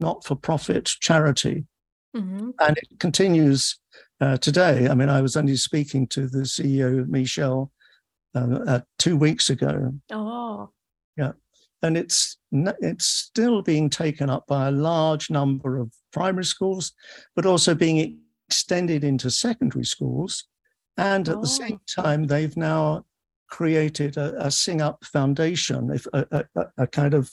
not 0.00 0.24
for 0.24 0.36
profit 0.36 0.86
charity. 1.00 1.66
Mm-hmm. 2.14 2.50
And 2.60 2.78
it 2.78 2.88
continues 2.98 3.78
uh, 4.20 4.38
today. 4.38 4.88
I 4.88 4.94
mean, 4.94 5.08
I 5.08 5.20
was 5.20 5.36
only 5.36 5.56
speaking 5.56 6.06
to 6.08 6.28
the 6.28 6.40
CEO, 6.40 7.06
Michelle, 7.06 7.70
uh, 8.34 8.58
uh, 8.66 8.80
two 8.98 9.16
weeks 9.16 9.50
ago. 9.50 9.92
Oh. 10.10 10.70
Yeah 11.16 11.32
and 11.86 11.96
it's 11.96 12.36
it's 12.52 13.06
still 13.06 13.62
being 13.62 13.88
taken 13.88 14.28
up 14.28 14.46
by 14.46 14.68
a 14.68 14.72
large 14.72 15.30
number 15.30 15.78
of 15.78 15.92
primary 16.12 16.44
schools, 16.44 16.92
but 17.34 17.46
also 17.46 17.74
being 17.74 18.20
extended 18.48 19.04
into 19.04 19.30
secondary 19.30 19.84
schools. 19.84 20.44
And 20.96 21.28
at 21.28 21.36
oh. 21.36 21.40
the 21.40 21.46
same 21.46 21.80
oh. 21.98 22.02
time, 22.02 22.26
they've 22.26 22.56
now 22.56 23.04
created 23.48 24.16
a, 24.16 24.46
a 24.46 24.50
Sing 24.50 24.80
Up 24.80 25.04
Foundation, 25.04 25.90
if, 25.90 26.06
a, 26.12 26.44
a, 26.56 26.64
a, 26.78 26.86
kind 26.86 27.14
of 27.14 27.30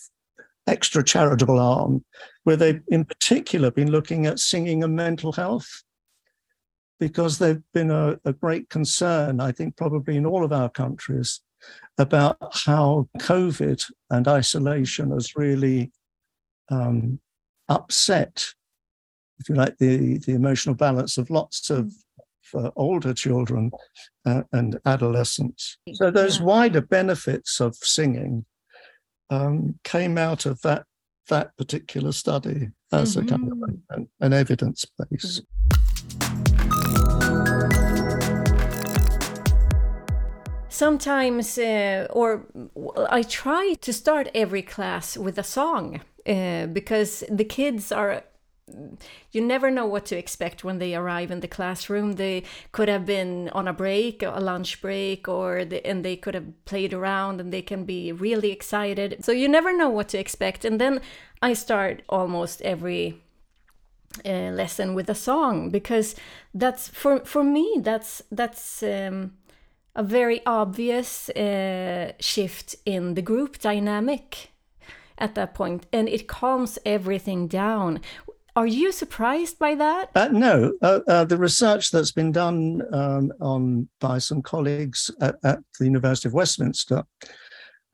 extra 0.67 1.03
charitable 1.03 1.59
arm, 1.59 2.03
where 2.43 2.55
they've 2.55 2.81
in 2.89 3.05
particular 3.05 3.71
been 3.71 3.91
looking 3.91 4.25
at 4.25 4.39
singing 4.39 4.83
and 4.83 4.95
mental 4.95 5.31
health. 5.31 5.83
Because 6.99 7.37
they've 7.37 7.61
been 7.73 7.91
a, 7.91 8.17
a 8.23 8.31
great 8.31 8.69
concern, 8.69 9.41
I 9.41 9.51
think, 9.51 9.75
probably 9.75 10.15
in 10.15 10.25
all 10.25 10.45
of 10.45 10.53
our 10.53 10.69
countries, 10.69 11.41
about 11.97 12.37
how 12.65 13.07
COVID 13.19 13.83
and 14.09 14.27
isolation 14.27 15.11
has 15.11 15.35
really 15.35 15.91
um, 16.69 17.19
upset, 17.69 18.45
if 19.39 19.49
you 19.49 19.55
like, 19.55 19.77
the, 19.77 20.17
the 20.19 20.33
emotional 20.33 20.75
balance 20.75 21.17
of 21.17 21.29
lots 21.29 21.69
of 21.69 21.91
for 22.41 22.71
older 22.75 23.13
children 23.13 23.71
uh, 24.25 24.43
and 24.51 24.79
adolescents. 24.85 25.77
So 25.93 26.11
those 26.11 26.39
yeah. 26.39 26.45
wider 26.45 26.81
benefits 26.81 27.59
of 27.59 27.75
singing 27.75 28.45
um, 29.29 29.79
came 29.83 30.17
out 30.17 30.45
of 30.45 30.61
that 30.61 30.85
that 31.29 31.55
particular 31.57 32.11
study 32.11 32.69
as 32.91 33.15
mm-hmm. 33.15 33.27
a 33.27 33.29
kind 33.29 33.51
of 33.51 33.57
mm-hmm. 33.57 33.93
an, 33.93 34.09
an 34.19 34.33
evidence 34.33 34.85
base. 35.09 35.41
Sometimes 40.73 41.57
uh, 41.57 42.07
or 42.09 42.45
i 43.09 43.21
try 43.21 43.75
to 43.81 43.93
start 43.93 44.27
every 44.33 44.61
class 44.61 45.17
with 45.17 45.37
a 45.37 45.43
song 45.43 46.01
uh, 46.27 46.65
because 46.67 47.23
the 47.29 47.45
kids 47.45 47.91
are 47.91 48.23
you 49.31 49.41
never 49.41 49.69
know 49.69 49.85
what 49.85 50.05
to 50.05 50.17
expect 50.17 50.63
when 50.63 50.79
they 50.79 50.95
arrive 50.95 51.31
in 51.31 51.41
the 51.41 51.49
classroom. 51.49 52.13
They 52.13 52.43
could 52.71 52.87
have 52.87 53.05
been 53.05 53.49
on 53.49 53.67
a 53.67 53.73
break 53.73 54.23
a 54.23 54.39
lunch 54.39 54.81
break 54.81 55.27
or 55.27 55.65
the, 55.65 55.85
and 55.85 56.03
they 56.03 56.15
could 56.15 56.33
have 56.33 56.65
played 56.65 56.93
around 56.93 57.41
and 57.41 57.51
they 57.51 57.61
can 57.61 57.83
be 57.83 58.11
really 58.11 58.51
excited. 58.51 59.23
So 59.23 59.31
you 59.31 59.49
never 59.49 59.75
know 59.75 59.89
what 59.89 60.07
to 60.09 60.17
expect. 60.17 60.65
And 60.65 60.79
then 60.79 61.01
i 61.41 61.53
start 61.53 62.03
almost 62.07 62.61
every 62.61 63.21
uh, 64.25 64.51
lesson 64.61 64.93
with 64.93 65.09
a 65.09 65.15
song 65.15 65.69
because 65.69 66.15
that's 66.53 66.87
for 66.87 67.19
for 67.25 67.43
me 67.43 67.79
that's 67.81 68.21
that's 68.31 68.83
um, 68.83 69.33
a 69.95 70.03
very 70.03 70.41
obvious 70.45 71.29
uh, 71.29 72.13
shift 72.19 72.75
in 72.85 73.13
the 73.13 73.21
group 73.21 73.59
dynamic 73.59 74.51
at 75.17 75.35
that 75.35 75.53
point, 75.53 75.85
and 75.93 76.09
it 76.09 76.27
calms 76.27 76.79
everything 76.85 77.47
down. 77.47 78.01
Are 78.55 78.67
you 78.67 78.91
surprised 78.91 79.57
by 79.57 79.75
that? 79.75 80.11
Uh, 80.13 80.29
no, 80.31 80.73
uh, 80.81 80.99
uh, 81.07 81.25
the 81.25 81.37
research 81.37 81.89
that's 81.89 82.11
been 82.11 82.31
done 82.31 82.83
um, 82.91 83.31
on 83.41 83.89
by 83.99 84.19
some 84.19 84.41
colleagues 84.41 85.09
at, 85.21 85.35
at, 85.43 85.59
the 85.79 85.85
University 85.85 86.27
of 86.27 86.33
Westminster, 86.33 87.03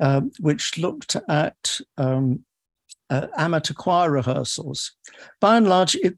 um, 0.02 0.32
which 0.39 0.78
looked 0.78 1.16
at 1.30 1.80
um, 1.97 2.43
uh, 3.10 3.28
amateur 3.38 3.74
choir 3.74 4.12
rehearsals, 4.12 4.91
by 5.39 5.56
and 5.56 5.68
large, 5.68 5.95
it, 5.95 6.18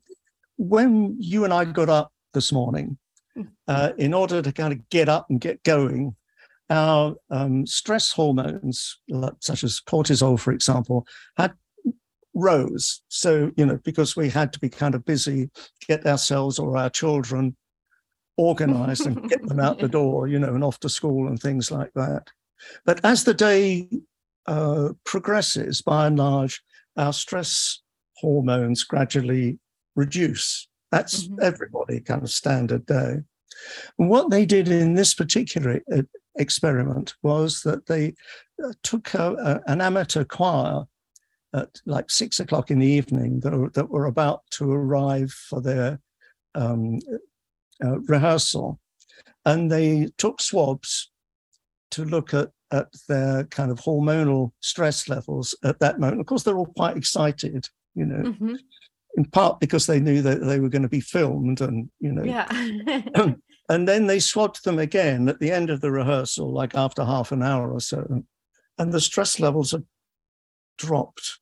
when 0.57 1.15
you 1.19 1.43
and 1.43 1.53
I 1.53 1.65
got 1.65 1.89
up 1.89 2.11
this 2.33 2.51
morning, 2.51 2.97
uh, 3.67 3.91
in 3.97 4.13
order 4.13 4.41
to 4.41 4.51
kind 4.51 4.73
of 4.73 4.89
get 4.89 5.09
up 5.09 5.27
and 5.29 5.39
get 5.39 5.63
going, 5.63 6.15
our 6.69 7.15
um, 7.29 7.67
stress 7.67 8.11
hormones, 8.11 8.99
such 9.39 9.63
as 9.63 9.81
cortisol, 9.81 10.39
for 10.39 10.53
example, 10.53 11.05
had 11.37 11.53
rose. 12.33 13.01
So, 13.09 13.51
you 13.57 13.65
know, 13.65 13.79
because 13.83 14.15
we 14.15 14.29
had 14.29 14.53
to 14.53 14.59
be 14.59 14.69
kind 14.69 14.95
of 14.95 15.05
busy, 15.05 15.49
get 15.87 16.05
ourselves 16.05 16.59
or 16.59 16.77
our 16.77 16.89
children 16.89 17.55
organized 18.37 19.05
and 19.05 19.29
get 19.29 19.45
them 19.45 19.59
out 19.59 19.79
the 19.79 19.87
door, 19.99 20.27
you 20.27 20.39
know, 20.39 20.53
and 20.53 20.63
off 20.63 20.79
to 20.79 20.89
school 20.89 21.27
and 21.27 21.39
things 21.39 21.71
like 21.71 21.91
that. 21.95 22.27
But 22.85 23.03
as 23.03 23.23
the 23.23 23.33
day 23.33 23.89
uh, 24.47 24.89
progresses, 25.03 25.81
by 25.81 26.07
and 26.07 26.17
large, 26.17 26.61
our 26.97 27.13
stress 27.13 27.81
hormones 28.17 28.83
gradually 28.83 29.59
reduce. 29.95 30.67
That's 30.91 31.27
mm-hmm. 31.27 31.39
everybody 31.41 31.99
kind 31.99 32.23
of 32.23 32.29
standard 32.29 32.85
day. 32.85 33.17
And 33.97 34.09
what 34.09 34.29
they 34.29 34.45
did 34.45 34.67
in 34.67 34.93
this 34.93 35.13
particular 35.13 35.81
uh, 35.93 36.03
experiment 36.37 37.13
was 37.21 37.61
that 37.61 37.85
they 37.87 38.13
uh, 38.63 38.73
took 38.83 39.13
a, 39.13 39.33
a, 39.33 39.71
an 39.71 39.81
amateur 39.81 40.23
choir 40.23 40.83
at 41.53 41.81
like 41.85 42.09
six 42.09 42.39
o'clock 42.39 42.71
in 42.71 42.79
the 42.79 42.87
evening 42.87 43.41
that 43.41 43.53
were, 43.53 43.69
that 43.71 43.89
were 43.89 44.05
about 44.05 44.41
to 44.51 44.71
arrive 44.71 45.31
for 45.31 45.61
their 45.61 45.99
um, 46.55 46.99
uh, 47.83 47.99
rehearsal. 48.01 48.79
And 49.45 49.71
they 49.71 50.09
took 50.17 50.41
swabs 50.41 51.11
to 51.91 52.05
look 52.05 52.33
at, 52.33 52.51
at 52.71 52.87
their 53.09 53.43
kind 53.45 53.71
of 53.71 53.79
hormonal 53.79 54.51
stress 54.61 55.09
levels 55.09 55.55
at 55.63 55.79
that 55.79 55.99
moment. 55.99 56.21
Of 56.21 56.27
course, 56.27 56.43
they're 56.43 56.57
all 56.57 56.73
quite 56.77 56.95
excited, 56.95 57.67
you 57.95 58.05
know. 58.05 58.29
Mm-hmm. 58.29 58.55
In 59.17 59.25
part 59.25 59.59
because 59.59 59.87
they 59.87 59.99
knew 59.99 60.21
that 60.21 60.41
they 60.41 60.59
were 60.59 60.69
going 60.69 60.81
to 60.81 60.89
be 60.89 61.01
filmed 61.01 61.61
and 61.61 61.89
you 61.99 62.11
know. 62.11 62.23
Yeah. 62.23 63.33
And 63.69 63.87
then 63.87 64.07
they 64.07 64.19
swabbed 64.19 64.65
them 64.65 64.79
again 64.79 65.29
at 65.29 65.39
the 65.39 65.49
end 65.49 65.69
of 65.69 65.79
the 65.79 65.91
rehearsal 65.91 66.51
like 66.51 66.75
after 66.75 67.05
half 67.05 67.31
an 67.31 67.41
hour 67.41 67.71
or 67.71 67.79
so 67.79 68.05
and 68.77 68.91
the 68.91 68.99
stress 68.99 69.39
levels 69.39 69.71
have 69.71 69.83
dropped. 70.77 71.39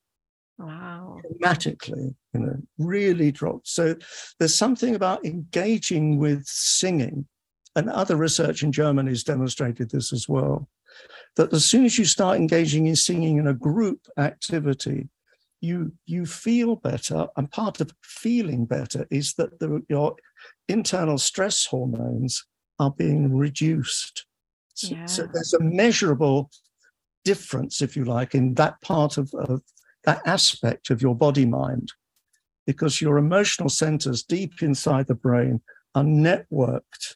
Wow. 0.59 1.17
Dramatically 1.27 2.15
you 2.33 2.39
know 2.39 2.55
really 2.77 3.31
dropped. 3.31 3.67
So 3.67 3.95
there's 4.37 4.53
something 4.53 4.93
about 4.93 5.25
engaging 5.25 6.19
with 6.19 6.45
singing 6.45 7.25
and 7.75 7.89
other 7.89 8.15
research 8.15 8.63
in 8.63 8.71
germany 8.71 9.09
has 9.09 9.23
demonstrated 9.23 9.89
this 9.89 10.11
as 10.13 10.27
well 10.27 10.67
that 11.35 11.53
as 11.53 11.65
soon 11.65 11.85
as 11.85 11.97
you 11.97 12.05
start 12.05 12.37
engaging 12.37 12.87
in 12.87 12.95
singing 12.95 13.37
in 13.37 13.47
a 13.47 13.53
group 13.53 13.99
activity 14.17 15.07
you 15.61 15.91
you 16.05 16.25
feel 16.25 16.75
better 16.75 17.27
and 17.35 17.51
part 17.51 17.81
of 17.81 17.91
feeling 18.03 18.65
better 18.65 19.05
is 19.11 19.33
that 19.33 19.59
the, 19.59 19.83
your 19.89 20.15
internal 20.67 21.17
stress 21.17 21.65
hormones 21.65 22.45
are 22.79 22.91
being 22.91 23.35
reduced 23.35 24.25
so, 24.73 24.95
yeah. 24.95 25.05
so, 25.05 25.27
there's 25.33 25.53
a 25.53 25.63
measurable 25.63 26.49
difference 27.25 27.81
if 27.81 27.97
you 27.97 28.05
like 28.05 28.33
in 28.33 28.53
that 28.53 28.79
part 28.81 29.17
of, 29.17 29.33
of 29.33 29.61
that 30.05 30.21
aspect 30.25 30.89
of 30.89 31.01
your 31.01 31.15
body 31.15 31.45
mind 31.45 31.91
because 32.65 33.01
your 33.01 33.17
emotional 33.17 33.69
centers 33.69 34.23
deep 34.23 34.61
inside 34.61 35.07
the 35.07 35.15
brain 35.15 35.59
are 35.95 36.03
networked 36.03 37.15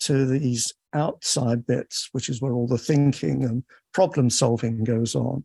to 0.00 0.26
these 0.26 0.72
outside 0.94 1.66
bits 1.66 2.08
which 2.12 2.28
is 2.28 2.40
where 2.40 2.52
all 2.52 2.66
the 2.66 2.78
thinking 2.78 3.44
and 3.44 3.62
problem 3.92 4.28
solving 4.28 4.82
goes 4.82 5.14
on 5.14 5.44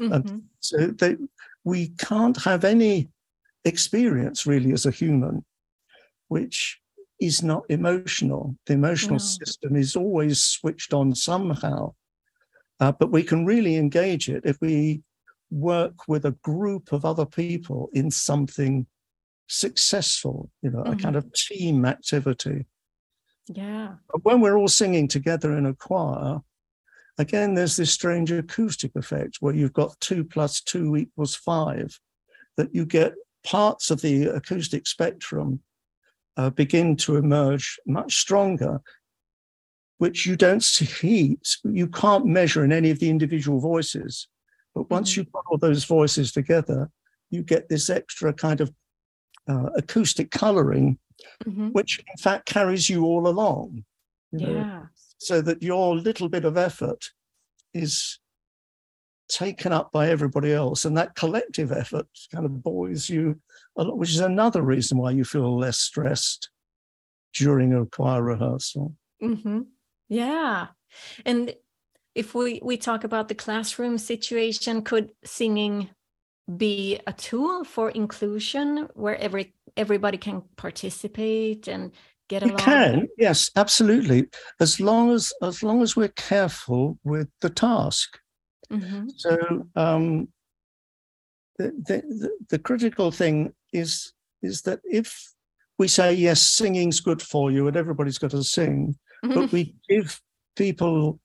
mm-hmm. 0.00 0.12
and 0.12 0.42
so 0.60 0.86
they 0.86 1.16
we 1.64 1.88
can't 1.98 2.42
have 2.42 2.64
any 2.64 3.08
experience 3.64 4.46
really 4.46 4.72
as 4.72 4.86
a 4.86 4.90
human 4.90 5.44
which 6.32 6.80
is 7.20 7.42
not 7.42 7.62
emotional. 7.68 8.56
The 8.66 8.72
emotional 8.72 9.16
no. 9.16 9.18
system 9.18 9.76
is 9.76 9.94
always 9.94 10.42
switched 10.42 10.94
on 10.94 11.14
somehow. 11.14 11.94
Uh, 12.80 12.90
but 12.92 13.12
we 13.12 13.22
can 13.22 13.44
really 13.44 13.76
engage 13.76 14.30
it 14.30 14.42
if 14.44 14.56
we 14.62 15.02
work 15.50 16.08
with 16.08 16.24
a 16.24 16.36
group 16.42 16.90
of 16.90 17.04
other 17.04 17.26
people 17.26 17.90
in 17.92 18.10
something 18.10 18.86
successful, 19.46 20.50
you 20.62 20.70
know, 20.70 20.82
mm-hmm. 20.82 20.94
a 20.94 20.96
kind 20.96 21.16
of 21.16 21.30
team 21.34 21.84
activity. 21.84 22.64
Yeah. 23.48 23.96
But 24.10 24.24
when 24.24 24.40
we're 24.40 24.56
all 24.56 24.68
singing 24.68 25.06
together 25.06 25.56
in 25.56 25.66
a 25.66 25.74
choir, 25.74 26.40
Again, 27.18 27.54
there's 27.54 27.76
this 27.76 27.92
strange 27.92 28.32
acoustic 28.32 28.92
effect 28.96 29.36
where 29.40 29.54
you've 29.54 29.74
got 29.74 29.98
two 30.00 30.24
plus 30.24 30.60
two 30.60 30.96
equals 30.96 31.34
five, 31.34 31.98
that 32.56 32.74
you 32.74 32.86
get 32.86 33.14
parts 33.44 33.90
of 33.90 34.00
the 34.00 34.24
acoustic 34.26 34.86
spectrum 34.86 35.60
uh, 36.36 36.50
begin 36.50 36.96
to 36.96 37.16
emerge 37.16 37.78
much 37.86 38.16
stronger, 38.16 38.80
which 39.98 40.24
you 40.24 40.36
don't 40.36 40.62
see, 40.62 41.38
you 41.64 41.86
can't 41.86 42.24
measure 42.26 42.64
in 42.64 42.72
any 42.72 42.90
of 42.90 42.98
the 42.98 43.10
individual 43.10 43.60
voices. 43.60 44.28
But 44.74 44.88
once 44.90 45.12
mm-hmm. 45.12 45.20
you 45.20 45.26
put 45.26 45.44
all 45.50 45.58
those 45.58 45.84
voices 45.84 46.32
together, 46.32 46.90
you 47.30 47.42
get 47.42 47.68
this 47.68 47.90
extra 47.90 48.32
kind 48.32 48.62
of 48.62 48.72
uh, 49.48 49.70
acoustic 49.76 50.30
coloring, 50.30 50.98
mm-hmm. 51.44 51.68
which 51.68 51.98
in 51.98 52.16
fact 52.16 52.46
carries 52.46 52.88
you 52.88 53.04
all 53.04 53.28
along. 53.28 53.84
You 54.30 54.38
know? 54.38 54.52
Yeah 54.54 54.82
so 55.22 55.40
that 55.42 55.62
your 55.62 55.96
little 55.96 56.28
bit 56.28 56.44
of 56.44 56.56
effort 56.56 57.10
is 57.74 58.18
taken 59.28 59.72
up 59.72 59.92
by 59.92 60.08
everybody 60.08 60.52
else. 60.52 60.84
And 60.84 60.96
that 60.96 61.14
collective 61.14 61.72
effort 61.72 62.06
kind 62.32 62.44
of 62.44 62.62
buoys 62.62 63.08
you 63.08 63.40
a 63.76 63.84
lot, 63.84 63.96
which 63.96 64.10
is 64.10 64.20
another 64.20 64.62
reason 64.62 64.98
why 64.98 65.12
you 65.12 65.24
feel 65.24 65.56
less 65.58 65.78
stressed 65.78 66.50
during 67.34 67.72
a 67.72 67.86
choir 67.86 68.22
rehearsal. 68.22 68.94
Mm-hmm. 69.22 69.60
Yeah. 70.08 70.66
And 71.24 71.54
if 72.14 72.34
we, 72.34 72.60
we 72.62 72.76
talk 72.76 73.04
about 73.04 73.28
the 73.28 73.34
classroom 73.34 73.96
situation, 73.96 74.82
could 74.82 75.12
singing 75.24 75.88
be 76.56 77.00
a 77.06 77.12
tool 77.12 77.64
for 77.64 77.90
inclusion 77.90 78.88
where 78.94 79.16
every 79.16 79.54
everybody 79.76 80.18
can 80.18 80.42
participate 80.56 81.68
and 81.68 81.92
get 82.32 82.42
along? 82.42 82.54
It 82.54 82.62
can, 82.62 83.08
yes, 83.18 83.50
absolutely. 83.56 84.26
As 84.60 84.80
long 84.80 85.10
as 85.10 85.32
as 85.42 85.62
long 85.62 85.82
as 85.82 85.96
we're 85.96 86.16
careful 86.30 86.98
with 87.04 87.28
the 87.40 87.50
task. 87.50 88.18
Mm-hmm. 88.70 89.08
So 89.16 89.66
um, 89.76 90.28
the, 91.58 91.72
the 91.88 92.30
the 92.48 92.58
critical 92.58 93.10
thing 93.10 93.52
is 93.72 94.12
is 94.42 94.62
that 94.62 94.80
if 94.84 95.32
we 95.78 95.88
say 95.88 96.12
yes, 96.14 96.40
singing's 96.40 97.00
good 97.00 97.22
for 97.22 97.50
you, 97.50 97.68
and 97.68 97.76
everybody's 97.76 98.18
got 98.18 98.30
to 98.30 98.42
sing, 98.42 98.96
mm-hmm. 99.24 99.34
but 99.34 99.52
we 99.52 99.74
give 99.88 100.20
people 100.56 101.20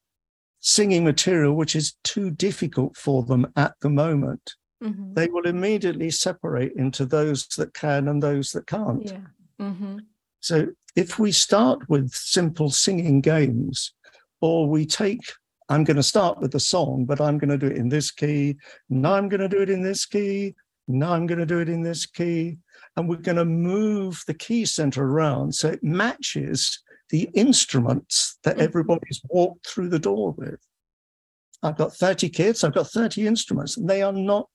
singing 0.59 1.03
material 1.03 1.53
which 1.53 1.75
is 1.75 1.95
too 2.03 2.31
difficult 2.31 2.97
for 2.97 3.23
them 3.23 3.45
at 3.55 3.73
the 3.81 3.89
moment, 3.89 4.55
mm-hmm. 4.83 5.13
they 5.13 5.27
will 5.27 5.45
immediately 5.45 6.09
separate 6.09 6.73
into 6.75 7.05
those 7.05 7.47
that 7.57 7.73
can 7.73 8.07
and 8.07 8.21
those 8.21 8.51
that 8.51 8.67
can't. 8.67 9.05
Yeah. 9.05 9.27
So 10.47 10.67
if 10.95 11.19
we 11.19 11.33
start 11.33 11.89
with 11.89 12.09
simple 12.13 12.69
singing 12.69 13.19
games, 13.19 13.93
or 14.39 14.69
we 14.69 14.85
take, 14.85 15.25
I'm 15.67 15.83
going 15.83 15.97
to 15.97 16.03
start 16.03 16.39
with 16.39 16.51
the 16.51 16.59
song, 16.59 17.03
but 17.03 17.19
I'm 17.19 17.37
going 17.37 17.49
to 17.49 17.57
do 17.57 17.67
it 17.67 17.75
in 17.75 17.89
this 17.89 18.11
key. 18.11 18.55
Now 18.89 19.15
I'm 19.15 19.27
going 19.27 19.41
to 19.41 19.49
do 19.49 19.61
it 19.61 19.69
in 19.69 19.81
this 19.81 20.05
key. 20.05 20.55
Now 20.87 21.11
I'm 21.11 21.27
going 21.27 21.39
to 21.39 21.45
do 21.45 21.59
it 21.59 21.67
in 21.67 21.81
this 21.81 22.05
key. 22.05 22.59
And 22.95 23.09
we're 23.09 23.17
going 23.17 23.35
to 23.35 23.43
move 23.43 24.23
the 24.25 24.33
key 24.33 24.63
center 24.63 25.03
around 25.03 25.53
so 25.53 25.67
it 25.67 25.83
matches 25.83 26.81
the 27.09 27.29
instruments 27.33 28.37
that 28.43 28.55
mm-hmm. 28.55 28.63
everybody's 28.63 29.21
walked 29.29 29.67
through 29.67 29.89
the 29.89 29.99
door 29.99 30.31
with. 30.31 30.61
I've 31.61 31.77
got 31.77 31.93
30 31.93 32.29
kids, 32.29 32.63
I've 32.63 32.73
got 32.73 32.87
30 32.87 33.27
instruments, 33.27 33.75
and 33.75 33.89
they 33.89 34.01
are 34.01 34.13
not 34.13 34.47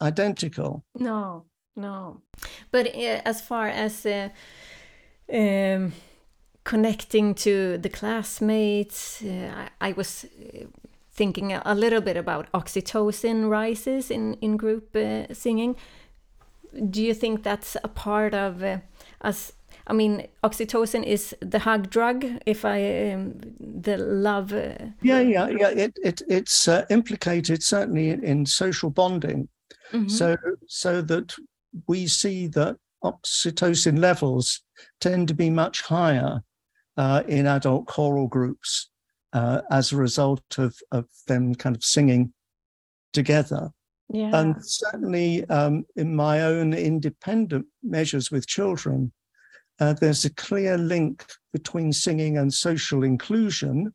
identical. 0.00 0.84
No, 0.94 1.46
no. 1.74 2.22
But 2.70 2.94
uh, 2.94 3.22
as 3.24 3.40
far 3.40 3.66
as 3.66 4.06
uh, 4.06 4.28
um, 5.32 5.92
connecting 6.64 7.34
to 7.34 7.78
the 7.78 7.88
classmates. 7.88 9.22
Uh, 9.22 9.68
I, 9.80 9.88
I, 9.88 9.92
was 9.92 10.24
uh, 10.24 10.66
thinking 11.12 11.52
a 11.52 11.74
little 11.74 12.00
bit 12.00 12.16
about 12.16 12.50
oxytocin 12.52 13.48
rises 13.50 14.10
in 14.10 14.34
in 14.40 14.56
group 14.56 14.96
uh, 14.96 15.32
singing. 15.32 15.76
Do 16.90 17.02
you 17.02 17.14
think 17.14 17.42
that's 17.42 17.76
a 17.84 17.88
part 17.88 18.34
of 18.34 18.62
uh, 18.62 18.78
us? 19.20 19.52
I 19.86 19.92
mean, 19.92 20.26
oxytocin 20.42 21.04
is 21.04 21.36
the 21.40 21.58
hug 21.58 21.90
drug. 21.90 22.24
If 22.46 22.64
I 22.64 23.12
um, 23.12 23.34
the 23.60 23.98
love. 23.98 24.52
Uh, 24.52 24.92
yeah, 25.02 25.20
yeah, 25.20 25.48
yeah. 25.48 25.68
It, 25.68 25.98
it 26.02 26.22
it's 26.28 26.68
uh, 26.68 26.84
implicated 26.88 27.62
certainly 27.62 28.08
in, 28.08 28.24
in 28.24 28.46
social 28.46 28.90
bonding. 28.90 29.48
Mm 29.92 30.00
-hmm. 30.00 30.10
So 30.10 30.36
so 30.66 31.04
that 31.04 31.34
we 31.86 32.08
see 32.08 32.48
that 32.50 32.76
oxytocin 33.04 33.98
levels 33.98 34.62
tend 35.00 35.28
to 35.28 35.34
be 35.34 35.50
much 35.50 35.82
higher 35.82 36.42
uh, 36.96 37.22
in 37.28 37.46
adult 37.46 37.86
choral 37.86 38.26
groups 38.26 38.90
uh, 39.32 39.60
as 39.70 39.92
a 39.92 39.96
result 39.96 40.42
of, 40.58 40.76
of 40.92 41.06
them 41.26 41.54
kind 41.54 41.76
of 41.76 41.84
singing 41.84 42.32
together. 43.12 43.70
Yeah. 44.08 44.30
And 44.32 44.56
certainly 44.64 45.48
um, 45.48 45.84
in 45.96 46.14
my 46.14 46.42
own 46.42 46.72
independent 46.72 47.66
measures 47.82 48.30
with 48.30 48.46
children, 48.46 49.12
uh, 49.80 49.94
there's 49.94 50.24
a 50.24 50.34
clear 50.34 50.78
link 50.78 51.24
between 51.52 51.92
singing 51.92 52.38
and 52.38 52.52
social 52.52 53.02
inclusion. 53.02 53.92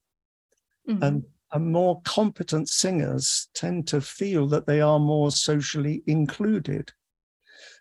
Mm-hmm. 0.89 1.03
And, 1.03 1.23
and 1.51 1.71
more 1.71 2.01
competent 2.01 2.69
singers 2.69 3.49
tend 3.53 3.87
to 3.87 4.01
feel 4.01 4.47
that 4.47 4.67
they 4.67 4.81
are 4.81 4.99
more 4.99 5.31
socially 5.31 6.03
included. 6.05 6.91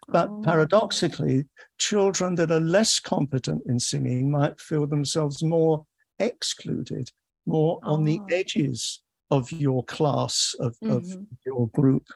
But 0.09 0.29
oh. 0.31 0.43
paradoxically, 0.45 1.45
children 1.79 2.35
that 2.37 2.51
are 2.51 2.61
less 2.61 2.99
competent 2.99 3.63
in 3.67 3.79
singing 3.79 4.31
might 4.31 4.61
feel 4.61 4.87
themselves 4.87 5.43
more 5.43 5.85
excluded, 6.19 7.11
more 7.47 7.81
oh. 7.85 7.95
on 7.95 8.05
the 8.05 8.21
oh. 8.23 8.27
edges 8.35 9.03
of 9.31 9.53
your 9.53 9.85
class, 9.85 10.55
of, 10.61 10.77
mm-hmm. 10.83 10.93
of 10.93 11.07
your 11.45 11.69
group, 11.69 12.07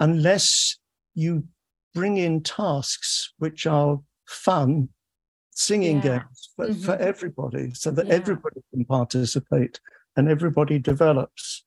unless 0.00 0.76
you 1.14 1.44
bring 1.94 2.16
in 2.16 2.42
tasks 2.42 3.32
which 3.38 3.66
are 3.66 4.00
fun, 4.26 4.88
singing 5.50 5.96
yeah. 5.96 6.18
games 6.18 6.50
for, 6.56 6.66
mm-hmm. 6.66 6.82
for, 6.82 6.96
everybody, 6.96 7.72
so 7.72 7.90
that 7.90 8.06
yeah. 8.06 8.14
everybody 8.14 8.60
can 8.72 8.84
participate 8.84 9.80
and 10.16 10.28
everybody 10.28 10.78
develops 10.78 11.64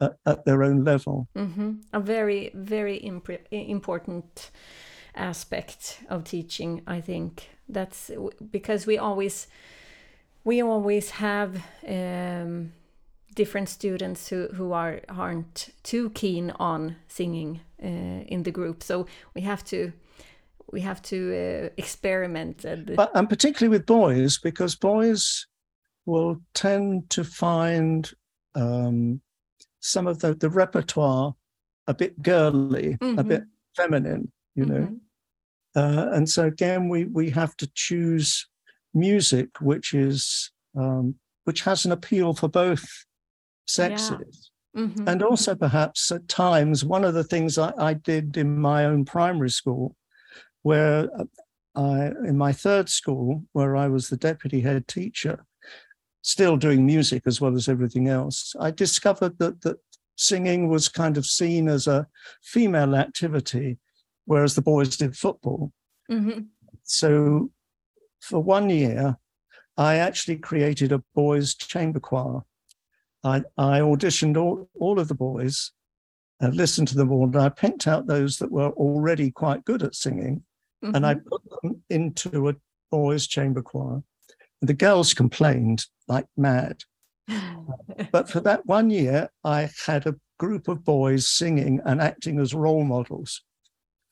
at, 0.00 0.16
at 0.26 0.44
their 0.44 0.62
own 0.62 0.84
level. 0.84 1.28
Mm-hmm. 1.36 1.72
A 1.92 2.00
very, 2.00 2.50
very 2.54 2.96
imp- 2.96 3.46
important 3.50 4.50
aspect 5.14 6.00
of 6.08 6.22
teaching 6.22 6.80
i 6.86 7.00
think 7.00 7.48
that's 7.68 8.12
because 8.52 8.86
we 8.86 8.96
always 8.96 9.48
we 10.44 10.62
always 10.62 11.10
have 11.10 11.60
um, 11.88 12.72
different 13.34 13.68
students 13.68 14.28
who, 14.28 14.46
who 14.54 14.72
are 14.72 15.00
aren't 15.08 15.70
too 15.82 16.10
keen 16.10 16.52
on 16.60 16.94
singing 17.08 17.60
uh, 17.82 18.22
in 18.28 18.44
the 18.44 18.52
group 18.52 18.80
so 18.80 19.06
we 19.34 19.40
have 19.40 19.64
to 19.64 19.92
we 20.72 20.80
have 20.80 21.00
to 21.02 21.32
uh, 21.32 21.68
experiment. 21.76 22.64
And, 22.64 22.96
but, 22.96 23.10
and 23.14 23.28
particularly 23.28 23.70
with 23.70 23.86
boys, 23.86 24.38
because 24.38 24.74
boys 24.76 25.46
will 26.06 26.40
tend 26.54 27.10
to 27.10 27.24
find 27.24 28.10
um, 28.54 29.20
some 29.80 30.06
of 30.06 30.20
the, 30.20 30.34
the 30.34 30.50
repertoire 30.50 31.34
a 31.86 31.94
bit 31.94 32.20
girly, 32.22 32.96
mm-hmm. 33.00 33.18
a 33.18 33.24
bit 33.24 33.44
feminine, 33.76 34.30
you 34.54 34.64
know. 34.64 34.80
Mm-hmm. 34.80 34.94
Uh, 35.76 36.12
and 36.12 36.28
so 36.28 36.46
again, 36.46 36.88
we 36.88 37.04
we 37.04 37.30
have 37.30 37.56
to 37.56 37.70
choose 37.74 38.46
music 38.94 39.48
which 39.60 39.94
is 39.94 40.50
um, 40.76 41.14
which 41.44 41.62
has 41.62 41.84
an 41.84 41.92
appeal 41.92 42.34
for 42.34 42.48
both 42.48 43.04
sexes. 43.66 44.50
Yeah. 44.74 44.82
Mm-hmm. 44.82 45.08
And 45.08 45.22
also, 45.22 45.54
perhaps 45.54 46.12
at 46.12 46.28
times, 46.28 46.84
one 46.84 47.04
of 47.04 47.14
the 47.14 47.24
things 47.24 47.58
I, 47.58 47.72
I 47.78 47.94
did 47.94 48.36
in 48.36 48.58
my 48.58 48.84
own 48.84 49.04
primary 49.04 49.50
school, 49.50 49.96
where 50.62 51.08
uh, 51.18 51.24
I, 51.74 52.06
in 52.26 52.36
my 52.36 52.52
third 52.52 52.88
school, 52.88 53.44
where 53.52 53.76
I 53.76 53.88
was 53.88 54.08
the 54.08 54.16
deputy 54.16 54.60
head 54.60 54.86
teacher, 54.86 55.46
still 56.22 56.56
doing 56.56 56.84
music 56.84 57.22
as 57.26 57.40
well 57.40 57.54
as 57.54 57.68
everything 57.68 58.08
else, 58.08 58.54
I 58.58 58.70
discovered 58.70 59.38
that 59.38 59.60
that 59.62 59.78
singing 60.16 60.68
was 60.68 60.88
kind 60.88 61.16
of 61.16 61.26
seen 61.26 61.68
as 61.68 61.86
a 61.86 62.06
female 62.42 62.94
activity, 62.96 63.78
whereas 64.26 64.54
the 64.54 64.62
boys 64.62 64.96
did 64.96 65.16
football. 65.16 65.72
Mm-hmm. 66.10 66.40
So 66.82 67.50
for 68.20 68.40
one 68.40 68.68
year, 68.70 69.16
I 69.76 69.96
actually 69.96 70.38
created 70.38 70.90
a 70.92 71.02
boys' 71.14 71.54
chamber 71.54 72.00
choir. 72.00 72.40
I, 73.24 73.42
I 73.56 73.80
auditioned 73.80 74.36
all, 74.36 74.68
all 74.78 74.98
of 74.98 75.08
the 75.08 75.14
boys, 75.14 75.72
and 76.40 76.54
listened 76.54 76.88
to 76.88 76.96
them 76.96 77.10
all, 77.10 77.24
and 77.24 77.36
I 77.36 77.48
picked 77.48 77.86
out 77.86 78.06
those 78.06 78.38
that 78.38 78.50
were 78.50 78.70
already 78.70 79.30
quite 79.30 79.64
good 79.64 79.82
at 79.82 79.94
singing, 79.94 80.42
mm-hmm. 80.84 80.94
and 80.94 81.06
I 81.06 81.14
mm-hmm. 81.14 81.28
put 81.28 81.42
them 81.62 81.82
into 81.90 82.48
a 82.48 82.56
boys' 82.90 83.26
chamber 83.26 83.62
choir. 83.62 84.02
The 84.60 84.74
girls 84.74 85.14
complained 85.14 85.84
like 86.08 86.26
mad. 86.36 86.82
but 88.12 88.28
for 88.28 88.40
that 88.40 88.66
one 88.66 88.90
year, 88.90 89.28
I 89.44 89.70
had 89.86 90.06
a 90.06 90.16
group 90.38 90.68
of 90.68 90.84
boys 90.84 91.28
singing 91.28 91.80
and 91.84 92.00
acting 92.00 92.40
as 92.40 92.54
role 92.54 92.84
models. 92.84 93.42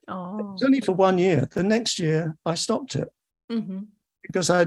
Oh. 0.09 0.39
It 0.39 0.43
was 0.45 0.63
only 0.63 0.81
for 0.81 0.93
one 0.93 1.19
year. 1.19 1.49
The 1.51 1.63
next 1.63 1.99
year, 1.99 2.37
I 2.45 2.55
stopped 2.55 2.95
it 2.95 3.09
mm-hmm. 3.51 3.81
because 4.23 4.51
I 4.51 4.67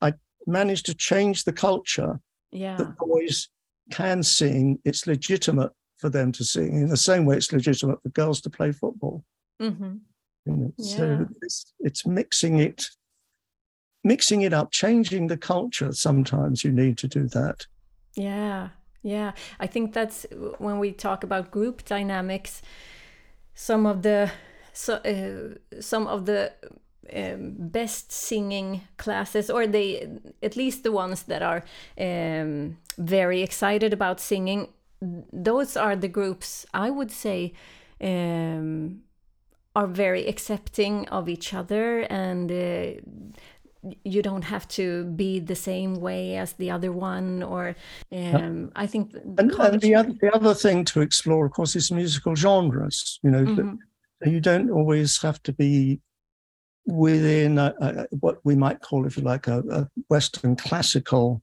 I 0.00 0.14
managed 0.46 0.86
to 0.86 0.94
change 0.94 1.44
the 1.44 1.52
culture. 1.52 2.20
Yeah, 2.50 2.76
that 2.76 2.96
boys 2.96 3.48
can 3.90 4.22
sing. 4.22 4.78
It's 4.84 5.06
legitimate 5.06 5.72
for 5.98 6.08
them 6.08 6.32
to 6.32 6.44
sing 6.44 6.76
in 6.76 6.88
the 6.88 6.96
same 6.96 7.24
way 7.24 7.36
it's 7.36 7.52
legitimate 7.52 8.00
for 8.02 8.08
girls 8.10 8.40
to 8.42 8.50
play 8.50 8.72
football. 8.72 9.24
Mm-hmm. 9.60 9.96
You 10.46 10.52
know, 10.56 10.72
yeah. 10.78 10.96
So 10.96 11.26
it's, 11.42 11.74
it's 11.80 12.06
mixing 12.06 12.60
it 12.60 12.88
mixing 14.08 14.42
it 14.42 14.52
up, 14.52 14.70
changing 14.72 15.28
the 15.28 15.36
culture. 15.36 15.92
Sometimes 15.92 16.64
you 16.64 16.72
need 16.72 16.96
to 16.98 17.08
do 17.08 17.28
that. 17.28 17.66
Yeah, 18.14 18.68
yeah. 19.02 19.32
I 19.60 19.66
think 19.68 19.92
that's 19.92 20.26
when 20.58 20.78
we 20.80 20.92
talk 20.92 21.24
about 21.24 21.50
group 21.50 21.84
dynamics. 21.84 22.62
Some 23.54 23.86
of 23.86 24.02
the 24.02 24.30
so 24.72 24.94
uh, 24.94 25.80
some 25.80 26.06
of 26.06 26.24
the 26.24 26.52
um, 27.14 27.54
best 27.58 28.12
singing 28.12 28.82
classes, 28.96 29.50
or 29.50 29.66
they 29.66 30.08
at 30.42 30.56
least 30.56 30.82
the 30.82 30.92
ones 30.92 31.24
that 31.24 31.42
are 31.42 31.62
um, 31.98 32.76
very 32.96 33.42
excited 33.42 33.92
about 33.92 34.20
singing. 34.20 34.68
Those 35.32 35.76
are 35.76 35.96
the 35.96 36.08
groups 36.08 36.66
I 36.86 36.90
would 36.90 37.10
say 37.10 37.52
um, 38.00 39.02
are 39.74 39.86
very 39.86 40.26
accepting 40.26 41.08
of 41.08 41.28
each 41.28 41.54
other 41.54 42.00
and. 42.10 42.50
Uh, 42.50 43.00
you 44.04 44.22
don't 44.22 44.42
have 44.42 44.66
to 44.68 45.04
be 45.04 45.38
the 45.38 45.54
same 45.54 45.94
way 45.96 46.36
as 46.36 46.52
the 46.54 46.70
other 46.70 46.92
one 46.92 47.42
or 47.42 47.74
um, 48.12 48.70
i 48.76 48.86
think 48.86 49.14
and, 49.14 49.38
and, 49.52 49.80
the, 49.80 49.94
other, 49.94 50.12
the 50.20 50.30
other 50.34 50.54
thing 50.54 50.84
to 50.84 51.00
explore 51.00 51.46
of 51.46 51.52
course 51.52 51.76
is 51.76 51.90
musical 51.90 52.34
genres 52.34 53.18
you 53.22 53.30
know 53.30 53.44
mm-hmm. 53.44 54.28
you 54.28 54.40
don't 54.40 54.70
always 54.70 55.20
have 55.20 55.42
to 55.42 55.52
be 55.52 56.00
within 56.86 57.58
a, 57.58 57.74
a, 57.80 58.06
what 58.20 58.38
we 58.44 58.56
might 58.56 58.80
call 58.80 59.06
if 59.06 59.16
you 59.16 59.22
like 59.22 59.46
a, 59.46 59.58
a 59.70 59.88
western 60.08 60.56
classical 60.56 61.42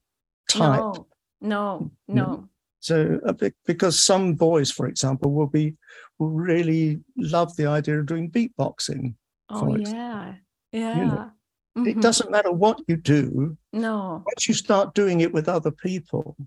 type. 0.49 0.79
No 0.79 1.07
no, 1.41 1.91
no. 2.07 2.49
so 2.79 3.19
because 3.65 3.99
some 3.99 4.33
boys 4.33 4.71
for 4.71 4.87
example 4.87 5.31
will 5.31 5.47
be 5.47 5.75
will 6.17 6.31
really 6.31 6.99
love 7.17 7.55
the 7.57 7.67
idea 7.67 7.99
of 7.99 8.07
doing 8.07 8.31
beatboxing 8.31 9.13
oh 9.49 9.75
yeah 9.75 10.33
yeah. 10.71 10.97
you 10.97 11.05
know, 11.05 11.31
Mm-hmm. 11.78 11.89
It 11.89 12.01
doesn't 12.01 12.32
matter 12.32 12.53
what 12.53 12.80
you 12.88 12.95
do. 12.95 13.57
No. 13.73 14.23
Once 14.26 14.47
you 14.47 14.53
start 14.53 14.95
doing 14.95 15.19
it 15.19 15.34
with 15.34 15.49
other 15.49 15.71
people, 15.71 16.38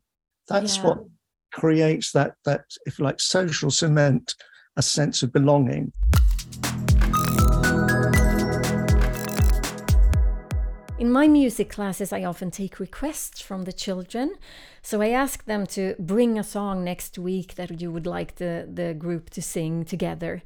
that's 0.48 0.78
yeah. 0.78 0.84
what 0.84 0.98
creates 1.52 2.12
that 2.12 2.34
that 2.46 2.64
if 2.86 2.98
like 2.98 3.20
social 3.20 3.70
cement, 3.70 4.34
a 4.76 4.82
sense 4.82 5.22
of 5.22 5.30
belonging. 5.32 5.92
In 10.98 11.12
my 11.12 11.28
music 11.28 11.68
classes, 11.68 12.12
I 12.12 12.24
often 12.24 12.50
take 12.50 12.80
requests 12.80 13.40
from 13.40 13.64
the 13.64 13.72
children. 13.72 14.34
So 14.82 15.00
I 15.00 15.10
ask 15.10 15.44
them 15.44 15.66
to 15.68 15.94
bring 15.98 16.38
a 16.38 16.42
song 16.42 16.82
next 16.82 17.18
week 17.18 17.54
that 17.54 17.80
you 17.80 17.92
would 17.92 18.06
like 18.06 18.36
the, 18.36 18.66
the 18.68 18.94
group 18.94 19.30
to 19.30 19.42
sing 19.42 19.84
together. 19.84 20.42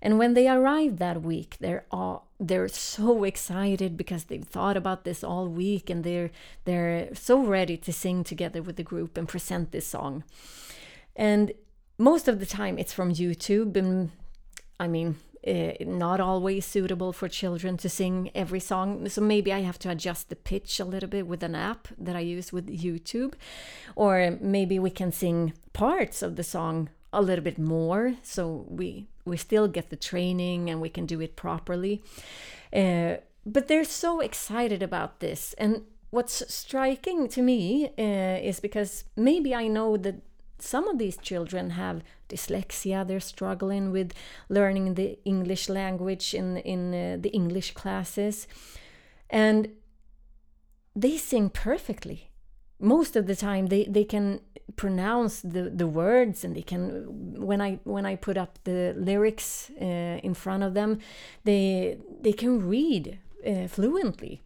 And 0.00 0.18
when 0.18 0.32
they 0.34 0.48
arrive 0.48 0.98
that 0.98 1.20
week, 1.20 1.56
they're 1.60 1.84
all 1.90 2.29
they're 2.40 2.68
so 2.68 3.24
excited 3.24 3.98
because 3.98 4.24
they've 4.24 4.42
thought 4.44 4.76
about 4.76 5.04
this 5.04 5.22
all 5.22 5.46
week 5.46 5.90
and 5.90 6.02
they're 6.02 6.30
they're 6.64 7.14
so 7.14 7.44
ready 7.44 7.76
to 7.76 7.92
sing 7.92 8.24
together 8.24 8.62
with 8.62 8.76
the 8.76 8.82
group 8.82 9.18
and 9.18 9.28
present 9.28 9.70
this 9.70 9.86
song. 9.86 10.24
And 11.14 11.52
most 11.98 12.28
of 12.28 12.40
the 12.40 12.46
time 12.46 12.78
it's 12.78 12.94
from 12.94 13.12
YouTube 13.12 13.76
and 13.76 14.10
I 14.80 14.88
mean 14.88 15.16
uh, 15.46 15.72
not 15.80 16.20
always 16.20 16.66
suitable 16.66 17.12
for 17.12 17.28
children 17.28 17.76
to 17.78 17.88
sing 17.88 18.30
every 18.34 18.60
song. 18.60 19.08
So 19.08 19.20
maybe 19.20 19.52
I 19.52 19.60
have 19.60 19.78
to 19.80 19.90
adjust 19.90 20.28
the 20.28 20.36
pitch 20.36 20.80
a 20.80 20.84
little 20.84 21.08
bit 21.08 21.26
with 21.26 21.42
an 21.42 21.54
app 21.54 21.88
that 21.98 22.14
I 22.14 22.20
use 22.20 22.52
with 22.52 22.68
YouTube. 22.68 23.34
Or 23.96 24.36
maybe 24.40 24.78
we 24.78 24.90
can 24.90 25.12
sing 25.12 25.54
parts 25.72 26.20
of 26.20 26.36
the 26.36 26.42
song 26.42 26.90
a 27.12 27.20
little 27.22 27.44
bit 27.44 27.58
more 27.58 28.14
so 28.22 28.64
we 28.68 29.08
we 29.24 29.36
still 29.36 29.68
get 29.68 29.90
the 29.90 29.96
training 29.96 30.70
and 30.70 30.80
we 30.80 30.88
can 30.88 31.06
do 31.06 31.20
it 31.20 31.36
properly. 31.36 32.02
Uh, 32.72 33.16
but 33.44 33.68
they're 33.68 33.84
so 33.84 34.20
excited 34.20 34.82
about 34.82 35.20
this. 35.20 35.54
And 35.54 35.82
what's 36.10 36.42
striking 36.52 37.28
to 37.28 37.42
me 37.42 37.90
uh, 37.98 38.48
is 38.48 38.60
because 38.60 39.04
maybe 39.16 39.54
i 39.54 39.66
know 39.68 39.96
that 39.96 40.16
some 40.58 40.88
of 40.88 40.98
these 40.98 41.16
children 41.16 41.70
have 41.70 42.02
dyslexia 42.28 43.06
they're 43.06 43.20
struggling 43.20 43.90
with 43.90 44.12
learning 44.48 44.94
the 44.94 45.18
english 45.24 45.68
language 45.68 46.34
in 46.34 46.58
in 46.58 46.94
uh, 46.94 47.16
the 47.20 47.30
english 47.30 47.72
classes. 47.72 48.46
And 49.30 49.68
they 50.96 51.16
sing 51.16 51.50
perfectly. 51.50 52.30
Most 52.80 53.14
of 53.16 53.26
the 53.26 53.36
time 53.36 53.66
they 53.66 53.84
they 53.84 54.04
can 54.04 54.40
pronounce 54.76 55.40
the 55.40 55.70
the 55.70 55.86
words 55.86 56.44
and 56.44 56.56
they 56.56 56.62
can 56.62 57.04
when 57.34 57.60
i 57.60 57.78
when 57.84 58.06
i 58.06 58.14
put 58.16 58.36
up 58.36 58.58
the 58.64 58.94
lyrics 58.96 59.70
uh, 59.80 60.18
in 60.22 60.34
front 60.34 60.62
of 60.62 60.74
them 60.74 60.98
they 61.44 61.98
they 62.20 62.32
can 62.32 62.66
read 62.68 63.18
uh, 63.46 63.66
fluently. 63.66 64.42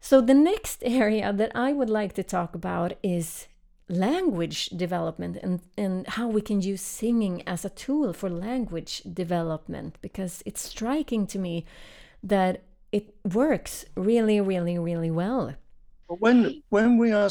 So 0.00 0.20
the 0.20 0.34
next 0.34 0.82
area 0.84 1.32
that 1.32 1.52
i 1.54 1.72
would 1.72 1.90
like 1.90 2.12
to 2.14 2.22
talk 2.22 2.54
about 2.54 2.92
is 3.02 3.48
language 3.88 4.66
development 4.70 5.36
and 5.42 5.60
and 5.76 6.06
how 6.08 6.26
we 6.26 6.40
can 6.40 6.62
use 6.62 6.80
singing 6.80 7.42
as 7.46 7.64
a 7.64 7.70
tool 7.70 8.12
for 8.14 8.30
language 8.30 9.02
development 9.12 9.98
because 10.00 10.42
it's 10.46 10.62
striking 10.62 11.26
to 11.26 11.38
me 11.38 11.66
that 12.22 12.62
it 12.92 13.14
works 13.24 13.84
really 13.94 14.40
really 14.40 14.78
really 14.78 15.10
well 15.10 15.54
when 16.08 16.62
when 16.68 16.98
we 16.98 17.12
are 17.12 17.30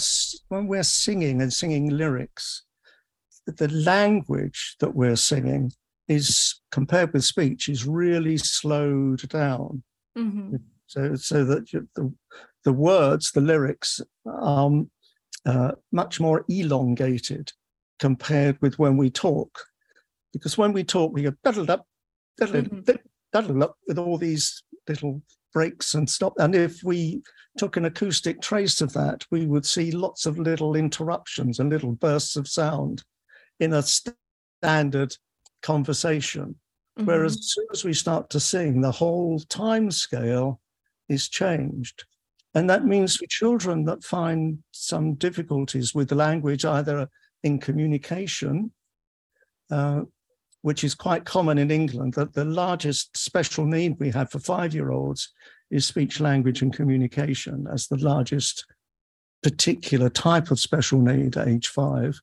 when 0.49 0.67
we're 0.67 0.83
singing 0.83 1.41
and 1.41 1.51
singing 1.51 1.89
lyrics, 1.89 2.63
the 3.45 3.67
language 3.69 4.75
that 4.79 4.95
we're 4.95 5.15
singing 5.15 5.71
is 6.07 6.61
compared 6.71 7.13
with 7.13 7.23
speech 7.23 7.69
is 7.69 7.85
really 7.85 8.37
slowed 8.37 9.27
down. 9.29 9.83
Mm-hmm. 10.17 10.55
So 10.87 11.15
so 11.15 11.43
that 11.45 11.69
the 11.95 12.13
the 12.63 12.73
words, 12.73 13.31
the 13.31 13.41
lyrics, 13.41 14.01
are 14.25 14.65
um, 14.65 14.89
uh, 15.45 15.73
much 15.91 16.19
more 16.19 16.45
elongated 16.47 17.51
compared 17.99 18.61
with 18.61 18.79
when 18.79 18.97
we 18.97 19.09
talk, 19.09 19.59
because 20.31 20.57
when 20.57 20.73
we 20.73 20.83
talk 20.83 21.13
we 21.13 21.23
go 21.23 21.33
diddled 21.43 21.69
up, 21.69 21.85
mm-hmm. 22.41 23.61
up 23.61 23.75
with 23.87 23.97
all 23.97 24.17
these 24.17 24.63
little 24.87 25.21
breaks 25.53 25.93
and 25.93 26.09
stop. 26.09 26.33
And 26.37 26.55
if 26.55 26.83
we 26.83 27.21
took 27.57 27.77
an 27.77 27.85
acoustic 27.85 28.41
trace 28.41 28.81
of 28.81 28.93
that, 28.93 29.25
we 29.31 29.45
would 29.45 29.65
see 29.65 29.91
lots 29.91 30.25
of 30.25 30.39
little 30.39 30.75
interruptions 30.75 31.59
and 31.59 31.69
little 31.69 31.93
bursts 31.93 32.35
of 32.35 32.47
sound 32.47 33.03
in 33.59 33.73
a 33.73 33.83
standard 33.83 35.15
conversation. 35.61 36.55
Mm-hmm. 36.97 37.05
Whereas 37.05 37.37
as 37.37 37.53
soon 37.53 37.67
as 37.71 37.83
we 37.83 37.93
start 37.93 38.29
to 38.31 38.39
sing, 38.39 38.81
the 38.81 38.91
whole 38.91 39.39
time 39.39 39.91
scale 39.91 40.59
is 41.09 41.29
changed. 41.29 42.05
And 42.55 42.69
that 42.69 42.85
means 42.85 43.15
for 43.15 43.25
children 43.27 43.85
that 43.85 44.03
find 44.03 44.59
some 44.71 45.15
difficulties 45.15 45.95
with 45.95 46.09
the 46.09 46.15
language, 46.15 46.65
either 46.65 47.07
in 47.43 47.59
communication, 47.59 48.71
uh, 49.71 50.01
which 50.63 50.83
is 50.83 50.95
quite 50.95 51.25
common 51.25 51.57
in 51.57 51.69
England, 51.69 52.13
that 52.13 52.33
the 52.33 52.45
largest 52.45 53.15
special 53.15 53.65
need 53.65 53.99
we 53.99 54.09
have 54.09 54.31
for 54.31 54.39
five 54.39 54.73
year 54.73 54.91
olds 54.91 55.31
is 55.69 55.85
speech, 55.85 56.19
language, 56.19 56.61
and 56.61 56.73
communication 56.73 57.67
as 57.71 57.87
the 57.87 57.97
largest 57.97 58.65
particular 59.43 60.09
type 60.09 60.51
of 60.51 60.59
special 60.59 61.01
need 61.01 61.35
at 61.35 61.47
age 61.47 61.67
five. 61.67 62.19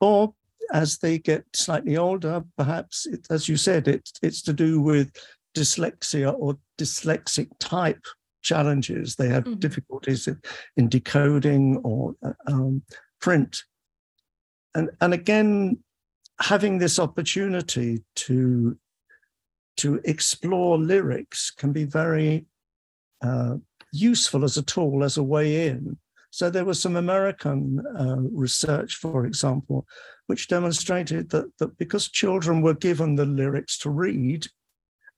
Or 0.00 0.34
as 0.72 0.98
they 0.98 1.18
get 1.18 1.44
slightly 1.54 1.98
older, 1.98 2.42
perhaps, 2.56 3.04
it, 3.04 3.26
as 3.30 3.48
you 3.48 3.58
said, 3.58 3.86
it, 3.86 4.10
it's 4.22 4.40
to 4.42 4.54
do 4.54 4.80
with 4.80 5.12
dyslexia 5.54 6.34
or 6.38 6.56
dyslexic 6.78 7.50
type 7.60 8.02
challenges. 8.40 9.14
They 9.14 9.28
have 9.28 9.44
mm-hmm. 9.44 9.58
difficulties 9.58 10.26
in, 10.26 10.40
in, 10.78 10.88
decoding 10.88 11.82
or 11.84 12.14
uh, 12.24 12.32
um, 12.46 12.82
print. 13.20 13.62
And, 14.74 14.88
and 15.02 15.12
again, 15.12 15.78
having 16.42 16.78
this 16.78 16.98
opportunity 16.98 18.02
to, 18.16 18.76
to 19.76 20.00
explore 20.04 20.76
lyrics 20.76 21.50
can 21.50 21.72
be 21.72 21.84
very 21.84 22.46
uh, 23.22 23.54
useful 23.92 24.42
as 24.44 24.56
a 24.56 24.62
tool, 24.62 25.04
as 25.04 25.16
a 25.18 25.22
way 25.22 25.68
in. 25.68 25.96
So 26.30 26.50
there 26.50 26.64
was 26.64 26.80
some 26.80 26.96
American 26.96 27.84
uh, 27.96 28.16
research, 28.32 28.96
for 28.96 29.26
example, 29.26 29.86
which 30.26 30.48
demonstrated 30.48 31.30
that, 31.30 31.46
that 31.58 31.76
because 31.78 32.08
children 32.08 32.60
were 32.62 32.74
given 32.74 33.14
the 33.14 33.26
lyrics 33.26 33.78
to 33.78 33.90
read 33.90 34.46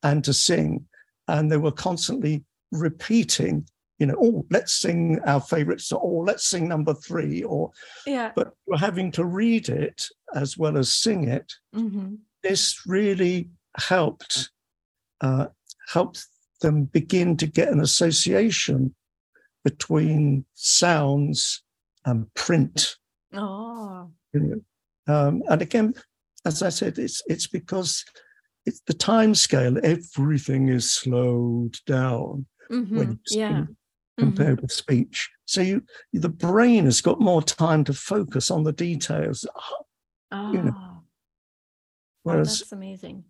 and 0.03 0.23
to 0.25 0.35
sing, 0.35 0.87
and 1.29 1.51
they 1.51 1.57
were 1.57 1.73
constantly 1.73 2.45
repeating 2.71 3.67
you 3.99 4.07
know 4.07 4.17
oh 4.21 4.45
let's 4.51 4.73
sing 4.73 5.21
our 5.27 5.41
favorites 5.41 5.93
or 5.93 6.25
let's 6.25 6.47
sing 6.47 6.69
number 6.69 6.95
three 6.95 7.43
or 7.43 7.71
yeah 8.07 8.33
but 8.35 8.55
we're 8.67 8.77
having 8.77 9.11
to 9.11 9.25
read 9.25 9.69
it 9.69 10.07
as 10.35 10.59
well 10.59 10.77
as 10.77 10.93
sing 10.93 11.29
it 11.29 11.53
mm-hmm. 11.75 12.15
this 12.43 12.83
really 12.87 13.49
helped 13.77 14.51
uh, 15.21 15.47
helped 15.89 16.27
them 16.61 16.85
begin 16.85 17.37
to 17.37 17.47
get 17.47 17.69
an 17.69 17.81
association 17.81 18.95
between 19.65 20.45
sounds 20.55 21.63
and 22.05 22.33
print 22.35 22.97
oh 23.35 24.11
um, 25.07 25.43
and 25.49 25.63
again 25.63 25.95
as 26.45 26.63
i 26.63 26.69
said 26.69 26.99
it's 26.99 27.23
it's 27.27 27.47
because 27.47 28.05
it's 28.67 28.81
the 28.87 28.95
time 28.95 29.35
scale 29.35 29.77
everything 29.85 30.69
is 30.69 30.91
slowed 30.91 31.77
down 31.87 32.47
mm-hmm. 32.71 32.99
when 32.99 33.21
yeah. 33.31 33.65
Compared 34.19 34.57
mm-hmm. 34.57 34.63
with 34.63 34.73
speech. 34.73 35.31
So 35.47 35.61
you 35.61 35.83
the 36.13 36.29
brain 36.29 36.85
has 36.85 37.01
got 37.01 37.21
more 37.21 37.43
time 37.43 37.85
to 37.85 37.93
focus 37.93 38.51
on 38.51 38.65
the 38.65 38.73
details. 38.73 39.47
Oh, 40.31 40.53
you 40.53 40.63
know. 40.63 40.75
Ah. 40.77 40.99
Whereas 42.23 42.49
oh, 42.49 42.59
that's 42.65 42.73
amazing. 42.73 43.25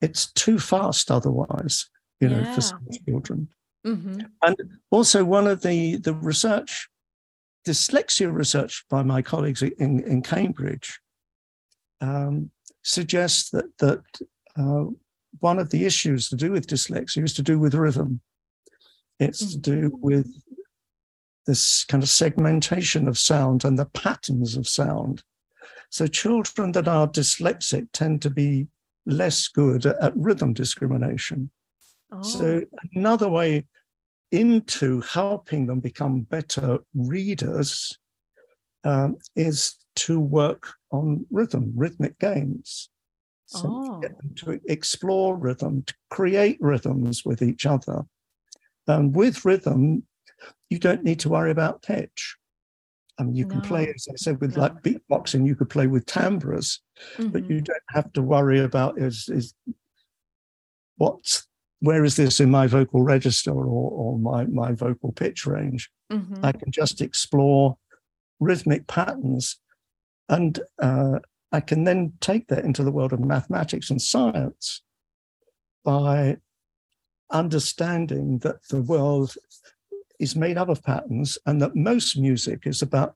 It's 0.00 0.32
too 0.32 0.58
fast 0.58 1.10
otherwise, 1.10 1.88
you 2.20 2.28
yeah. 2.28 2.40
know, 2.40 2.54
for 2.54 2.60
some 2.60 2.86
children. 3.06 3.48
Mm-hmm. 3.86 4.20
And 4.42 4.56
also 4.90 5.24
one 5.24 5.46
of 5.46 5.62
the 5.62 5.96
the 5.96 6.14
research, 6.14 6.88
dyslexia 7.66 8.32
research 8.32 8.84
by 8.90 9.02
my 9.02 9.22
colleagues 9.22 9.62
in, 9.62 10.00
in 10.00 10.22
Cambridge 10.22 11.00
um, 12.00 12.50
suggests 12.82 13.50
that 13.50 13.76
that 13.78 14.02
uh, 14.56 14.84
one 15.40 15.58
of 15.58 15.70
the 15.70 15.84
issues 15.84 16.28
to 16.28 16.36
do 16.36 16.52
with 16.52 16.66
dyslexia 16.66 17.24
is 17.24 17.34
to 17.34 17.42
do 17.42 17.58
with 17.58 17.74
rhythm. 17.74 18.20
It's 19.18 19.52
to 19.52 19.58
do 19.58 19.98
with 20.00 20.26
this 21.46 21.84
kind 21.84 22.02
of 22.02 22.08
segmentation 22.08 23.08
of 23.08 23.18
sound 23.18 23.64
and 23.64 23.78
the 23.78 23.86
patterns 23.86 24.56
of 24.56 24.68
sound. 24.68 25.22
So 25.90 26.06
children 26.06 26.72
that 26.72 26.86
are 26.86 27.08
dyslexic 27.08 27.88
tend 27.92 28.22
to 28.22 28.30
be 28.30 28.68
less 29.06 29.48
good 29.48 29.86
at 29.86 30.12
rhythm 30.14 30.52
discrimination. 30.52 31.50
Oh. 32.12 32.22
So 32.22 32.62
another 32.94 33.28
way 33.28 33.66
into 34.30 35.00
helping 35.00 35.66
them 35.66 35.80
become 35.80 36.20
better 36.20 36.78
readers 36.94 37.98
um, 38.84 39.16
is 39.34 39.76
to 39.96 40.20
work 40.20 40.74
on 40.92 41.26
rhythm, 41.30 41.72
rhythmic 41.74 42.18
games. 42.18 42.90
So 43.46 43.62
oh. 43.66 44.02
to 44.36 44.60
explore 44.68 45.36
rhythm, 45.36 45.82
to 45.84 45.94
create 46.10 46.58
rhythms 46.60 47.24
with 47.24 47.40
each 47.40 47.64
other. 47.64 48.04
Um, 48.88 49.12
with 49.12 49.44
rhythm, 49.44 50.04
you 50.70 50.78
don't 50.78 51.04
need 51.04 51.20
to 51.20 51.28
worry 51.28 51.50
about 51.50 51.82
pitch. 51.82 52.36
I 53.18 53.24
mean, 53.24 53.34
you 53.34 53.44
no. 53.44 53.50
can 53.50 53.60
play, 53.62 53.88
as 53.94 54.06
I 54.10 54.16
said, 54.16 54.40
with 54.40 54.56
no. 54.56 54.62
like 54.62 54.82
beatboxing, 54.82 55.46
you 55.46 55.56
could 55.56 55.70
play 55.70 55.86
with 55.86 56.06
timbres, 56.06 56.80
mm-hmm. 57.16 57.28
but 57.28 57.48
you 57.50 57.60
don't 57.60 57.78
have 57.90 58.12
to 58.14 58.22
worry 58.22 58.60
about 58.60 58.98
is 58.98 59.28
is 59.28 59.54
what's 60.96 61.48
where 61.80 62.04
is 62.04 62.16
this 62.16 62.40
in 62.40 62.50
my 62.50 62.66
vocal 62.66 63.02
register 63.02 63.52
or, 63.52 63.90
or 63.90 64.18
my, 64.18 64.44
my 64.46 64.72
vocal 64.72 65.12
pitch 65.12 65.46
range? 65.46 65.90
Mm-hmm. 66.12 66.44
I 66.44 66.52
can 66.52 66.72
just 66.72 67.00
explore 67.00 67.76
rhythmic 68.40 68.86
patterns. 68.86 69.60
And 70.28 70.58
uh, 70.80 71.20
I 71.52 71.60
can 71.60 71.84
then 71.84 72.14
take 72.20 72.48
that 72.48 72.64
into 72.64 72.82
the 72.82 72.90
world 72.90 73.12
of 73.12 73.20
mathematics 73.20 73.90
and 73.90 74.02
science 74.02 74.82
by 75.84 76.38
understanding 77.30 78.38
that 78.38 78.66
the 78.68 78.82
world 78.82 79.34
is 80.18 80.34
made 80.34 80.58
up 80.58 80.68
of 80.68 80.82
patterns 80.82 81.38
and 81.46 81.60
that 81.62 81.76
most 81.76 82.16
music 82.18 82.66
is 82.66 82.82
about 82.82 83.14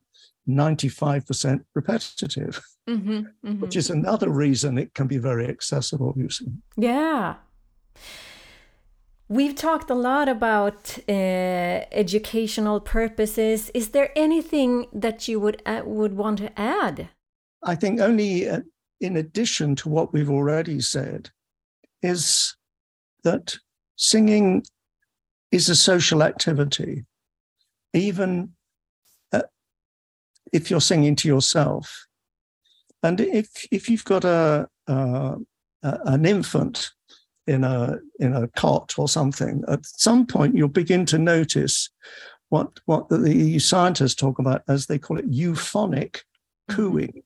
95% 0.49 1.65
repetitive, 1.75 2.61
mm-hmm, 2.89 3.11
mm-hmm. 3.11 3.61
which 3.61 3.77
is 3.77 3.91
another 3.91 4.31
reason 4.31 4.79
it 4.79 4.95
can 4.95 5.07
be 5.07 5.19
very 5.19 5.49
accessible 5.49 6.15
using. 6.17 6.63
Yeah. 6.77 7.37
We've 9.29 9.55
talked 9.55 9.89
a 9.89 9.95
lot 9.95 10.29
about 10.29 10.99
uh, 11.09 11.13
educational 11.93 12.81
purposes. 12.81 13.71
Is 13.73 13.91
there 13.91 14.11
anything 14.15 14.89
that 14.93 15.27
you 15.27 15.41
would 15.41 15.63
uh, 15.65 15.83
would 15.85 16.15
want 16.15 16.39
to 16.39 16.61
add? 16.61 17.09
I 17.63 17.75
think 17.77 18.01
only 18.01 18.49
uh, 18.49 18.61
in 19.01 19.17
addition 19.17 19.75
to 19.77 19.89
what 19.89 20.13
we've 20.13 20.31
already 20.31 20.81
said 20.81 21.31
is 22.03 22.57
that 23.23 23.57
Singing 23.97 24.65
is 25.51 25.69
a 25.69 25.77
social 25.77 26.23
activity, 26.23 27.05
even 27.93 28.53
uh, 29.33 29.43
if 30.53 30.71
you're 30.71 30.81
singing 30.81 31.15
to 31.17 31.29
yourself. 31.29 32.07
And 33.03 33.21
if 33.21 33.49
if 33.71 33.89
you've 33.89 34.05
got 34.05 34.25
a, 34.25 34.69
uh, 34.87 35.37
an 35.83 36.25
infant 36.25 36.91
in 37.47 37.65
a 37.65 37.99
in 38.19 38.35
a 38.35 38.49
cot 38.49 38.95
or 38.97 39.09
something, 39.09 39.63
at 39.69 39.85
some 39.85 40.27
point 40.27 40.57
you'll 40.57 40.69
begin 40.69 41.05
to 41.07 41.19
notice 41.19 41.91
what 42.49 42.69
what 42.87 43.09
the 43.09 43.59
scientists 43.59 44.15
talk 44.15 44.39
about 44.39 44.63
as 44.69 44.87
they 44.87 44.99
call 44.99 45.19
it 45.19 45.25
euphonic 45.29 46.25
mm-hmm. 46.71 46.77
cooing. 46.77 47.23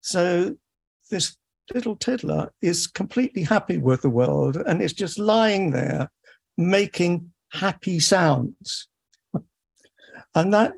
So 0.00 0.56
this 1.10 1.36
little 1.74 1.96
tiddler 1.96 2.52
is 2.62 2.86
completely 2.86 3.42
happy 3.42 3.78
with 3.78 4.02
the 4.02 4.10
world 4.10 4.56
and 4.56 4.80
is 4.80 4.92
just 4.92 5.18
lying 5.18 5.70
there 5.70 6.10
making 6.56 7.32
happy 7.52 8.00
sounds. 8.00 8.88
And 10.34 10.52
that 10.54 10.72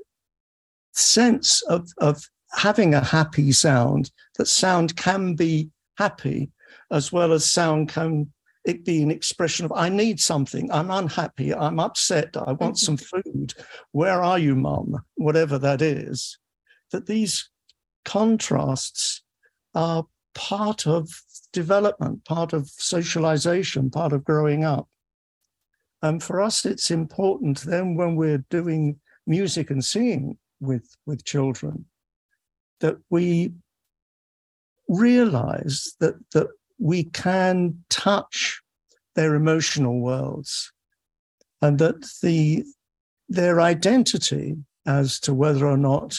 sense 0.93 1.63
of, 1.63 1.89
of 1.99 2.23
having 2.53 2.95
a 2.95 3.05
happy 3.05 3.53
sound, 3.53 4.11
that 4.37 4.47
sound 4.47 4.97
can 4.97 5.35
be 5.35 5.71
happy, 5.97 6.51
as 6.91 7.13
well 7.13 7.33
as 7.33 7.51
sound 7.51 7.89
can 7.89 8.33
it 8.65 8.85
be 8.85 9.03
an 9.03 9.11
expression 9.11 9.65
of 9.65 9.73
I 9.73 9.89
need 9.89 10.21
something, 10.21 10.71
I'm 10.71 10.91
unhappy, 10.91 11.55
I'm 11.55 11.81
upset, 11.81 12.37
I 12.37 12.53
want 12.53 12.75
mm-hmm. 12.77 12.97
some 12.97 12.97
food. 12.99 13.55
Where 13.93 14.23
are 14.23 14.39
you, 14.39 14.55
mum? 14.55 15.03
Whatever 15.15 15.59
that 15.59 15.81
is. 15.81 16.39
That 16.93 17.07
these 17.07 17.49
contrasts 18.05 19.23
are 19.75 20.05
part 20.35 20.87
of 20.87 21.09
development, 21.53 22.25
part 22.25 22.53
of 22.53 22.69
socialization, 22.69 23.91
part 23.91 24.13
of 24.13 24.25
growing 24.25 24.65
up. 24.65 24.89
And 26.03 26.23
for 26.23 26.41
us, 26.41 26.65
it's 26.65 26.91
important 26.91 27.61
then 27.63 27.97
when 27.97 28.15
we're 28.15 28.45
doing 28.51 29.01
music 29.27 29.71
and 29.71 29.85
singing 29.85 30.39
with, 30.61 30.97
with 31.07 31.25
children 31.25 31.87
that 32.81 32.97
we 33.11 33.53
realize 34.89 35.95
that, 36.01 36.15
that 36.33 36.49
we 36.79 37.05
can 37.05 37.83
touch 37.91 38.63
their 39.15 39.35
emotional 39.35 40.01
worlds 40.01 40.73
and 41.61 41.79
that 41.79 42.09
the 42.23 42.65
their 43.29 43.61
identity 43.61 44.57
as 44.87 45.21
to 45.21 45.35
whether 45.35 45.67
or 45.67 45.77
not 45.77 46.17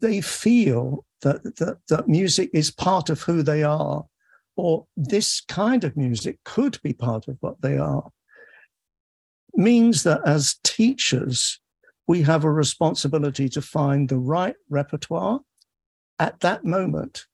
they 0.00 0.20
feel 0.20 1.04
that, 1.22 1.42
that, 1.56 1.78
that 1.88 2.08
music 2.08 2.50
is 2.52 2.70
part 2.70 3.10
of 3.10 3.22
who 3.22 3.42
they 3.42 3.62
are 3.62 4.04
or 4.56 4.86
this 4.96 5.40
kind 5.40 5.84
of 5.84 5.96
music 5.96 6.38
could 6.44 6.78
be 6.82 6.92
part 6.92 7.28
of 7.28 7.36
what 7.40 7.62
they 7.62 7.78
are, 7.78 8.10
means 9.54 10.02
that 10.02 10.20
as 10.26 10.56
teachers, 10.62 11.60
we 12.06 12.22
have 12.22 12.44
a 12.44 12.50
responsibility 12.50 13.48
to 13.48 13.62
find 13.62 14.08
the 14.08 14.18
right 14.18 14.56
repertoire 14.68 15.40
at 16.18 16.40
that 16.40 16.64
moment 16.64 17.26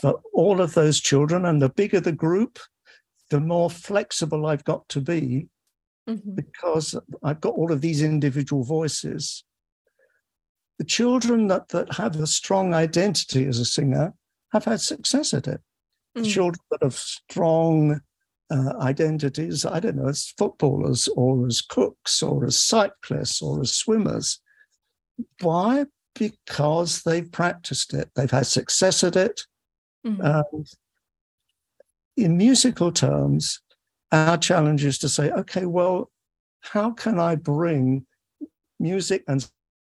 for 0.00 0.20
all 0.34 0.60
of 0.60 0.74
those 0.74 1.00
children. 1.00 1.46
And 1.46 1.62
the 1.62 1.70
bigger 1.70 2.00
the 2.00 2.12
group, 2.12 2.58
the 3.30 3.40
more 3.40 3.70
flexible 3.70 4.46
I've 4.46 4.64
got 4.64 4.88
to 4.90 5.00
be 5.00 5.48
mm-hmm. 6.08 6.34
because 6.34 6.94
I've 7.22 7.40
got 7.40 7.54
all 7.54 7.72
of 7.72 7.80
these 7.80 8.02
individual 8.02 8.64
voices. 8.64 9.44
The 10.80 10.86
children 10.86 11.48
that, 11.48 11.68
that 11.68 11.92
have 11.96 12.16
a 12.16 12.26
strong 12.26 12.72
identity 12.72 13.44
as 13.44 13.58
a 13.58 13.66
singer 13.66 14.14
have 14.50 14.64
had 14.64 14.80
success 14.80 15.34
at 15.34 15.46
it. 15.46 15.60
Mm. 16.16 16.24
Children 16.24 16.64
that 16.70 16.82
have 16.82 16.94
strong 16.94 18.00
uh, 18.50 18.72
identities, 18.80 19.66
I 19.66 19.78
don't 19.80 19.96
know, 19.96 20.08
as 20.08 20.32
footballers 20.38 21.06
or 21.08 21.46
as 21.46 21.60
cooks 21.60 22.22
or 22.22 22.46
as 22.46 22.58
cyclists 22.58 23.42
or 23.42 23.60
as 23.60 23.74
swimmers. 23.74 24.40
Why? 25.42 25.84
Because 26.14 27.02
they've 27.02 27.30
practiced 27.30 27.92
it, 27.92 28.08
they've 28.16 28.30
had 28.30 28.46
success 28.46 29.04
at 29.04 29.16
it. 29.16 29.42
Mm-hmm. 30.06 30.62
in 32.16 32.38
musical 32.38 32.90
terms, 32.90 33.60
our 34.12 34.38
challenge 34.38 34.86
is 34.86 34.96
to 35.00 35.10
say, 35.10 35.30
okay, 35.30 35.66
well, 35.66 36.10
how 36.62 36.92
can 36.92 37.20
I 37.20 37.34
bring 37.34 38.06
music 38.78 39.24
and 39.28 39.46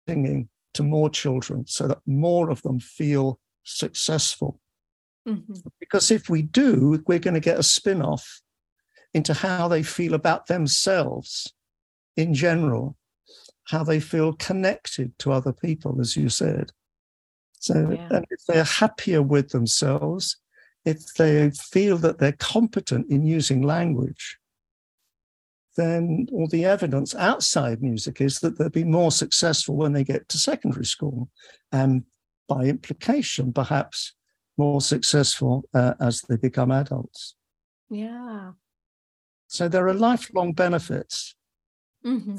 singing 0.09 0.49
to 0.75 0.83
more 0.83 1.11
children 1.11 1.67
so 1.67 1.89
that 1.89 1.99
more 2.07 2.51
of 2.51 2.63
them 2.63 2.81
feel 2.81 3.39
successful? 3.65 4.61
Mm-hmm. 5.29 5.55
Because 5.79 6.11
if 6.11 6.29
we 6.29 6.43
do, 6.43 7.03
we're 7.07 7.19
going 7.19 7.35
to 7.35 7.41
get 7.41 7.59
a 7.59 7.63
spin 7.63 8.03
off 8.03 8.41
into 9.13 9.35
how 9.35 9.69
they 9.69 9.83
feel 9.83 10.15
about 10.15 10.47
themselves 10.47 11.53
in 12.17 12.35
general, 12.35 12.97
how 13.65 13.85
they 13.85 14.01
feel 14.01 14.33
connected 14.35 15.17
to 15.19 15.33
other 15.33 15.53
people, 15.53 16.01
as 16.01 16.17
you 16.17 16.29
said. 16.29 16.71
So, 17.59 17.91
yeah. 17.91 18.09
and 18.11 18.27
if 18.31 18.41
they're 18.47 18.65
happier 18.65 19.23
with 19.23 19.51
themselves, 19.51 20.37
if 20.85 21.15
they 21.15 21.51
feel 21.51 21.99
that 21.99 22.19
they're 22.19 22.33
competent 22.33 23.11
in 23.11 23.27
using 23.27 23.61
language, 23.63 24.39
then 25.77 26.27
all 26.33 26.49
the 26.49 26.65
evidence 26.65 27.15
outside 27.15 27.83
music 27.83 28.21
is 28.21 28.41
that 28.41 28.59
they'll 28.59 28.69
be 28.69 28.85
more 28.85 29.13
successful 29.13 29.77
when 29.77 29.93
they 29.93 30.05
get 30.05 30.29
to 30.29 30.39
secondary 30.39 30.85
school. 30.85 31.29
And 31.73 32.05
by 32.49 32.65
implication, 32.65 33.53
perhaps 33.53 34.15
more 34.59 34.81
successful 34.81 35.65
uh, 35.73 35.95
as 36.01 36.23
they 36.23 36.37
become 36.37 36.71
adults. 36.71 37.35
Yeah. 37.89 38.53
So 39.47 39.69
there 39.69 39.87
are 39.89 39.95
lifelong 39.95 40.53
benefits 40.53 41.35
mm-hmm. 42.05 42.37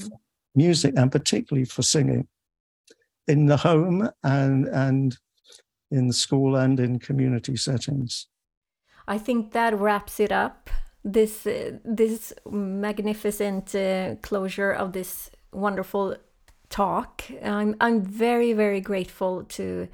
music 0.55 0.93
and 0.97 1.11
particularly 1.11 1.65
for 1.65 1.81
singing 1.81 2.27
in 3.27 3.45
the 3.45 3.57
home 3.57 4.09
and 4.23 4.67
and 4.67 5.17
in 5.91 6.07
the 6.07 6.13
school 6.13 6.55
and 6.55 6.79
in 6.79 6.99
community 6.99 7.57
settings. 7.57 8.27
I 9.07 9.17
think 9.17 9.51
that 9.51 9.77
wraps 9.77 10.19
it 10.19 10.31
up. 10.31 10.69
This 11.03 11.47
uh, 11.47 11.77
this 11.83 12.33
magnificent 12.49 13.75
uh, 13.75 14.15
closure 14.21 14.71
of 14.71 14.91
this 14.93 15.31
wonderful 15.51 16.15
talk. 16.69 17.23
I'm 17.43 17.75
I'm 17.81 18.01
very 18.01 18.53
very 18.53 18.81
grateful 18.81 19.43
to 19.43 19.87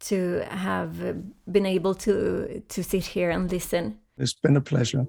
to 0.00 0.44
have 0.48 0.94
been 1.46 1.66
able 1.66 1.94
to 1.94 2.62
to 2.68 2.82
sit 2.82 3.04
here 3.06 3.30
and 3.30 3.50
listen. 3.50 3.98
It's 4.18 4.34
been 4.34 4.56
a 4.56 4.60
pleasure. 4.60 5.06